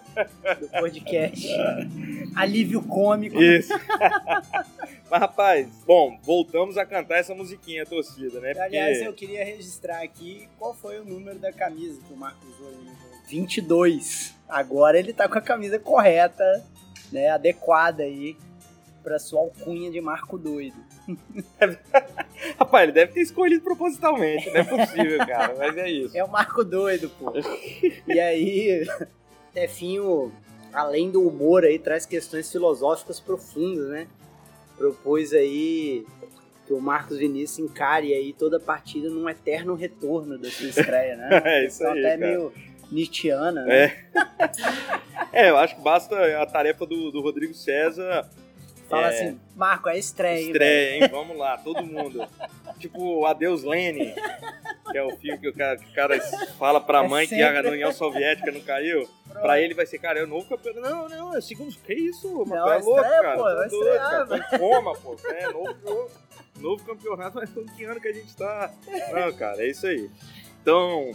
do 0.59 0.67
podcast. 0.69 1.47
Alívio 2.35 2.81
cômico. 2.81 3.41
Isso. 3.41 3.73
Mas, 5.09 5.21
rapaz, 5.21 5.67
bom, 5.85 6.17
voltamos 6.23 6.77
a 6.77 6.85
cantar 6.85 7.19
essa 7.19 7.35
musiquinha, 7.35 7.85
torcida, 7.85 8.39
né? 8.39 8.53
Porque... 8.53 8.61
Aliás, 8.61 9.01
eu 9.01 9.13
queria 9.13 9.43
registrar 9.45 10.01
aqui 10.01 10.49
qual 10.57 10.73
foi 10.73 10.99
o 10.99 11.05
número 11.05 11.37
da 11.37 11.51
camisa 11.51 12.01
que 12.07 12.13
o 12.13 12.17
Marcos 12.17 12.47
usou. 12.59 12.73
22. 13.27 14.35
Agora 14.47 14.97
ele 14.97 15.13
tá 15.13 15.27
com 15.27 15.37
a 15.37 15.41
camisa 15.41 15.79
correta, 15.79 16.43
né? 17.11 17.29
Adequada 17.29 18.03
aí 18.03 18.37
pra 19.05 19.19
sua 19.19 19.39
alcunha 19.39 19.91
de 19.91 20.01
Marco 20.01 20.35
Doido. 20.35 20.75
Rapaz, 22.57 22.83
ele 22.83 22.91
deve 22.91 23.13
ter 23.13 23.21
escolhido 23.21 23.63
propositalmente, 23.63 24.49
não 24.49 24.61
é 24.61 24.63
possível, 24.63 25.19
cara, 25.19 25.53
mas 25.55 25.77
é 25.77 25.89
isso. 25.91 26.17
É 26.17 26.23
o 26.23 26.27
Marco 26.27 26.63
Doido, 26.63 27.07
pô. 27.11 27.31
e 28.07 28.19
aí, 28.19 28.83
Tefinho, 29.53 30.33
além 30.73 31.11
do 31.11 31.25
humor 31.25 31.63
aí, 31.63 31.77
traz 31.77 32.07
questões 32.07 32.51
filosóficas 32.51 33.19
profundas, 33.19 33.89
né? 33.89 34.07
Propôs 34.75 35.33
aí 35.33 36.03
que 36.65 36.73
o 36.73 36.81
Marcos 36.81 37.19
Vinícius 37.19 37.59
encare 37.59 38.11
aí 38.11 38.33
toda 38.33 38.57
a 38.57 38.59
partida 38.59 39.07
num 39.07 39.29
eterno 39.29 39.75
retorno 39.75 40.35
da 40.35 40.49
sua 40.49 40.69
estreia, 40.69 41.15
né? 41.15 41.29
é 41.45 41.65
isso 41.67 41.83
então, 41.83 41.93
aí, 41.93 41.99
até 41.99 42.17
cara. 42.17 42.31
meio 42.31 42.53
Nietzscheana. 42.91 43.65
Né? 43.65 43.83
É. 45.31 45.45
é, 45.45 45.49
eu 45.51 45.57
acho 45.57 45.75
que 45.75 45.81
basta 45.81 46.41
a 46.41 46.45
tarefa 46.47 46.87
do, 46.87 47.11
do 47.11 47.21
Rodrigo 47.21 47.53
César. 47.53 48.27
Fala 48.89 49.07
é... 49.07 49.09
assim, 49.09 49.39
Marco, 49.55 49.89
é 49.89 49.97
estreia. 49.97 50.51
Estreia, 50.51 50.95
hein? 50.95 51.09
Vamos 51.09 51.37
lá, 51.37 51.57
todo 51.57 51.83
mundo. 51.83 52.27
tipo, 52.79 53.25
Adeus 53.25 53.63
Lenin, 53.63 54.13
que 54.91 54.97
é 54.97 55.03
o 55.03 55.15
filme 55.17 55.39
que 55.39 55.49
o 55.49 55.53
cara, 55.53 55.77
que 55.77 55.89
o 55.89 55.93
cara 55.93 56.19
fala 56.57 56.79
pra 56.79 57.03
é 57.03 57.07
mãe 57.07 57.27
sempre... 57.27 57.61
que 57.61 57.67
a 57.67 57.71
União 57.71 57.91
Soviética 57.91 58.51
não 58.51 58.61
caiu. 58.61 59.09
Pronto. 59.27 59.41
Pra 59.41 59.59
ele 59.59 59.73
vai 59.73 59.85
ser, 59.85 59.97
cara, 59.97 60.19
é 60.19 60.23
o 60.23 60.27
novo 60.27 60.47
campeão. 60.47 60.75
Não, 60.75 61.09
não, 61.09 61.35
é 61.35 61.41
segundo. 61.41 61.75
Que 61.79 61.93
isso? 61.93 62.45
Não, 62.45 62.71
é 62.71 62.77
louco, 62.77 63.01
estreia, 63.01 63.21
cara. 63.21 63.37
Pô, 63.37 63.43
tá 63.43 63.67
doido, 63.67 63.97
cara. 63.97 64.25
Tá 64.25 64.37
em 64.37 64.59
coma, 64.59 64.93
pô. 64.95 65.15
É, 65.25 65.51
novo, 65.51 66.11
novo 66.59 66.85
campeonato, 66.85 67.35
mas 67.37 67.49
que 67.75 67.83
ano 67.83 67.99
que 67.99 68.07
a 68.07 68.13
gente 68.13 68.35
tá. 68.35 68.71
Não, 69.11 69.33
cara, 69.33 69.63
é 69.63 69.69
isso 69.69 69.87
aí. 69.87 70.09
Então, 70.61 71.11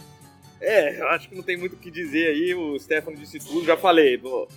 é, 0.61 1.01
eu 1.01 1.07
acho 1.09 1.27
que 1.27 1.35
não 1.35 1.41
tem 1.41 1.57
muito 1.57 1.73
o 1.73 1.77
que 1.77 1.89
dizer 1.89 2.27
aí, 2.27 2.53
o 2.53 2.79
Stefano 2.79 3.17
disse 3.17 3.39
tudo, 3.39 3.65
já 3.65 3.75
falei, 3.75 4.17
no, 4.17 4.47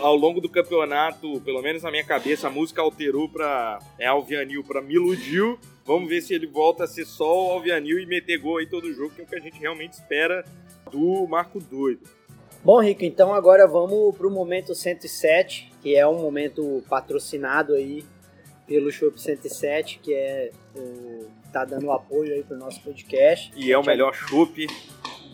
ao 0.00 0.14
longo 0.14 0.38
do 0.38 0.48
campeonato, 0.48 1.40
pelo 1.40 1.62
menos 1.62 1.82
na 1.82 1.90
minha 1.90 2.04
cabeça, 2.04 2.48
a 2.48 2.50
música 2.50 2.82
alterou 2.82 3.28
pra 3.28 3.78
é, 3.98 4.06
Alvianil 4.06 4.62
pra 4.62 4.82
Miludiu, 4.82 5.58
vamos 5.84 6.08
ver 6.08 6.20
se 6.20 6.34
ele 6.34 6.46
volta 6.46 6.84
a 6.84 6.86
ser 6.86 7.06
só 7.06 7.48
o 7.48 7.52
Alvianil 7.52 7.98
e 7.98 8.04
meter 8.04 8.38
gol 8.38 8.58
aí 8.58 8.66
todo 8.66 8.92
jogo, 8.92 9.14
que 9.14 9.22
é 9.22 9.24
o 9.24 9.26
que 9.26 9.36
a 9.36 9.40
gente 9.40 9.58
realmente 9.58 9.94
espera 9.94 10.44
do 10.92 11.26
Marco 11.26 11.58
Doido. 11.58 12.02
Bom, 12.62 12.80
Rico, 12.80 13.04
então 13.04 13.34
agora 13.34 13.66
vamos 13.66 14.16
pro 14.16 14.30
momento 14.30 14.74
107, 14.74 15.72
que 15.82 15.94
é 15.94 16.06
um 16.06 16.20
momento 16.20 16.82
patrocinado 16.88 17.74
aí 17.74 18.04
pelo 18.66 18.90
Shop 18.90 19.20
107, 19.20 20.00
que 20.02 20.14
é 20.14 20.50
o, 20.74 21.26
tá 21.52 21.64
dando 21.64 21.90
apoio 21.92 22.34
aí 22.34 22.42
pro 22.42 22.56
nosso 22.56 22.82
podcast. 22.82 23.52
E 23.56 23.70
é 23.70 23.78
o 23.78 23.84
melhor 23.84 24.14
chopp 24.14 24.66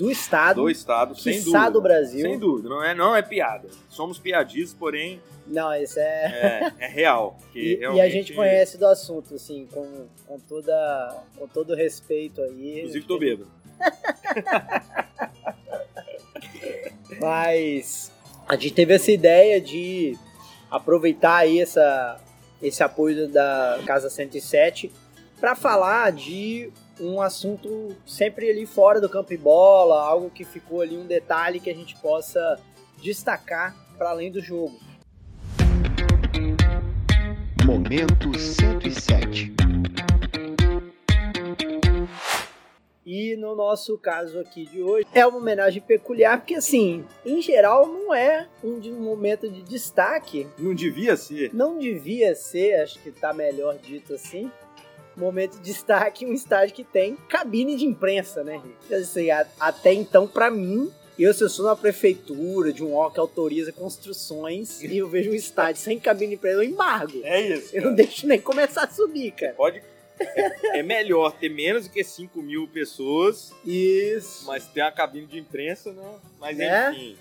do 0.00 0.10
estado. 0.10 0.62
Do 0.62 0.70
estado, 0.70 1.14
sem 1.14 1.42
dúvida. 1.42 1.70
do 1.70 1.82
Brasil. 1.82 2.22
Sem 2.22 2.38
dúvida, 2.38 2.70
não 2.70 2.82
é, 2.82 2.94
não 2.94 3.14
é 3.14 3.20
piada. 3.20 3.68
Somos 3.90 4.18
piadistas, 4.18 4.72
porém. 4.72 5.20
Não, 5.46 5.74
isso 5.74 6.00
é. 6.00 6.72
É, 6.78 6.86
é 6.86 6.88
real. 6.88 7.36
E, 7.54 7.74
realmente... 7.74 7.98
e, 7.98 8.00
a 8.00 8.08
gente 8.08 8.32
conhece 8.32 8.78
do 8.78 8.86
assunto, 8.86 9.34
assim, 9.34 9.68
com, 9.70 10.06
com, 10.26 10.38
toda, 10.38 11.22
com 11.36 11.46
todo 11.48 11.74
respeito 11.74 12.40
aí. 12.40 12.78
Inclusive, 12.78 13.06
tô 13.06 13.18
bêbado. 13.18 13.46
Mas 17.20 18.10
a 18.48 18.54
gente 18.54 18.72
teve 18.72 18.94
essa 18.94 19.12
ideia 19.12 19.60
de 19.60 20.16
aproveitar 20.70 21.38
aí 21.38 21.60
essa, 21.60 22.18
esse 22.62 22.82
apoio 22.82 23.28
da 23.28 23.80
Casa 23.84 24.08
107 24.08 24.90
para 25.38 25.54
falar 25.54 26.12
de 26.12 26.72
um 27.00 27.20
assunto 27.22 27.96
sempre 28.06 28.50
ali 28.50 28.66
fora 28.66 29.00
do 29.00 29.08
campo 29.08 29.32
e 29.32 29.36
bola, 29.36 30.02
algo 30.02 30.30
que 30.30 30.44
ficou 30.44 30.82
ali 30.82 30.96
um 30.96 31.06
detalhe 31.06 31.58
que 31.58 31.70
a 31.70 31.74
gente 31.74 31.96
possa 31.96 32.60
destacar 32.98 33.74
para 33.96 34.10
além 34.10 34.30
do 34.30 34.40
jogo. 34.40 34.78
Momento 37.64 38.38
107 38.38 39.52
E 43.06 43.34
no 43.36 43.56
nosso 43.56 43.98
caso 43.98 44.38
aqui 44.38 44.66
de 44.66 44.82
hoje 44.82 45.06
é 45.14 45.26
uma 45.26 45.38
homenagem 45.38 45.80
peculiar, 45.80 46.38
porque 46.38 46.54
assim, 46.54 47.04
em 47.24 47.40
geral 47.40 47.88
não 47.88 48.14
é 48.14 48.46
um, 48.62 48.74
um 48.74 49.00
momento 49.00 49.48
de 49.48 49.62
destaque. 49.62 50.46
Não 50.58 50.74
devia 50.74 51.16
ser. 51.16 51.52
Não 51.54 51.78
devia 51.78 52.34
ser, 52.34 52.74
acho 52.80 52.98
que 53.00 53.10
tá 53.10 53.32
melhor 53.32 53.78
dito 53.78 54.14
assim 54.14 54.50
momento 55.20 55.59
de 55.59 55.62
destaque, 55.62 56.26
um 56.26 56.33
estádio 56.33 56.74
que 56.74 56.85
tem 56.85 57.16
cabine 57.28 57.76
de 57.76 57.85
imprensa, 57.85 58.42
né, 58.42 58.61
Rick? 58.62 58.94
Assim, 58.94 59.28
até 59.59 59.92
então, 59.92 60.26
para 60.26 60.50
mim, 60.50 60.90
eu, 61.18 61.35
se 61.35 61.44
eu 61.44 61.48
sou 61.50 61.66
na 61.66 61.76
prefeitura, 61.76 62.72
de 62.72 62.83
um 62.83 62.94
órgão 62.94 63.12
que 63.12 63.20
autoriza 63.20 63.72
construções, 63.72 64.80
e 64.83 64.98
eu 64.98 65.09
vejo 65.09 65.30
um 65.30 65.35
estádio 65.35 65.83
sem 65.83 65.98
cabine 66.00 66.30
de 66.30 66.35
imprensa, 66.37 66.56
eu 66.56 66.62
embargo. 66.62 67.20
É 67.22 67.40
isso. 67.40 67.76
Eu 67.76 67.83
não 67.83 67.94
deixo 67.94 68.26
nem 68.26 68.40
começar 68.40 68.85
a 68.85 68.90
subir, 68.90 69.33
cara. 69.33 69.52
Pode 69.52 69.83
é, 70.74 70.83
melhor 70.83 71.33
ter 71.33 71.48
menos 71.48 71.87
do 71.87 71.92
que 71.92 72.04
5 72.04 72.40
mil 72.42 72.68
pessoas. 72.68 73.52
Isso. 73.64 74.46
Mas 74.46 74.66
ter 74.66 74.83
uma 74.83 74.92
cabine 74.92 75.26
de 75.26 75.38
imprensa, 75.38 75.92
né? 75.92 76.02
Mas 76.38 76.59
é? 76.59 76.90
enfim. 76.90 77.16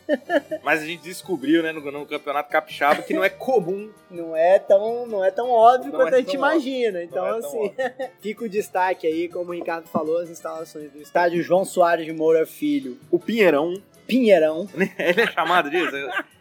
mas 0.64 0.82
a 0.82 0.86
gente 0.86 1.04
descobriu, 1.04 1.64
né, 1.64 1.72
no, 1.72 1.80
no, 1.92 2.06
Campeonato 2.06 2.50
Capixaba, 2.50 3.02
que 3.02 3.14
não 3.14 3.24
é 3.24 3.30
comum. 3.30 3.92
Não 4.10 4.36
é 4.36 4.60
tão, 4.60 5.06
não 5.08 5.24
é 5.24 5.32
tão 5.32 5.50
óbvio 5.50 5.92
não 5.92 6.00
quanto 6.00 6.14
é 6.14 6.18
a 6.18 6.20
gente 6.20 6.36
imagina. 6.36 7.04
Então, 7.04 7.26
é 7.26 7.40
assim, 7.40 7.74
fica 8.22 8.46
o 8.46 8.50
destaque 8.50 9.08
aí, 9.08 9.28
como 9.28 9.52
o 9.52 9.54
Ricardo 9.54 9.88
falou, 9.88 10.18
as 10.20 10.30
instalações 10.30 10.92
do 10.92 11.02
estádio 11.02 11.42
João 11.42 11.66
Soares 11.66 12.06
de 12.06 12.14
Moura 12.14 12.46
Filho. 12.46 12.98
O 13.12 13.20
Pinheirão. 13.20 13.82
Pinheirão. 14.08 14.68
Ele 14.98 15.22
é 15.22 15.32
chamado 15.32 15.70
disso? 15.70 15.96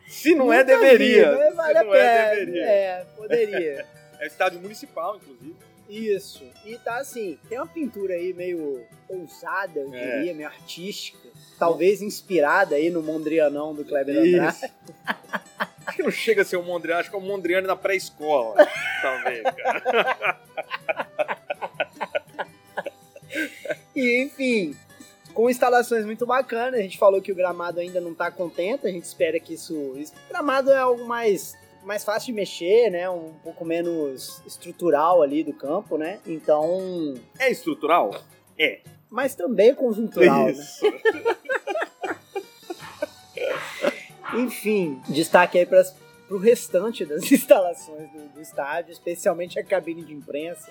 Se 0.07 0.35
não 0.35 0.53
é, 0.53 0.65
deveria. 0.65 1.31
Vi, 1.31 1.37
não 1.37 1.43
é, 1.43 1.53
vale 1.53 1.79
Se 1.79 1.85
não 1.85 1.95
é, 1.95 2.37
deveria. 2.37 2.65
É, 2.65 3.07
poderia. 3.15 3.87
é 4.19 4.27
estádio 4.27 4.59
municipal, 4.61 5.17
inclusive. 5.17 5.68
Isso. 5.89 6.45
E 6.67 6.77
tá 6.77 6.99
assim, 6.99 7.39
tem 7.49 7.59
uma 7.59 7.67
pintura 7.67 8.15
aí 8.15 8.35
meio 8.35 8.85
ousada, 9.09 9.81
eu 9.81 9.95
é. 9.95 10.19
diria, 10.19 10.35
meio 10.35 10.49
artística. 10.49 11.29
Talvez 11.59 12.03
inspirada 12.03 12.77
aí 12.77 12.91
no 12.91 13.03
Mondrianão 13.03 13.75
do 13.75 13.85
Kleber 13.85 14.19
Andrade. 14.19 14.73
Acho 15.87 15.97
que 15.97 16.03
não 16.03 16.11
chega 16.11 16.43
a 16.43 16.45
ser 16.45 16.59
o 16.59 16.63
Mondriano, 16.63 17.01
acho 17.01 17.09
que 17.09 17.17
é 17.17 17.19
o 17.19 17.23
Mondriano 17.23 17.67
na 17.67 17.75
pré-escola. 17.75 18.57
talvez, 19.01 19.43
cara. 19.43 20.41
e 23.97 24.23
enfim, 24.23 24.77
com 25.33 25.49
instalações 25.49 26.05
muito 26.05 26.27
bacanas. 26.27 26.81
A 26.81 26.83
gente 26.83 26.99
falou 26.99 27.23
que 27.23 27.33
o 27.33 27.35
gramado 27.35 27.81
ainda 27.81 28.03
não 28.03 28.13
tá 28.13 28.31
contente, 28.31 28.87
a 28.87 28.91
gente 28.91 29.05
espera 29.05 29.41
que 29.41 29.55
isso. 29.55 29.75
O 29.75 30.05
gramado 30.29 30.71
é 30.71 30.77
algo 30.77 31.07
mais 31.07 31.57
mais 31.89 32.05
fácil 32.05 32.27
de 32.27 32.33
mexer, 32.35 32.91
né? 32.91 33.09
Um 33.09 33.33
pouco 33.43 33.65
menos 33.65 34.43
estrutural 34.47 35.23
ali 35.23 35.43
do 35.43 35.55
campo, 35.55 35.97
né? 35.97 36.21
Então. 36.27 37.15
É 37.39 37.51
estrutural? 37.51 38.15
É. 38.59 38.81
Mas 39.09 39.35
também 39.35 39.71
é 39.71 39.75
conjuntural, 39.75 40.45
né? 40.45 40.51
Isso. 40.53 40.85
né? 40.85 41.01
Enfim, 44.37 45.01
destaque 45.09 45.59
aí 45.59 45.65
para 45.65 45.83
o 46.29 46.37
restante 46.37 47.07
das 47.07 47.23
instalações 47.33 48.11
do, 48.11 48.35
do, 48.35 48.41
estádio, 48.43 48.93
especialmente 48.93 49.59
a 49.59 49.65
cabine 49.65 50.05
de 50.05 50.13
imprensa. 50.13 50.71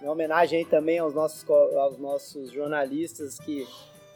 Uma 0.00 0.12
homenagem 0.12 0.60
aí 0.60 0.64
também 0.64 1.00
aos 1.00 1.12
nossos, 1.12 1.44
aos 1.50 1.98
nossos 1.98 2.52
jornalistas 2.52 3.36
que 3.40 3.66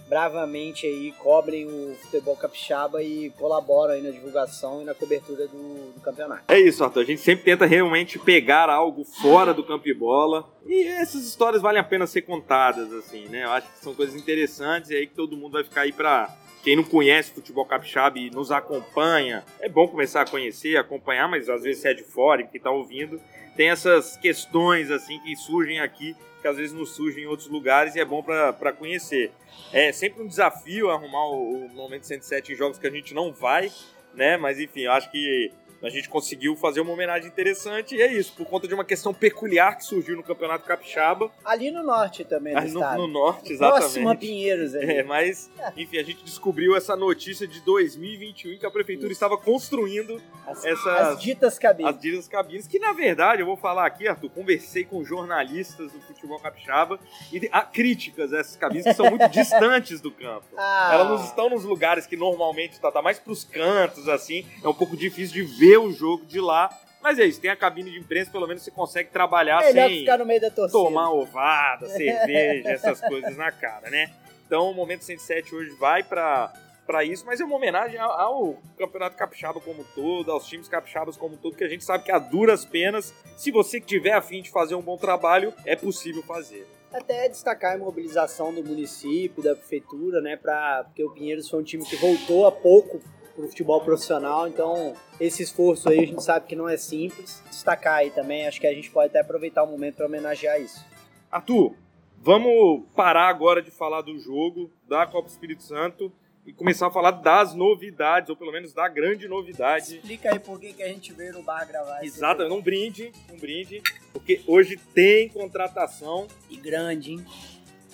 bravamente 0.08 0.86
aí 0.86 1.12
cobrem 1.18 1.66
o 1.66 1.94
futebol 1.96 2.36
capixaba 2.36 3.02
e 3.02 3.30
colaboram 3.30 3.94
aí 3.94 4.02
na 4.02 4.10
divulgação 4.10 4.82
e 4.82 4.84
na 4.84 4.94
cobertura 4.94 5.46
do, 5.48 5.92
do, 5.92 6.00
campeonato. 6.00 6.44
É 6.48 6.58
isso, 6.58 6.82
Arthur. 6.82 7.00
A 7.00 7.04
gente 7.04 7.20
sempre 7.20 7.44
tenta 7.44 7.66
realmente 7.66 8.18
pegar 8.18 8.70
algo 8.70 9.04
fora 9.04 9.52
do 9.52 9.64
campo 9.64 9.88
e 9.88 9.94
bola. 9.94 10.48
E 10.64 10.86
essas 10.86 11.24
histórias 11.24 11.62
valem 11.62 11.80
a 11.80 11.84
pena 11.84 12.06
ser 12.06 12.22
contadas, 12.22 12.92
assim, 12.92 13.26
né? 13.28 13.44
Eu 13.44 13.50
acho 13.50 13.68
que 13.72 13.78
são 13.78 13.94
coisas 13.94 14.14
interessantes 14.14 14.90
e 14.90 14.96
aí 14.96 15.06
que 15.06 15.14
todo 15.14 15.36
mundo 15.36 15.52
vai 15.52 15.64
ficar 15.64 15.82
aí 15.82 15.92
pra. 15.92 16.34
Quem 16.62 16.74
não 16.74 16.82
conhece 16.82 17.30
futebol 17.30 17.64
capixaba 17.64 18.18
e 18.18 18.28
nos 18.28 18.50
acompanha, 18.50 19.44
é 19.60 19.68
bom 19.68 19.86
começar 19.86 20.22
a 20.22 20.28
conhecer, 20.28 20.76
acompanhar, 20.76 21.28
mas 21.28 21.48
às 21.48 21.62
vezes 21.62 21.84
é 21.84 21.94
de 21.94 22.02
fora 22.02 22.42
e 22.42 22.48
que 22.48 22.58
tá 22.58 22.72
ouvindo, 22.72 23.20
tem 23.56 23.70
essas 23.70 24.16
questões 24.16 24.90
assim 24.90 25.18
que 25.20 25.34
surgem 25.36 25.80
aqui 25.80 26.14
que 26.40 26.48
às 26.48 26.56
vezes 26.56 26.72
não 26.72 26.86
surgem 26.86 27.24
em 27.24 27.26
outros 27.26 27.48
lugares 27.48 27.96
e 27.96 28.00
é 28.00 28.04
bom 28.04 28.22
para 28.22 28.72
conhecer. 28.72 29.32
É 29.72 29.90
sempre 29.90 30.22
um 30.22 30.28
desafio 30.28 30.90
arrumar 30.90 31.26
o, 31.26 31.66
o 31.66 31.68
momento 31.70 32.06
107 32.06 32.52
em 32.52 32.54
jogos 32.54 32.78
que 32.78 32.86
a 32.86 32.90
gente 32.90 33.12
não 33.12 33.32
vai, 33.32 33.72
né? 34.14 34.36
Mas 34.36 34.60
enfim, 34.60 34.82
eu 34.82 34.92
acho 34.92 35.10
que 35.10 35.50
a 35.86 35.90
gente 35.90 36.08
conseguiu 36.08 36.56
fazer 36.56 36.80
uma 36.80 36.92
homenagem 36.92 37.28
interessante 37.28 37.94
e 37.94 38.02
é 38.02 38.12
isso, 38.12 38.32
por 38.32 38.46
conta 38.46 38.66
de 38.66 38.74
uma 38.74 38.84
questão 38.84 39.14
peculiar 39.14 39.76
que 39.76 39.84
surgiu 39.84 40.16
no 40.16 40.22
Campeonato 40.22 40.64
Capixaba. 40.64 41.30
Ali 41.44 41.70
no 41.70 41.82
norte 41.82 42.24
também, 42.24 42.54
no, 42.54 42.80
no, 42.80 42.96
no 42.96 43.06
norte, 43.06 43.52
exatamente. 43.52 43.80
Próximo 43.80 44.10
a 44.10 44.14
Pinheiros. 44.16 44.74
Ali. 44.74 44.90
É, 44.90 45.02
mas, 45.02 45.50
enfim, 45.76 45.98
a 45.98 46.02
gente 46.02 46.24
descobriu 46.24 46.76
essa 46.76 46.96
notícia 46.96 47.46
de 47.46 47.60
2021 47.60 48.58
que 48.58 48.66
a 48.66 48.70
Prefeitura 48.70 49.12
isso. 49.12 49.14
estava 49.14 49.38
construindo 49.38 50.20
as, 50.46 50.64
essas... 50.64 50.86
As 50.86 51.20
ditas 51.20 51.58
cabines. 51.58 51.94
As 51.94 52.00
ditas 52.00 52.28
cabines, 52.28 52.66
que 52.66 52.78
na 52.78 52.92
verdade, 52.92 53.42
eu 53.42 53.46
vou 53.46 53.56
falar 53.56 53.86
aqui, 53.86 54.08
Arthur, 54.08 54.30
conversei 54.30 54.84
com 54.84 55.04
jornalistas 55.04 55.92
do 55.92 56.00
futebol 56.00 56.40
capixaba 56.40 56.98
e 57.32 57.48
há 57.52 57.62
críticas 57.62 58.32
a 58.32 58.38
essas 58.38 58.56
cabines 58.56 58.84
que 58.84 58.94
são 58.94 59.08
muito 59.08 59.28
distantes 59.30 60.00
do 60.00 60.10
campo. 60.10 60.46
Ah. 60.56 60.90
Elas 60.92 61.08
não 61.08 61.24
estão 61.24 61.50
nos 61.50 61.64
lugares 61.64 62.06
que 62.06 62.16
normalmente 62.16 62.72
está, 62.72 62.90
tá 62.90 63.00
mais 63.00 63.18
pros 63.18 63.44
cantos, 63.44 64.08
assim, 64.08 64.44
é 64.62 64.68
um 64.68 64.74
pouco 64.74 64.96
difícil 64.96 65.34
de 65.34 65.42
ver 65.42 65.75
o 65.78 65.92
jogo 65.92 66.24
de 66.26 66.40
lá. 66.40 66.70
Mas 67.02 67.18
é 67.18 67.24
isso, 67.24 67.40
tem 67.40 67.50
a 67.50 67.56
cabine 67.56 67.90
de 67.90 67.98
imprensa, 67.98 68.30
pelo 68.30 68.48
menos 68.48 68.64
você 68.64 68.70
consegue 68.70 69.10
trabalhar 69.10 69.60
Melhor 69.60 69.88
sem 69.88 70.00
ficar 70.00 70.18
no 70.18 70.26
meio 70.26 70.40
da 70.40 70.50
torcida. 70.50 70.72
tomar 70.72 71.10
ovada, 71.10 71.88
cerveja, 71.88 72.68
essas 72.70 73.00
coisas 73.00 73.36
na 73.36 73.52
cara, 73.52 73.88
né? 73.90 74.12
Então 74.44 74.70
o 74.70 74.74
Momento 74.74 75.04
107 75.04 75.54
hoje 75.54 75.70
vai 75.78 76.02
para 76.02 76.52
para 76.86 77.04
isso, 77.04 77.26
mas 77.26 77.40
é 77.40 77.44
uma 77.44 77.56
homenagem 77.56 77.98
ao, 77.98 78.56
Campeonato 78.78 79.16
Capixaba 79.16 79.60
como 79.60 79.84
todo, 79.94 80.30
aos 80.30 80.46
times 80.46 80.68
capixabas 80.68 81.16
como 81.16 81.36
todo, 81.36 81.56
que 81.56 81.64
a 81.64 81.68
gente 81.68 81.84
sabe 81.84 82.04
que 82.04 82.12
a 82.12 82.18
duras 82.18 82.64
penas, 82.64 83.12
se 83.36 83.50
você 83.50 83.80
tiver 83.80 84.12
afim 84.12 84.40
de 84.40 84.50
fazer 84.50 84.76
um 84.76 84.82
bom 84.82 84.96
trabalho, 84.96 85.52
é 85.64 85.74
possível 85.74 86.22
fazer. 86.22 86.64
Até 86.92 87.28
destacar 87.28 87.74
a 87.74 87.78
mobilização 87.78 88.54
do 88.54 88.62
município, 88.62 89.42
da 89.42 89.56
prefeitura, 89.56 90.20
né, 90.20 90.36
pra, 90.36 90.84
porque 90.84 91.02
o 91.02 91.10
Pinheiros 91.10 91.50
foi 91.50 91.60
um 91.60 91.64
time 91.64 91.84
que 91.84 91.96
voltou 91.96 92.46
há 92.46 92.52
pouco 92.52 93.00
pro 93.36 93.46
futebol 93.46 93.80
profissional, 93.80 94.48
então 94.48 94.94
esse 95.20 95.42
esforço 95.42 95.88
aí 95.88 96.00
a 96.00 96.06
gente 96.06 96.22
sabe 96.22 96.46
que 96.46 96.56
não 96.56 96.68
é 96.68 96.76
simples. 96.76 97.42
Destacar 97.48 97.96
aí 97.96 98.10
também, 98.10 98.46
acho 98.46 98.60
que 98.60 98.66
a 98.66 98.74
gente 98.74 98.90
pode 98.90 99.08
até 99.08 99.20
aproveitar 99.20 99.62
o 99.62 99.66
momento 99.66 99.96
para 99.96 100.06
homenagear 100.06 100.60
isso. 100.60 100.84
Arthur, 101.30 101.74
vamos 102.18 102.82
parar 102.94 103.28
agora 103.28 103.62
de 103.62 103.70
falar 103.70 104.00
do 104.00 104.18
jogo 104.18 104.70
da 104.88 105.06
Copa 105.06 105.28
Espírito 105.28 105.62
Santo 105.62 106.10
e 106.46 106.52
começar 106.52 106.86
a 106.86 106.90
falar 106.90 107.10
das 107.10 107.54
novidades, 107.54 108.30
ou 108.30 108.36
pelo 108.36 108.52
menos 108.52 108.72
da 108.72 108.88
grande 108.88 109.26
novidade. 109.26 109.96
Explica 109.96 110.32
aí 110.32 110.38
por 110.38 110.60
que, 110.60 110.72
que 110.72 110.82
a 110.82 110.88
gente 110.88 111.12
veio 111.12 111.32
no 111.32 111.42
bar 111.42 111.66
gravar 111.66 112.04
Exato, 112.04 112.42
um 112.44 112.62
brinde, 112.62 113.10
um 113.32 113.36
brinde, 113.36 113.82
porque 114.12 114.40
hoje 114.46 114.76
tem 114.94 115.28
contratação. 115.28 116.28
E 116.48 116.56
grande, 116.56 117.12
hein? 117.12 117.26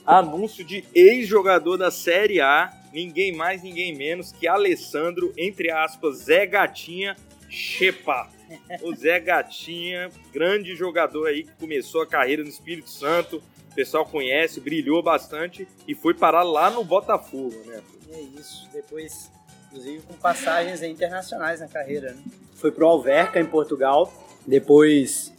Anúncio 0.04 0.64
de 0.64 0.84
ex-jogador 0.94 1.78
da 1.78 1.90
Série 1.90 2.40
A, 2.40 2.70
ninguém 2.92 3.32
mais, 3.32 3.62
ninguém 3.62 3.96
menos 3.96 4.32
que 4.32 4.46
Alessandro, 4.46 5.32
entre 5.36 5.70
aspas, 5.70 6.18
Zé 6.18 6.46
Gatinha 6.46 7.16
Chepa. 7.48 8.28
O 8.82 8.94
Zé 8.94 9.18
Gatinha, 9.18 10.10
grande 10.32 10.74
jogador 10.74 11.26
aí 11.26 11.44
que 11.44 11.52
começou 11.52 12.02
a 12.02 12.06
carreira 12.06 12.42
no 12.42 12.48
Espírito 12.48 12.90
Santo, 12.90 13.42
o 13.70 13.74
pessoal 13.74 14.04
conhece, 14.04 14.60
brilhou 14.60 15.02
bastante 15.02 15.66
e 15.88 15.94
foi 15.94 16.12
parar 16.12 16.42
lá 16.42 16.70
no 16.70 16.84
Botafogo, 16.84 17.56
né? 17.66 17.82
É 18.12 18.20
isso, 18.38 18.68
depois, 18.72 19.30
inclusive 19.66 20.02
com 20.02 20.14
passagens 20.14 20.82
internacionais 20.82 21.60
na 21.60 21.68
carreira, 21.68 22.12
né? 22.12 22.22
Foi 22.54 22.70
pro 22.70 22.86
Alverca, 22.86 23.40
em 23.40 23.46
Portugal, 23.46 24.12
depois 24.46 25.32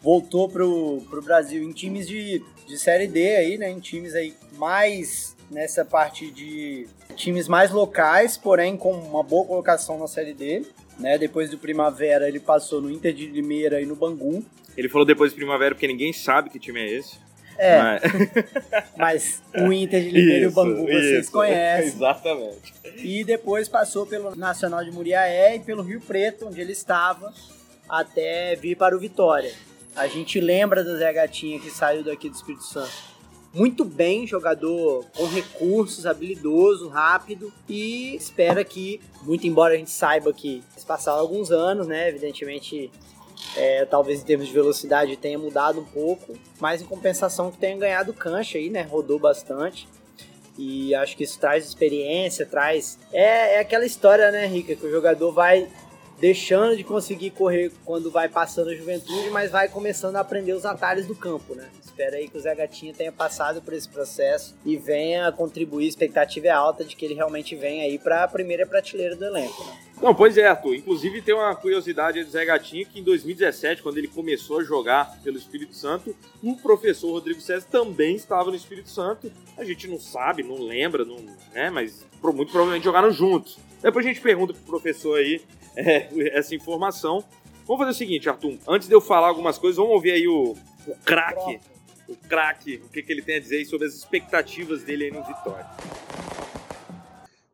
voltou 0.00 0.48
pro, 0.48 1.00
pro 1.08 1.22
Brasil 1.22 1.62
em 1.62 1.72
times 1.72 2.08
de, 2.08 2.42
de 2.66 2.78
Série 2.78 3.06
D 3.06 3.36
aí, 3.36 3.58
né? 3.58 3.70
Em 3.70 3.78
times 3.78 4.14
aí 4.14 4.34
mais 4.52 5.35
nessa 5.50 5.84
parte 5.84 6.30
de 6.30 6.86
times 7.14 7.48
mais 7.48 7.70
locais, 7.70 8.36
porém 8.36 8.76
com 8.76 8.92
uma 8.92 9.22
boa 9.22 9.46
colocação 9.46 9.98
na 9.98 10.06
Série 10.06 10.34
D. 10.34 10.64
Né? 10.98 11.18
Depois 11.18 11.50
do 11.50 11.58
Primavera, 11.58 12.28
ele 12.28 12.40
passou 12.40 12.80
no 12.80 12.90
Inter 12.90 13.12
de 13.12 13.26
Limeira 13.26 13.80
e 13.80 13.86
no 13.86 13.94
Bangu. 13.94 14.44
Ele 14.76 14.88
falou 14.88 15.06
depois 15.06 15.32
do 15.32 15.36
Primavera 15.36 15.74
porque 15.74 15.86
ninguém 15.86 16.12
sabe 16.12 16.50
que 16.50 16.58
time 16.58 16.80
é 16.80 16.92
esse. 16.94 17.26
É, 17.58 17.78
mas, 17.78 18.02
mas 18.96 19.42
o 19.58 19.72
Inter 19.72 20.02
de 20.02 20.10
Limeira 20.10 20.44
e 20.44 20.46
o 20.46 20.52
Bangu 20.52 20.84
vocês 20.86 21.24
isso, 21.24 21.32
conhecem. 21.32 21.86
Exatamente. 21.86 22.74
E 22.96 23.24
depois 23.24 23.68
passou 23.68 24.06
pelo 24.06 24.34
Nacional 24.36 24.84
de 24.84 24.90
Muriaé 24.90 25.56
e 25.56 25.60
pelo 25.60 25.82
Rio 25.82 26.00
Preto, 26.00 26.46
onde 26.46 26.60
ele 26.60 26.72
estava, 26.72 27.32
até 27.88 28.54
vir 28.56 28.76
para 28.76 28.94
o 28.94 29.00
Vitória. 29.00 29.52
A 29.94 30.06
gente 30.06 30.38
lembra 30.40 30.84
do 30.84 30.98
Zé 30.98 31.10
Gatinha 31.12 31.58
que 31.58 31.70
saiu 31.70 32.04
daqui 32.04 32.28
do 32.28 32.34
Espírito 32.34 32.64
Santo. 32.64 33.15
Muito 33.56 33.86
bem, 33.86 34.26
jogador 34.26 35.06
com 35.16 35.24
recursos, 35.24 36.04
habilidoso, 36.04 36.88
rápido 36.88 37.50
e 37.66 38.14
espera 38.14 38.62
que, 38.62 39.00
muito 39.22 39.46
embora 39.46 39.72
a 39.72 39.78
gente 39.78 39.90
saiba 39.90 40.30
que 40.30 40.62
se 40.76 40.84
passaram 40.84 41.20
alguns 41.20 41.50
anos, 41.50 41.86
né? 41.86 42.06
Evidentemente, 42.06 42.90
é, 43.56 43.86
talvez 43.86 44.20
em 44.20 44.24
termos 44.26 44.46
de 44.46 44.52
velocidade 44.52 45.16
tenha 45.16 45.38
mudado 45.38 45.80
um 45.80 45.84
pouco, 45.86 46.34
mas 46.60 46.82
em 46.82 46.84
compensação 46.84 47.50
que 47.50 47.56
tenha 47.56 47.78
ganhado 47.78 48.12
cancha 48.12 48.58
aí, 48.58 48.68
né? 48.68 48.82
Rodou 48.82 49.18
bastante. 49.18 49.88
E 50.58 50.94
acho 50.94 51.16
que 51.16 51.24
isso 51.24 51.40
traz 51.40 51.64
experiência, 51.64 52.44
traz. 52.44 52.98
É, 53.10 53.54
é 53.54 53.60
aquela 53.60 53.86
história, 53.86 54.30
né, 54.30 54.46
Rica? 54.46 54.76
Que 54.76 54.84
o 54.84 54.90
jogador 54.90 55.32
vai 55.32 55.66
deixando 56.18 56.76
de 56.76 56.84
conseguir 56.84 57.30
correr 57.30 57.72
quando 57.84 58.10
vai 58.10 58.28
passando 58.28 58.70
a 58.70 58.74
juventude, 58.74 59.30
mas 59.30 59.50
vai 59.50 59.68
começando 59.68 60.16
a 60.16 60.20
aprender 60.20 60.52
os 60.52 60.64
atalhos 60.64 61.06
do 61.06 61.14
campo, 61.14 61.54
né? 61.54 61.68
Espero 61.84 62.16
aí 62.16 62.28
que 62.28 62.36
o 62.36 62.40
Zé 62.40 62.54
Gatinho 62.54 62.94
tenha 62.94 63.10
passado 63.10 63.62
por 63.62 63.72
esse 63.72 63.88
processo 63.88 64.54
e 64.64 64.76
venha 64.76 65.32
contribuir. 65.32 65.86
A 65.86 65.88
expectativa 65.88 66.46
é 66.48 66.50
alta 66.50 66.84
de 66.84 66.94
que 66.94 67.04
ele 67.04 67.14
realmente 67.14 67.56
venha 67.56 67.84
aí 67.84 67.98
para 67.98 68.24
a 68.24 68.28
primeira 68.28 68.66
prateleira 68.66 69.16
do 69.16 69.24
elenco. 69.24 69.64
Né? 69.64 69.78
Não, 70.02 70.14
pois 70.14 70.36
é, 70.36 70.46
Arthur. 70.46 70.74
Inclusive 70.74 71.22
tem 71.22 71.34
uma 71.34 71.54
curiosidade 71.56 72.22
do 72.22 72.30
Zé 72.30 72.44
Gatinho 72.44 72.86
que 72.86 73.00
em 73.00 73.02
2017, 73.02 73.82
quando 73.82 73.96
ele 73.96 74.08
começou 74.08 74.60
a 74.60 74.64
jogar 74.64 75.18
pelo 75.22 75.38
Espírito 75.38 75.74
Santo, 75.74 76.14
o 76.42 76.54
professor 76.56 77.12
Rodrigo 77.12 77.40
César 77.40 77.66
também 77.70 78.14
estava 78.16 78.50
no 78.50 78.56
Espírito 78.56 78.90
Santo. 78.90 79.32
A 79.56 79.64
gente 79.64 79.88
não 79.88 79.98
sabe, 79.98 80.42
não 80.42 80.60
lembra, 80.60 81.02
não, 81.02 81.16
né? 81.54 81.70
Mas 81.70 82.04
muito 82.22 82.50
provavelmente 82.50 82.84
jogaram 82.84 83.10
juntos. 83.10 83.58
Depois 83.86 84.04
a 84.04 84.08
gente 84.08 84.20
pergunta 84.20 84.52
pro 84.52 84.64
professor 84.64 85.16
aí 85.16 85.40
é, 85.76 86.36
essa 86.36 86.56
informação. 86.56 87.22
Vamos 87.64 87.78
fazer 87.78 87.90
o 87.92 87.94
seguinte, 87.94 88.28
Arthur. 88.28 88.58
Antes 88.66 88.88
de 88.88 88.94
eu 88.94 89.00
falar 89.00 89.28
algumas 89.28 89.58
coisas, 89.58 89.76
vamos 89.76 89.92
ouvir 89.92 90.10
aí 90.10 90.26
o, 90.26 90.56
o 90.88 90.96
craque. 91.04 91.60
O 92.08 92.16
craque, 92.28 92.82
o 92.84 92.88
que, 92.88 93.00
que 93.00 93.12
ele 93.12 93.22
tem 93.22 93.36
a 93.36 93.40
dizer 93.40 93.58
aí 93.58 93.64
sobre 93.64 93.86
as 93.86 93.94
expectativas 93.94 94.82
dele 94.82 95.04
aí 95.04 95.10
no 95.12 95.22
Vitória. 95.22 95.64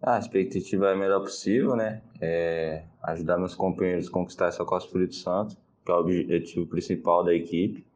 Ah, 0.01 0.17
a 0.17 0.19
expectativa 0.19 0.89
é 0.89 0.93
a 0.95 0.97
melhor 0.97 1.21
possível, 1.21 1.77
né? 1.77 2.01
É 2.19 2.83
ajudar 3.03 3.37
meus 3.37 3.55
companheiros 3.55 4.09
a 4.09 4.11
conquistar 4.11 4.47
essa 4.47 4.65
Copa 4.65 4.87
Espírito 4.87 5.17
Santo, 5.17 5.55
que 5.85 5.93
é 5.93 5.95
o 5.95 5.99
objetivo 5.99 6.67
principal 6.67 7.23
da 7.23 7.35
equipe. 7.35 7.87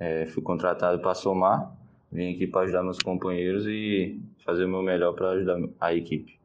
É, 0.00 0.26
fui 0.26 0.42
contratado 0.42 1.00
para 1.00 1.14
somar, 1.14 1.72
vim 2.10 2.34
aqui 2.34 2.48
para 2.48 2.62
ajudar 2.62 2.82
meus 2.82 2.98
companheiros 2.98 3.64
e 3.68 4.20
fazer 4.44 4.64
o 4.64 4.68
meu 4.68 4.82
melhor 4.82 5.12
para 5.12 5.30
ajudar 5.30 5.60
a 5.80 5.94
equipe. 5.94 6.42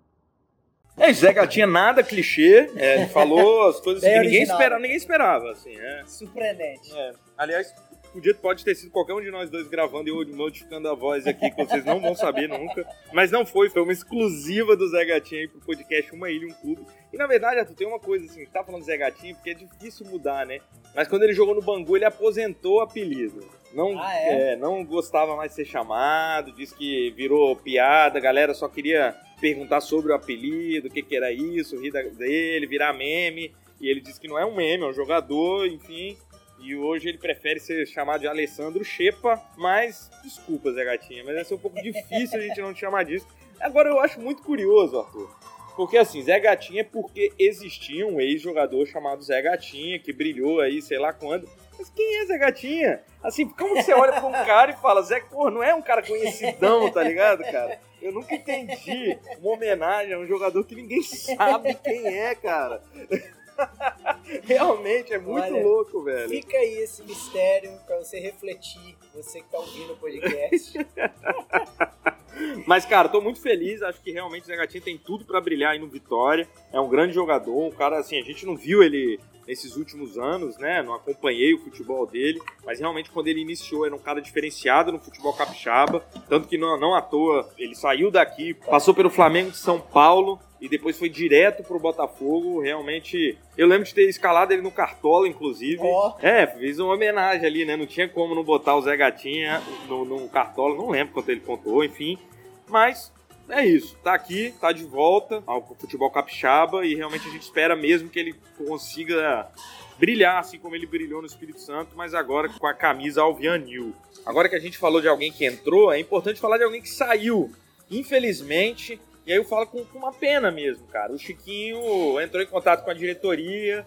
É, 1.00 1.14
Zé 1.14 1.32
Gatinha 1.34 1.66
nada 1.66 2.04
clichê, 2.04 2.70
é, 2.76 2.96
ele 3.02 3.08
falou 3.08 3.68
as 3.70 3.80
coisas 3.80 4.02
Bem 4.04 4.12
que 4.12 4.18
ninguém 4.20 4.38
original. 4.40 4.58
esperava, 4.58 4.82
ninguém 4.82 4.98
esperava, 4.98 5.52
assim, 5.52 5.76
é. 5.80 6.04
Surpreendente. 6.06 6.92
É, 6.96 7.12
Aliás, 7.38 7.74
podia, 8.12 8.36
pode 8.36 8.66
ter 8.66 8.76
sido 8.76 8.92
qualquer 8.92 9.14
um 9.14 9.22
de 9.22 9.32
nós 9.32 9.50
dois 9.50 9.68
gravando 9.68 10.10
e 10.10 10.12
eu 10.12 10.36
modificando 10.36 10.90
a 10.90 10.94
voz 10.96 11.26
aqui, 11.26 11.50
que 11.52 11.66
vocês 11.66 11.86
não 11.86 12.02
vão 12.02 12.14
saber 12.16 12.50
nunca. 12.50 12.86
Mas 13.14 13.32
não 13.32 13.46
foi, 13.46 13.70
foi 13.70 13.82
uma 13.82 13.94
exclusiva 13.94 14.76
do 14.76 14.88
Zé 14.90 15.06
Gatinha 15.06 15.42
aí 15.42 15.48
pro 15.48 15.62
podcast 15.62 16.14
Uma 16.14 16.30
Ilha, 16.30 16.48
um 16.48 16.54
Clube. 16.54 16.86
E 17.14 17.18
na 17.18 17.28
verdade, 17.28 17.60
Arthur, 17.60 17.76
tem 17.76 17.88
uma 17.88 18.00
coisa 18.00 18.26
assim, 18.26 18.46
tá 18.48 18.64
falando 18.64 18.82
do 18.82 18.86
Zé 18.86 18.98
Gatinha 18.98 19.34
porque 19.36 19.52
é 19.52 19.54
difícil 19.54 20.06
mudar, 20.08 20.46
né? 20.46 20.60
Mas 20.96 21.08
quando 21.08 21.24
ele 21.24 21.34
jogou 21.34 21.56
no 21.56 21.62
Bangu, 21.62 21.96
ele 21.96 22.06
aposentou 22.06 22.78
o 22.78 22.82
apelido. 22.82 23.48
Não, 23.74 23.98
Ah, 24.02 24.16
é? 24.16 24.56
não 24.56 24.84
gostava 24.84 25.36
mais 25.36 25.52
de 25.52 25.56
ser 25.58 25.66
chamado, 25.66 26.52
disse 26.52 26.76
que 26.76 27.12
virou 27.12 27.56
piada, 27.56 28.18
a 28.18 28.22
galera 28.22 28.54
só 28.54 28.68
queria 28.68 29.16
perguntar 29.40 29.82
sobre 29.82 30.12
o 30.12 30.16
apelido, 30.16 30.88
o 30.88 30.92
que, 30.92 31.02
que 31.02 31.16
era 31.16 31.32
isso, 31.32 31.80
rir 31.80 31.92
dele, 31.92 32.68
virar 32.68 32.94
meme. 32.94 33.54
E 33.80 33.88
ele 33.88 34.02
disse 34.02 34.20
que 34.20 34.28
não 34.28 34.38
é 34.38 34.46
um 34.46 34.56
meme, 34.56 34.84
é 34.84 34.88
um 34.88 34.94
jogador, 34.94 35.68
enfim. 35.68 36.18
E 36.60 36.76
hoje 36.76 37.08
ele 37.08 37.18
prefere 37.18 37.60
ser 37.60 37.86
chamado 37.88 38.22
de 38.22 38.28
Alessandro 38.28 38.84
Chepa, 38.84 39.42
mas 39.58 40.12
desculpa, 40.24 40.72
Zé 40.74 40.84
Gatinha, 40.84 41.24
mas 41.24 41.36
vai 41.36 41.46
ser 41.46 41.54
um 41.54 41.60
pouco 41.60 41.82
difícil 41.82 42.38
a 42.38 42.42
gente 42.42 42.60
não 42.60 42.74
te 42.74 42.82
chamar 42.82 43.06
disso. 43.06 43.26
Agora 43.62 43.90
eu 43.90 44.00
acho 44.00 44.20
muito 44.20 44.42
curioso, 44.42 45.00
Arthur. 45.00 45.30
Porque 45.76 45.98
assim, 45.98 46.22
Zé 46.22 46.38
Gatinha 46.38 46.82
é 46.82 46.84
porque 46.84 47.32
existia 47.40 48.06
um 48.06 48.20
ex-jogador 48.20 48.86
chamado 48.86 49.24
Zé 49.24 49.42
Gatinha, 49.42 49.98
que 49.98 50.12
brilhou 50.12 50.60
aí, 50.60 50.82
sei 50.82 51.00
lá 51.00 51.14
quando. 51.14 51.50
Mas 51.78 51.90
quem 51.90 52.18
é 52.18 52.26
Zé 52.26 52.38
Gatinha? 52.38 53.02
Assim, 53.24 53.48
como 53.48 53.76
você 53.78 53.94
olha 53.94 54.12
pra 54.12 54.26
um 54.26 54.46
cara 54.46 54.72
e 54.72 54.82
fala, 54.82 55.02
Zé, 55.02 55.22
pô, 55.22 55.50
não 55.50 55.64
é 55.64 55.74
um 55.74 55.82
cara 55.82 56.04
conhecidão, 56.04 56.92
tá 56.92 57.02
ligado, 57.02 57.44
cara? 57.46 57.80
Eu 58.02 58.12
nunca 58.14 58.34
entendi 58.36 59.18
uma 59.42 59.54
homenagem 59.54 60.14
a 60.14 60.20
um 60.20 60.28
jogador 60.28 60.64
que 60.64 60.76
ninguém 60.76 61.02
sabe 61.02 61.74
quem 61.76 62.08
é, 62.08 62.34
cara. 62.36 62.82
Realmente, 64.44 65.14
é 65.14 65.20
muito 65.20 65.54
Olha, 65.54 65.64
louco, 65.64 66.02
velho. 66.04 66.30
Fica 66.30 66.58
aí 66.58 66.80
esse 66.80 67.04
mistério 67.04 67.72
pra 67.86 67.98
você 67.98 68.20
refletir, 68.20 68.96
você 69.14 69.42
que 69.42 69.50
tá 69.50 69.58
ouvindo 69.58 69.94
o 69.94 69.98
podcast. 69.98 70.74
Mas, 72.66 72.86
cara, 72.86 73.10
tô 73.10 73.20
muito 73.20 73.42
feliz. 73.42 73.82
Acho 73.82 74.02
que 74.02 74.12
realmente 74.12 74.44
o 74.44 74.46
Zé 74.46 74.56
Gatinha 74.56 74.82
tem 74.82 74.98
tudo 74.98 75.26
pra 75.26 75.42
brilhar 75.42 75.74
aí 75.74 75.80
no 75.80 75.88
Vitória. 75.88 76.48
É 76.72 76.80
um 76.80 76.88
grande 76.88 77.14
jogador. 77.14 77.58
Um 77.58 77.72
cara, 77.72 78.00
assim, 78.00 78.18
a 78.18 78.24
gente 78.24 78.46
não 78.46 78.56
viu 78.56 78.82
ele 78.82 79.20
nesses 79.50 79.76
últimos 79.76 80.16
anos, 80.16 80.58
né? 80.60 80.84
Não 80.84 80.94
acompanhei 80.94 81.56
o 81.56 81.58
futebol 81.58 82.06
dele. 82.06 82.40
Mas 82.64 82.80
realmente, 82.80 83.10
quando 83.10 83.28
ele 83.28 83.42
iniciou, 83.42 83.84
era 83.84 83.96
um 83.96 84.00
cara 84.00 84.22
diferenciado 84.22 84.92
no 84.92 85.00
futebol 85.00 85.34
capixaba. 85.34 86.06
Tanto 86.30 86.48
que 86.48 86.56
não, 86.56 86.80
não 86.80 86.94
à 86.94 87.02
toa, 87.02 87.50
ele 87.58 87.74
saiu 87.74 88.12
daqui, 88.12 88.54
passou 88.54 88.94
pelo 88.94 89.10
Flamengo 89.10 89.50
de 89.50 89.58
São 89.58 89.82
Paulo. 89.82 90.40
E 90.62 90.70
depois 90.70 91.00
foi 91.00 91.10
direto 91.10 91.64
pro 91.64 91.80
Botafogo. 91.80 92.62
Realmente, 92.62 93.38
eu 93.58 93.66
lembro 93.66 93.86
de 93.86 93.94
ter 93.94 94.08
escalado 94.08 94.54
ele 94.54 94.62
no 94.62 94.70
Cartola, 94.70 95.28
inclusive. 95.28 95.80
Ó. 95.82 96.16
É, 96.22 96.46
fiz 96.46 96.78
uma 96.78 96.94
homenagem 96.94 97.46
ali, 97.48 97.66
né? 97.66 97.76
Não 97.76 97.88
tinha 97.88 98.08
como 98.08 98.36
não 98.36 98.44
botar 98.44 98.76
o 98.76 98.82
Zé 98.82 98.96
Gatinha 98.96 99.64
no, 99.88 100.06
no 100.06 100.30
Cartola. 100.30 100.76
Não 100.76 100.90
lembro 100.90 101.14
quanto 101.14 101.30
ele 101.30 101.40
contou, 101.40 101.84
enfim. 101.84 102.20
Mas 102.68 103.12
é 103.50 103.66
isso, 103.66 103.98
tá 104.04 104.14
aqui, 104.14 104.54
tá 104.60 104.72
de 104.72 104.84
volta 104.84 105.44
ao 105.46 105.66
futebol 105.76 106.10
capixaba 106.12 106.86
e 106.86 106.96
realmente 106.96 107.28
a 107.28 107.32
gente 107.32 107.44
espera 107.44 107.76
mesmo 107.76 108.10
que 108.10 108.20
ele 108.20 108.36
consiga 108.58 109.50
brilhar 109.98 110.40
assim 110.40 110.58
como 110.58 110.76
ele 110.76 110.86
brilhou 110.86 111.22
no 111.22 111.28
Espírito 111.28 111.60
Santo, 111.60 111.96
mas 111.96 112.14
agora 112.14 112.48
com 112.50 112.66
a 112.66 112.74
camisa 112.74 113.22
alvianil. 113.22 113.94
Agora 114.26 114.48
que 114.48 114.56
a 114.56 114.60
gente 114.60 114.78
falou 114.78 115.02
de 115.02 115.08
alguém 115.08 115.32
que 115.32 115.46
entrou, 115.46 115.92
é 115.92 116.00
importante 116.00 116.40
falar 116.40 116.58
de 116.58 116.64
alguém 116.64 116.82
que 116.82 116.90
saiu. 116.90 117.52
Infelizmente, 117.92 119.00
e 119.26 119.32
aí 119.32 119.38
eu 119.38 119.44
falo 119.44 119.68
com, 119.68 119.84
com 119.86 119.98
uma 119.98 120.14
pena 120.14 120.50
mesmo, 120.50 120.88
cara. 120.88 121.14
O 121.14 121.18
Chiquinho 121.18 122.20
entrou 122.20 122.42
em 122.42 122.48
contato 122.48 122.84
com 122.84 122.90
a 122.90 122.94
diretoria, 122.94 123.86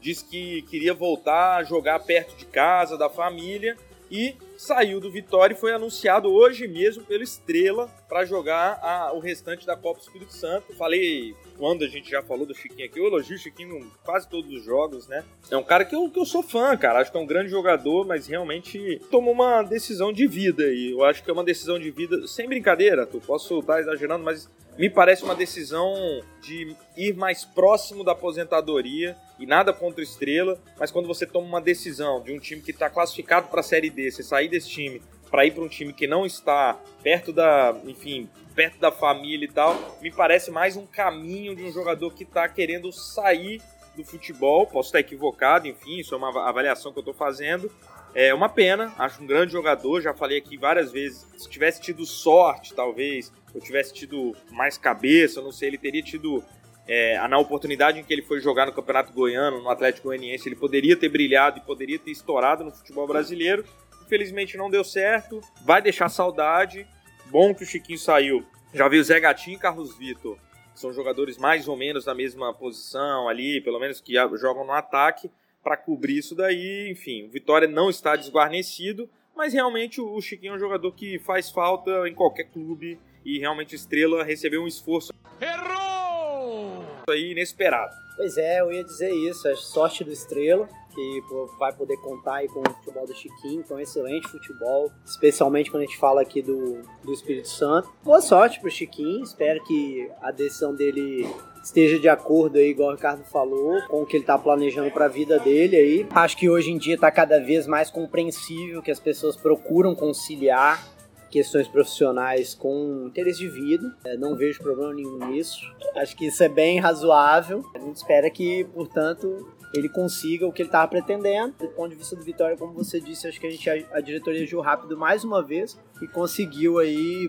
disse 0.00 0.24
que 0.24 0.62
queria 0.62 0.94
voltar 0.94 1.56
a 1.56 1.64
jogar 1.64 1.98
perto 2.00 2.36
de 2.36 2.44
casa, 2.44 2.96
da 2.96 3.08
família, 3.08 3.76
e 4.10 4.36
saiu 4.56 5.00
do 5.00 5.10
Vitória 5.10 5.54
e 5.54 5.58
foi 5.58 5.72
anunciado 5.72 6.32
hoje 6.32 6.66
mesmo 6.66 7.04
pelo 7.04 7.22
Estrela 7.22 7.88
para 8.08 8.24
jogar 8.24 8.78
a, 8.82 9.12
o 9.12 9.18
restante 9.18 9.66
da 9.66 9.76
Copa 9.76 10.00
Espírito 10.00 10.32
Santo. 10.32 10.74
Falei 10.74 11.34
quando 11.58 11.84
a 11.84 11.88
gente 11.88 12.10
já 12.10 12.22
falou 12.22 12.46
do 12.46 12.54
Chiquinho 12.54 12.86
aqui, 12.86 12.98
eu 12.98 13.06
elogio 13.06 13.36
o 13.36 13.38
Chiquinho 13.38 13.78
em 13.78 13.90
quase 14.04 14.28
todos 14.28 14.52
os 14.52 14.64
jogos, 14.64 15.06
né? 15.08 15.24
É 15.50 15.56
um 15.56 15.62
cara 15.62 15.84
que 15.84 15.94
eu, 15.94 16.08
que 16.10 16.18
eu 16.18 16.24
sou 16.24 16.42
fã, 16.42 16.76
cara. 16.76 17.00
Acho 17.00 17.10
que 17.10 17.16
é 17.16 17.20
um 17.20 17.26
grande 17.26 17.50
jogador, 17.50 18.06
mas 18.06 18.26
realmente 18.26 19.00
tomou 19.10 19.32
uma 19.32 19.62
decisão 19.62 20.12
de 20.12 20.26
vida. 20.26 20.64
E 20.64 20.92
eu 20.92 21.04
acho 21.04 21.22
que 21.22 21.30
é 21.30 21.32
uma 21.32 21.44
decisão 21.44 21.78
de 21.78 21.90
vida, 21.90 22.26
sem 22.26 22.48
brincadeira, 22.48 23.06
tu 23.06 23.20
posso 23.20 23.58
estar 23.58 23.80
exagerando, 23.80 24.24
mas 24.24 24.48
me 24.78 24.90
parece 24.90 25.24
uma 25.24 25.34
decisão 25.34 25.94
de 26.42 26.76
ir 26.96 27.14
mais 27.14 27.44
próximo 27.44 28.04
da 28.04 28.12
aposentadoria 28.12 29.16
e 29.38 29.46
nada 29.46 29.72
contra 29.72 30.02
Estrela, 30.02 30.58
mas 30.78 30.90
quando 30.90 31.06
você 31.06 31.26
toma 31.26 31.46
uma 31.46 31.60
decisão 31.60 32.22
de 32.22 32.32
um 32.32 32.38
time 32.38 32.60
que 32.60 32.72
está 32.72 32.90
classificado 32.90 33.48
para 33.48 33.60
a 33.60 33.62
Série 33.62 33.88
D, 33.88 34.10
você 34.10 34.22
sair 34.22 34.48
desse 34.48 34.68
time 34.68 35.00
para 35.30 35.44
ir 35.44 35.52
para 35.52 35.62
um 35.62 35.68
time 35.68 35.92
que 35.92 36.06
não 36.06 36.24
está 36.24 36.78
perto 37.02 37.32
da, 37.32 37.76
enfim, 37.84 38.28
perto 38.54 38.78
da 38.78 38.90
família 38.90 39.44
e 39.44 39.52
tal, 39.52 39.98
me 40.00 40.10
parece 40.10 40.50
mais 40.50 40.76
um 40.76 40.86
caminho 40.86 41.54
de 41.54 41.62
um 41.62 41.72
jogador 41.72 42.12
que 42.14 42.22
está 42.22 42.48
querendo 42.48 42.90
sair 42.92 43.60
do 43.96 44.04
futebol. 44.04 44.66
Posso 44.66 44.88
estar 44.88 45.00
equivocado, 45.00 45.66
enfim, 45.66 45.98
isso 45.98 46.14
é 46.14 46.18
uma 46.18 46.48
avaliação 46.48 46.92
que 46.92 46.98
eu 46.98 47.02
estou 47.02 47.14
fazendo. 47.14 47.70
É 48.14 48.32
uma 48.32 48.48
pena, 48.48 48.94
acho 48.98 49.22
um 49.22 49.26
grande 49.26 49.52
jogador, 49.52 50.00
já 50.00 50.14
falei 50.14 50.38
aqui 50.38 50.56
várias 50.56 50.90
vezes. 50.90 51.26
Se 51.36 51.50
tivesse 51.50 51.82
tido 51.82 52.06
sorte, 52.06 52.72
talvez, 52.72 53.30
ou 53.54 53.60
tivesse 53.60 53.92
tido 53.92 54.34
mais 54.50 54.78
cabeça, 54.78 55.42
não 55.42 55.52
sei, 55.52 55.68
ele 55.68 55.78
teria 55.78 56.02
tido 56.02 56.42
é, 56.88 57.18
na 57.28 57.36
oportunidade 57.38 57.98
em 57.98 58.04
que 58.04 58.12
ele 58.12 58.22
foi 58.22 58.40
jogar 58.40 58.64
no 58.66 58.72
Campeonato 58.72 59.12
Goiano, 59.12 59.60
no 59.60 59.68
Atlético 59.68 60.08
Goianiense, 60.08 60.48
ele 60.48 60.56
poderia 60.56 60.96
ter 60.96 61.08
brilhado 61.08 61.58
e 61.58 61.60
poderia 61.60 61.98
ter 61.98 62.10
estourado 62.10 62.64
no 62.64 62.70
futebol 62.70 63.06
brasileiro. 63.06 63.64
Infelizmente 64.06 64.56
não 64.56 64.70
deu 64.70 64.84
certo, 64.84 65.40
vai 65.64 65.82
deixar 65.82 66.08
saudade. 66.08 66.86
Bom 67.26 67.52
que 67.52 67.64
o 67.64 67.66
Chiquinho 67.66 67.98
saiu. 67.98 68.46
Já 68.72 68.88
viu 68.88 69.02
Zé 69.02 69.18
Gatinho 69.18 69.56
e 69.56 69.58
Carlos 69.58 69.98
Vitor. 69.98 70.38
São 70.74 70.92
jogadores 70.92 71.36
mais 71.36 71.66
ou 71.66 71.76
menos 71.76 72.04
da 72.04 72.14
mesma 72.14 72.54
posição 72.54 73.28
ali, 73.28 73.60
pelo 73.60 73.80
menos 73.80 74.00
que 74.00 74.14
jogam 74.36 74.64
no 74.64 74.72
ataque, 74.72 75.28
para 75.62 75.76
cobrir 75.76 76.18
isso 76.18 76.36
daí. 76.36 76.88
Enfim, 76.88 77.24
o 77.24 77.30
Vitória 77.30 77.66
não 77.66 77.90
está 77.90 78.14
desguarnecido, 78.14 79.10
mas 79.34 79.52
realmente 79.52 80.00
o 80.00 80.20
Chiquinho 80.20 80.52
é 80.52 80.56
um 80.56 80.60
jogador 80.60 80.92
que 80.92 81.18
faz 81.18 81.50
falta 81.50 82.08
em 82.08 82.14
qualquer 82.14 82.44
clube 82.44 83.00
e 83.24 83.40
realmente 83.40 83.74
o 83.74 83.76
Estrela 83.76 84.22
recebeu 84.22 84.62
um 84.62 84.68
esforço. 84.68 85.12
Errou! 85.40 86.84
Aí 87.10 87.32
inesperado. 87.32 88.05
Pois 88.16 88.36
é, 88.38 88.60
eu 88.60 88.72
ia 88.72 88.82
dizer 88.82 89.10
isso, 89.10 89.46
a 89.48 89.54
sorte 89.54 90.02
do 90.02 90.10
Estrela 90.10 90.68
que 90.96 91.22
vai 91.58 91.72
poder 91.74 91.98
contar 91.98 92.36
aí 92.36 92.48
com 92.48 92.60
o 92.60 92.74
futebol 92.76 93.06
do 93.06 93.14
Chiquinho, 93.14 93.60
então 93.60 93.78
excelente 93.78 94.26
futebol, 94.28 94.90
especialmente 95.04 95.70
quando 95.70 95.82
a 95.82 95.86
gente 95.86 95.98
fala 95.98 96.22
aqui 96.22 96.40
do, 96.40 96.80
do 97.04 97.12
Espírito 97.12 97.48
Santo. 97.48 97.92
Boa 98.02 98.22
sorte 98.22 98.58
pro 98.58 98.70
Chiquinho, 98.70 99.22
espero 99.22 99.62
que 99.64 100.10
a 100.22 100.30
decisão 100.30 100.74
dele 100.74 101.28
esteja 101.62 101.98
de 101.98 102.08
acordo 102.08 102.56
aí, 102.56 102.70
igual 102.70 102.90
o 102.90 102.94
Ricardo 102.94 103.24
falou, 103.24 103.82
com 103.88 104.02
o 104.02 104.06
que 104.06 104.16
ele 104.16 104.22
está 104.22 104.38
planejando 104.38 104.90
para 104.90 105.04
a 105.04 105.08
vida 105.08 105.38
dele 105.38 105.76
aí. 105.76 106.06
Acho 106.10 106.36
que 106.36 106.48
hoje 106.48 106.70
em 106.70 106.78
dia 106.78 106.94
está 106.94 107.10
cada 107.10 107.38
vez 107.40 107.66
mais 107.66 107.90
compreensível 107.90 108.80
que 108.80 108.90
as 108.90 109.00
pessoas 109.00 109.36
procuram 109.36 109.94
conciliar 109.94 110.95
questões 111.30 111.68
profissionais 111.68 112.54
com 112.54 113.06
interesse 113.06 113.38
de 113.38 113.48
vida. 113.48 113.96
É, 114.04 114.16
não 114.16 114.36
vejo 114.36 114.60
problema 114.60 114.94
nenhum 114.94 115.18
nisso. 115.30 115.60
Acho 115.94 116.16
que 116.16 116.26
isso 116.26 116.42
é 116.42 116.48
bem 116.48 116.78
razoável. 116.78 117.64
A 117.74 117.78
gente 117.78 117.96
espera 117.96 118.30
que, 118.30 118.64
portanto, 118.74 119.46
ele 119.74 119.88
consiga 119.88 120.46
o 120.46 120.52
que 120.52 120.62
ele 120.62 120.68
estava 120.68 120.88
pretendendo. 120.88 121.54
Do 121.58 121.68
ponto 121.68 121.90
de 121.90 121.96
vista 121.96 122.16
do 122.16 122.22
Vitória, 122.22 122.56
como 122.56 122.72
você 122.72 123.00
disse, 123.00 123.26
acho 123.26 123.40
que 123.40 123.46
a 123.46 123.50
gente 123.50 123.68
a, 123.68 124.00
diretoria 124.00 124.42
agiu 124.42 124.60
rápido 124.60 124.96
mais 124.96 125.24
uma 125.24 125.42
vez 125.42 125.78
e 126.00 126.06
conseguiu 126.06 126.78
aí, 126.78 127.28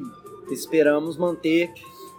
esperamos 0.51 1.17
manter 1.17 1.71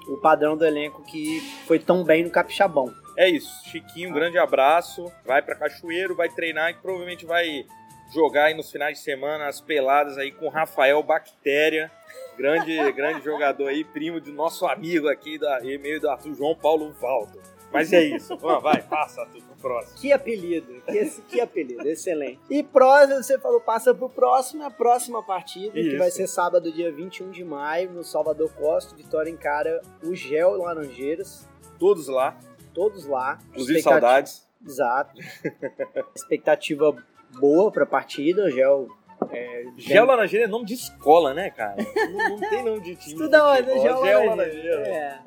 o 0.09 0.17
padrão 0.17 0.57
do 0.57 0.65
elenco 0.65 1.03
que 1.03 1.41
foi 1.67 1.79
tão 1.79 2.03
bem 2.03 2.25
no 2.25 2.31
Capixabão. 2.31 2.93
É 3.17 3.29
isso, 3.29 3.51
Chiquinho, 3.65 4.11
um 4.11 4.13
grande 4.13 4.39
abraço. 4.39 5.11
Vai 5.27 5.43
para 5.43 5.57
Cachoeiro, 5.57 6.15
vai 6.15 6.29
treinar 6.29 6.71
e 6.71 6.75
provavelmente 6.75 7.27
vai 7.27 7.67
jogar 8.13 8.45
aí 8.45 8.55
nos 8.55 8.71
finais 8.71 8.99
de 8.99 9.05
semana 9.05 9.47
as 9.47 9.61
peladas 9.61 10.19
aí 10.19 10.33
com 10.33 10.49
Rafael 10.49 11.03
Bactéria, 11.03 11.91
grande 12.37 12.77
grande 12.93 13.25
jogador 13.25 13.69
aí, 13.69 13.85
primo 13.85 14.21
do 14.21 14.33
nosso 14.33 14.67
amigo 14.67 15.09
aqui 15.09 15.39
da 15.39 15.61
e-mail 15.61 16.01
do 16.01 16.09
Arthur 16.09 16.35
João 16.35 16.55
Paulo 16.55 16.93
Valdo. 16.93 17.41
Mas 17.73 17.93
é 17.93 18.03
isso. 18.03 18.37
vai, 18.39 18.83
passa 18.83 19.27
tudo 19.27 19.45
pro 19.45 19.57
próximo. 19.57 19.99
Que 19.99 20.13
apelido. 20.13 20.81
Que, 20.87 21.11
que 21.29 21.41
apelido. 21.41 21.87
Excelente. 21.87 22.41
E 22.49 22.63
próximo, 22.63 23.23
você 23.23 23.39
falou, 23.39 23.61
passa 23.61 23.95
pro 23.95 24.09
próximo, 24.09 24.65
a 24.65 24.71
próxima 24.71 25.23
partida, 25.23 25.79
isso. 25.79 25.91
que 25.91 25.97
vai 25.97 26.11
ser 26.11 26.27
sábado, 26.27 26.73
dia 26.73 26.91
21 26.91 27.31
de 27.31 27.45
maio, 27.45 27.91
no 27.91 28.03
Salvador 28.03 28.51
Costa. 28.55 28.97
Vitória 28.97 29.31
encara 29.31 29.83
o 30.03 30.15
Gel 30.15 30.57
Laranjeiras. 30.57 31.47
Todos 31.79 32.09
lá. 32.09 32.39
Todos 32.73 33.07
lá. 33.07 33.39
Inclusive 33.51 33.83
saudades. 33.83 34.49
Exato. 34.65 35.21
Expectativa 36.15 36.97
boa 37.39 37.71
pra 37.71 37.87
partida. 37.87 38.51
Gel 38.51 38.89
é, 39.31 39.65
Gel 39.77 40.07
Laranjeira 40.07 40.45
é 40.45 40.49
nome 40.49 40.65
de 40.65 40.75
escola, 40.75 41.35
né, 41.35 41.51
cara? 41.51 41.77
Não, 42.13 42.29
não 42.31 42.39
tem 42.49 42.63
nome 42.63 42.81
de 42.81 42.97
time. 42.97 43.15
Estuda 43.15 43.45
onde? 43.47 43.81
Gel, 43.81 44.05
Gel 44.05 44.27
Laranjeira. 44.27 44.89
É. 44.89 45.21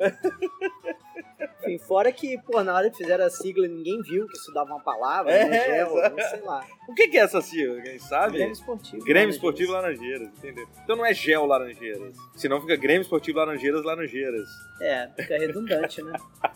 Enfim, 1.61 1.77
fora 1.77 2.11
que, 2.11 2.37
pô, 2.41 2.63
na 2.63 2.73
hora 2.73 2.89
que 2.89 2.97
fizeram 2.97 3.25
a 3.25 3.29
sigla, 3.29 3.67
ninguém 3.67 4.01
viu 4.01 4.27
que 4.27 4.37
isso 4.37 4.51
dava 4.53 4.71
uma 4.71 4.81
palavra, 4.81 5.31
é, 5.31 5.45
né? 5.45 5.65
Gel, 5.65 5.93
não 5.95 6.29
sei 6.29 6.41
lá. 6.41 6.65
O 6.87 6.93
que, 6.93 7.07
que 7.07 7.17
é 7.17 7.21
essa 7.21 7.41
sigla? 7.41 7.81
Quem 7.81 7.99
sabe? 7.99 8.33
Grêmio 8.37 8.53
Esportivo. 8.53 9.05
Grêmio 9.05 9.29
Esportivo 9.29 9.71
Laranjeiras, 9.73 10.27
entendeu? 10.29 10.67
Então 10.83 10.95
não 10.95 11.05
é 11.05 11.13
Gel 11.13 11.45
Laranjeiras. 11.45 12.15
Senão 12.35 12.61
fica 12.61 12.75
Grêmio 12.75 13.01
Esportivo 13.01 13.37
Laranjeiras 13.39 13.83
Laranjeiras. 13.83 14.47
É, 14.81 15.09
fica 15.17 15.37
redundante, 15.37 16.01
né? 16.01 16.13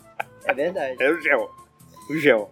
É 0.47 0.53
verdade. 0.53 1.01
É 1.01 1.09
o 1.09 1.19
Gel. 1.19 1.49
O 2.09 2.17
gel. 2.17 2.51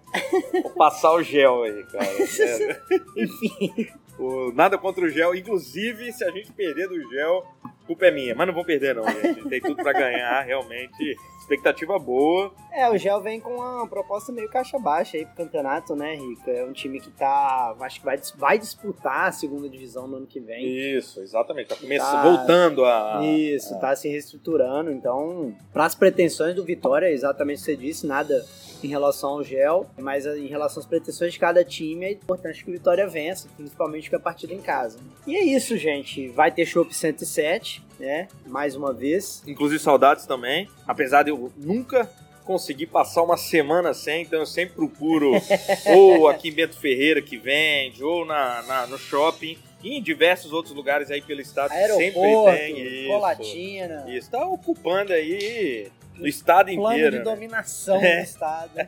Vou 0.52 0.72
passar 0.72 1.12
o 1.14 1.22
gel 1.22 1.64
aí, 1.64 1.84
cara. 1.86 2.06
É. 2.06 2.82
Enfim. 3.24 3.88
O, 4.18 4.52
nada 4.54 4.78
contra 4.78 5.06
o 5.06 5.10
gel. 5.10 5.36
Inclusive, 5.36 6.12
se 6.12 6.24
a 6.24 6.32
gente 6.32 6.52
perder 6.52 6.88
do 6.88 7.10
gel, 7.10 7.46
culpa 7.86 8.06
é 8.08 8.12
minha. 8.12 8.36
Mas 8.36 8.48
não 8.48 8.54
vou 8.54 8.66
perder, 8.66 8.96
não, 8.96 9.06
gente. 9.08 9.48
Tem 9.50 9.62
tudo 9.62 9.76
para 9.76 9.94
ganhar, 9.94 10.42
realmente. 10.42 11.16
Expectativa 11.44 12.00
boa. 12.00 12.54
É, 12.72 12.90
o 12.90 12.98
Gel 12.98 13.22
vem 13.22 13.38
com 13.38 13.56
uma 13.56 13.86
proposta 13.86 14.32
meio 14.32 14.50
caixa 14.50 14.80
baixa 14.80 15.18
aí 15.18 15.26
pro 15.26 15.36
campeonato, 15.36 15.94
né, 15.94 16.16
Rica? 16.16 16.50
É 16.50 16.64
um 16.64 16.72
time 16.72 17.02
que 17.02 17.12
tá. 17.12 17.76
Acho 17.82 18.00
que 18.00 18.06
vai, 18.06 18.18
vai 18.36 18.58
disputar 18.58 19.28
a 19.28 19.32
segunda 19.34 19.68
divisão 19.68 20.08
no 20.08 20.16
ano 20.16 20.26
que 20.26 20.40
vem. 20.40 20.66
Isso, 20.66 21.22
exatamente. 21.22 21.68
Tá 21.68 21.76
começando, 21.76 22.12
tá, 22.12 22.24
voltando 22.24 22.86
a. 22.86 23.20
Isso, 23.26 23.76
a... 23.76 23.78
tá 23.78 23.94
se 23.94 24.08
reestruturando. 24.08 24.90
Então, 24.90 25.54
para 25.74 25.84
as 25.84 25.94
pretensões 25.94 26.56
do 26.56 26.64
Vitória, 26.64 27.12
exatamente 27.12 27.58
o 27.58 27.60
que 27.60 27.66
você 27.66 27.76
disse, 27.76 28.08
nada 28.08 28.42
em 28.82 28.88
relação 28.88 29.32
ao 29.32 29.44
Gel, 29.44 29.86
mas 30.00 30.26
em 30.26 30.48
relação 30.48 30.82
às 30.82 30.88
pretensões 30.88 31.34
de 31.34 31.40
cada 31.40 31.64
time, 31.64 32.06
é 32.06 32.12
importante 32.12 32.64
que 32.64 32.70
o 32.70 32.74
Vitória 32.74 33.06
vença, 33.06 33.50
principalmente 33.56 34.10
com 34.10 34.16
a 34.16 34.20
partida 34.20 34.54
em 34.54 34.62
casa. 34.62 35.00
E 35.28 35.36
é 35.36 35.44
isso, 35.44 35.78
gente. 35.78 36.30
Vai 36.30 36.52
ter 36.52 36.66
Chopp 36.66 36.94
107, 36.94 37.84
né? 38.04 38.28
Mais 38.46 38.76
uma 38.76 38.94
vez. 38.94 39.42
Inclusive 39.48 39.82
saudades 39.82 40.26
também. 40.26 40.70
Apesar 40.88 41.24
de 41.24 41.30
eu 41.30 41.52
nunca 41.58 42.10
conseguir 42.44 42.88
passar 42.88 43.24
uma 43.24 43.38
semana 43.38 43.94
sem, 43.94 44.24
então 44.24 44.40
eu 44.40 44.46
sempre 44.46 44.76
procuro 44.76 45.32
ou 45.96 46.28
aqui 46.28 46.50
em 46.50 46.52
Bento 46.52 46.78
Ferreira 46.78 47.22
que 47.22 47.38
vende, 47.38 48.04
ou 48.04 48.26
na, 48.26 48.62
na 48.64 48.88
no 48.88 48.98
shopping. 48.98 49.58
E 49.82 49.98
em 49.98 50.02
diversos 50.02 50.54
outros 50.54 50.74
lugares 50.74 51.12
aí 51.12 51.22
pelo 51.22 51.42
estado 51.42 51.72
Aeroporto, 51.72 52.04
sempre 52.04 52.58
tem 52.58 52.80
isso. 52.80 53.08
Colatina. 53.10 54.06
Isso, 54.08 54.32
tá 54.32 54.46
ocupando 54.46 55.12
aí 55.12 55.92
o 56.20 56.26
estado 56.26 56.74
Plano 56.74 56.82
inteiro. 56.82 57.12
Plano 57.12 57.12
de 57.12 57.18
né? 57.18 57.24
dominação 57.24 58.02
é. 58.02 58.18
do 58.18 58.24
estado. 58.24 58.72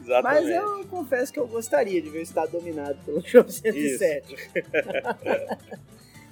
Exatamente. 0.00 0.22
Mas 0.22 0.48
eu 0.48 0.86
confesso 0.86 1.30
que 1.30 1.38
eu 1.38 1.46
gostaria 1.46 2.00
de 2.00 2.08
ver 2.08 2.20
o 2.20 2.22
estado 2.22 2.52
dominado 2.52 2.98
pelo 3.04 3.20
Show 3.26 3.44
107. 3.48 4.50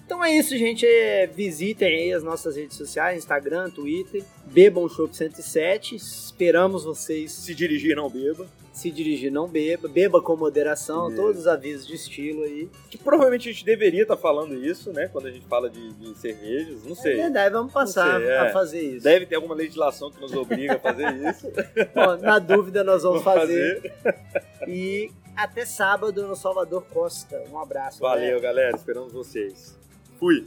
Então 0.07 0.25
é 0.25 0.31
isso, 0.31 0.57
gente. 0.57 0.87
Visitem 1.35 1.89
aí 1.89 2.13
as 2.13 2.23
nossas 2.23 2.55
redes 2.55 2.77
sociais, 2.77 3.19
Instagram, 3.19 3.69
Twitter. 3.69 4.23
Bebam 4.47 4.89
Shop 4.89 5.15
107. 5.15 5.97
Esperamos 5.97 6.85
vocês. 6.85 7.33
Se 7.33 7.53
dirigir, 7.53 7.97
não 7.97 8.09
beba. 8.09 8.47
Se 8.73 8.89
dirigir, 8.89 9.33
não 9.33 9.49
beba. 9.49 9.89
Beba 9.89 10.23
com 10.23 10.37
moderação. 10.37 11.11
É. 11.11 11.17
Todos 11.17 11.41
os 11.41 11.47
avisos 11.49 11.89
de 11.89 11.97
estilo 11.97 12.45
aí. 12.45 12.71
Que 12.89 12.97
provavelmente 12.97 13.49
a 13.49 13.53
gente 13.53 13.65
deveria 13.65 14.03
estar 14.03 14.15
tá 14.15 14.23
falando 14.23 14.55
isso, 14.55 14.93
né? 14.93 15.09
Quando 15.09 15.27
a 15.27 15.31
gente 15.33 15.45
fala 15.47 15.69
de, 15.69 15.93
de 15.95 16.17
cervejas. 16.17 16.85
Não 16.85 16.95
sei. 16.95 17.15
É 17.15 17.23
verdade, 17.25 17.53
vamos 17.53 17.73
passar 17.73 18.21
sei, 18.21 18.29
é. 18.29 18.39
a 18.39 18.53
fazer 18.53 18.81
isso. 18.83 19.03
Deve 19.03 19.27
ter 19.27 19.35
alguma 19.35 19.57
legislação 19.57 20.13
que 20.13 20.21
nos 20.21 20.33
obriga 20.33 20.75
a 20.75 20.79
fazer 20.79 21.13
isso. 21.29 21.51
Bom, 21.93 22.17
na 22.19 22.39
dúvida, 22.39 22.85
nós 22.85 23.03
vamos, 23.03 23.25
vamos 23.25 23.41
fazer. 23.41 23.93
fazer. 24.05 24.69
E 24.69 25.11
até 25.35 25.67
sábado 25.67 26.29
no 26.29 26.37
Salvador 26.37 26.85
Costa. 26.93 27.43
Um 27.51 27.59
abraço. 27.59 27.99
Valeu, 27.99 28.41
galera. 28.41 28.41
galera. 28.41 28.77
Esperamos 28.77 29.13
vocês. 29.13 29.86
Fui. 30.19 30.47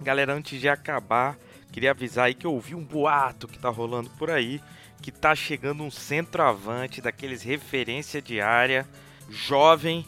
Galera, 0.00 0.34
antes 0.34 0.60
de 0.60 0.68
acabar, 0.68 1.38
queria 1.70 1.92
avisar 1.92 2.26
aí 2.26 2.34
que 2.34 2.46
eu 2.46 2.52
ouvi 2.52 2.74
um 2.74 2.84
boato 2.84 3.46
que 3.46 3.58
tá 3.58 3.68
rolando 3.68 4.10
por 4.10 4.30
aí, 4.30 4.60
que 5.00 5.12
tá 5.12 5.34
chegando 5.34 5.82
um 5.82 5.90
centroavante 5.90 7.00
daqueles 7.00 7.42
referência 7.42 8.20
diária, 8.20 8.86
jovem, 9.28 10.04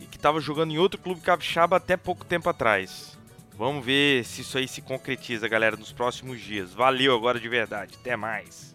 e 0.00 0.06
que 0.06 0.16
estava 0.16 0.40
jogando 0.40 0.72
em 0.72 0.78
outro 0.78 1.00
clube 1.00 1.20
capixaba 1.20 1.76
até 1.76 1.96
pouco 1.96 2.24
tempo 2.24 2.48
atrás. 2.48 3.18
Vamos 3.56 3.84
ver 3.84 4.24
se 4.24 4.40
isso 4.40 4.58
aí 4.58 4.66
se 4.66 4.82
concretiza, 4.82 5.46
galera, 5.46 5.76
nos 5.76 5.92
próximos 5.92 6.40
dias. 6.40 6.72
Valeu 6.72 7.14
agora 7.14 7.38
de 7.38 7.48
verdade. 7.48 7.94
Até 8.00 8.16
mais. 8.16 8.74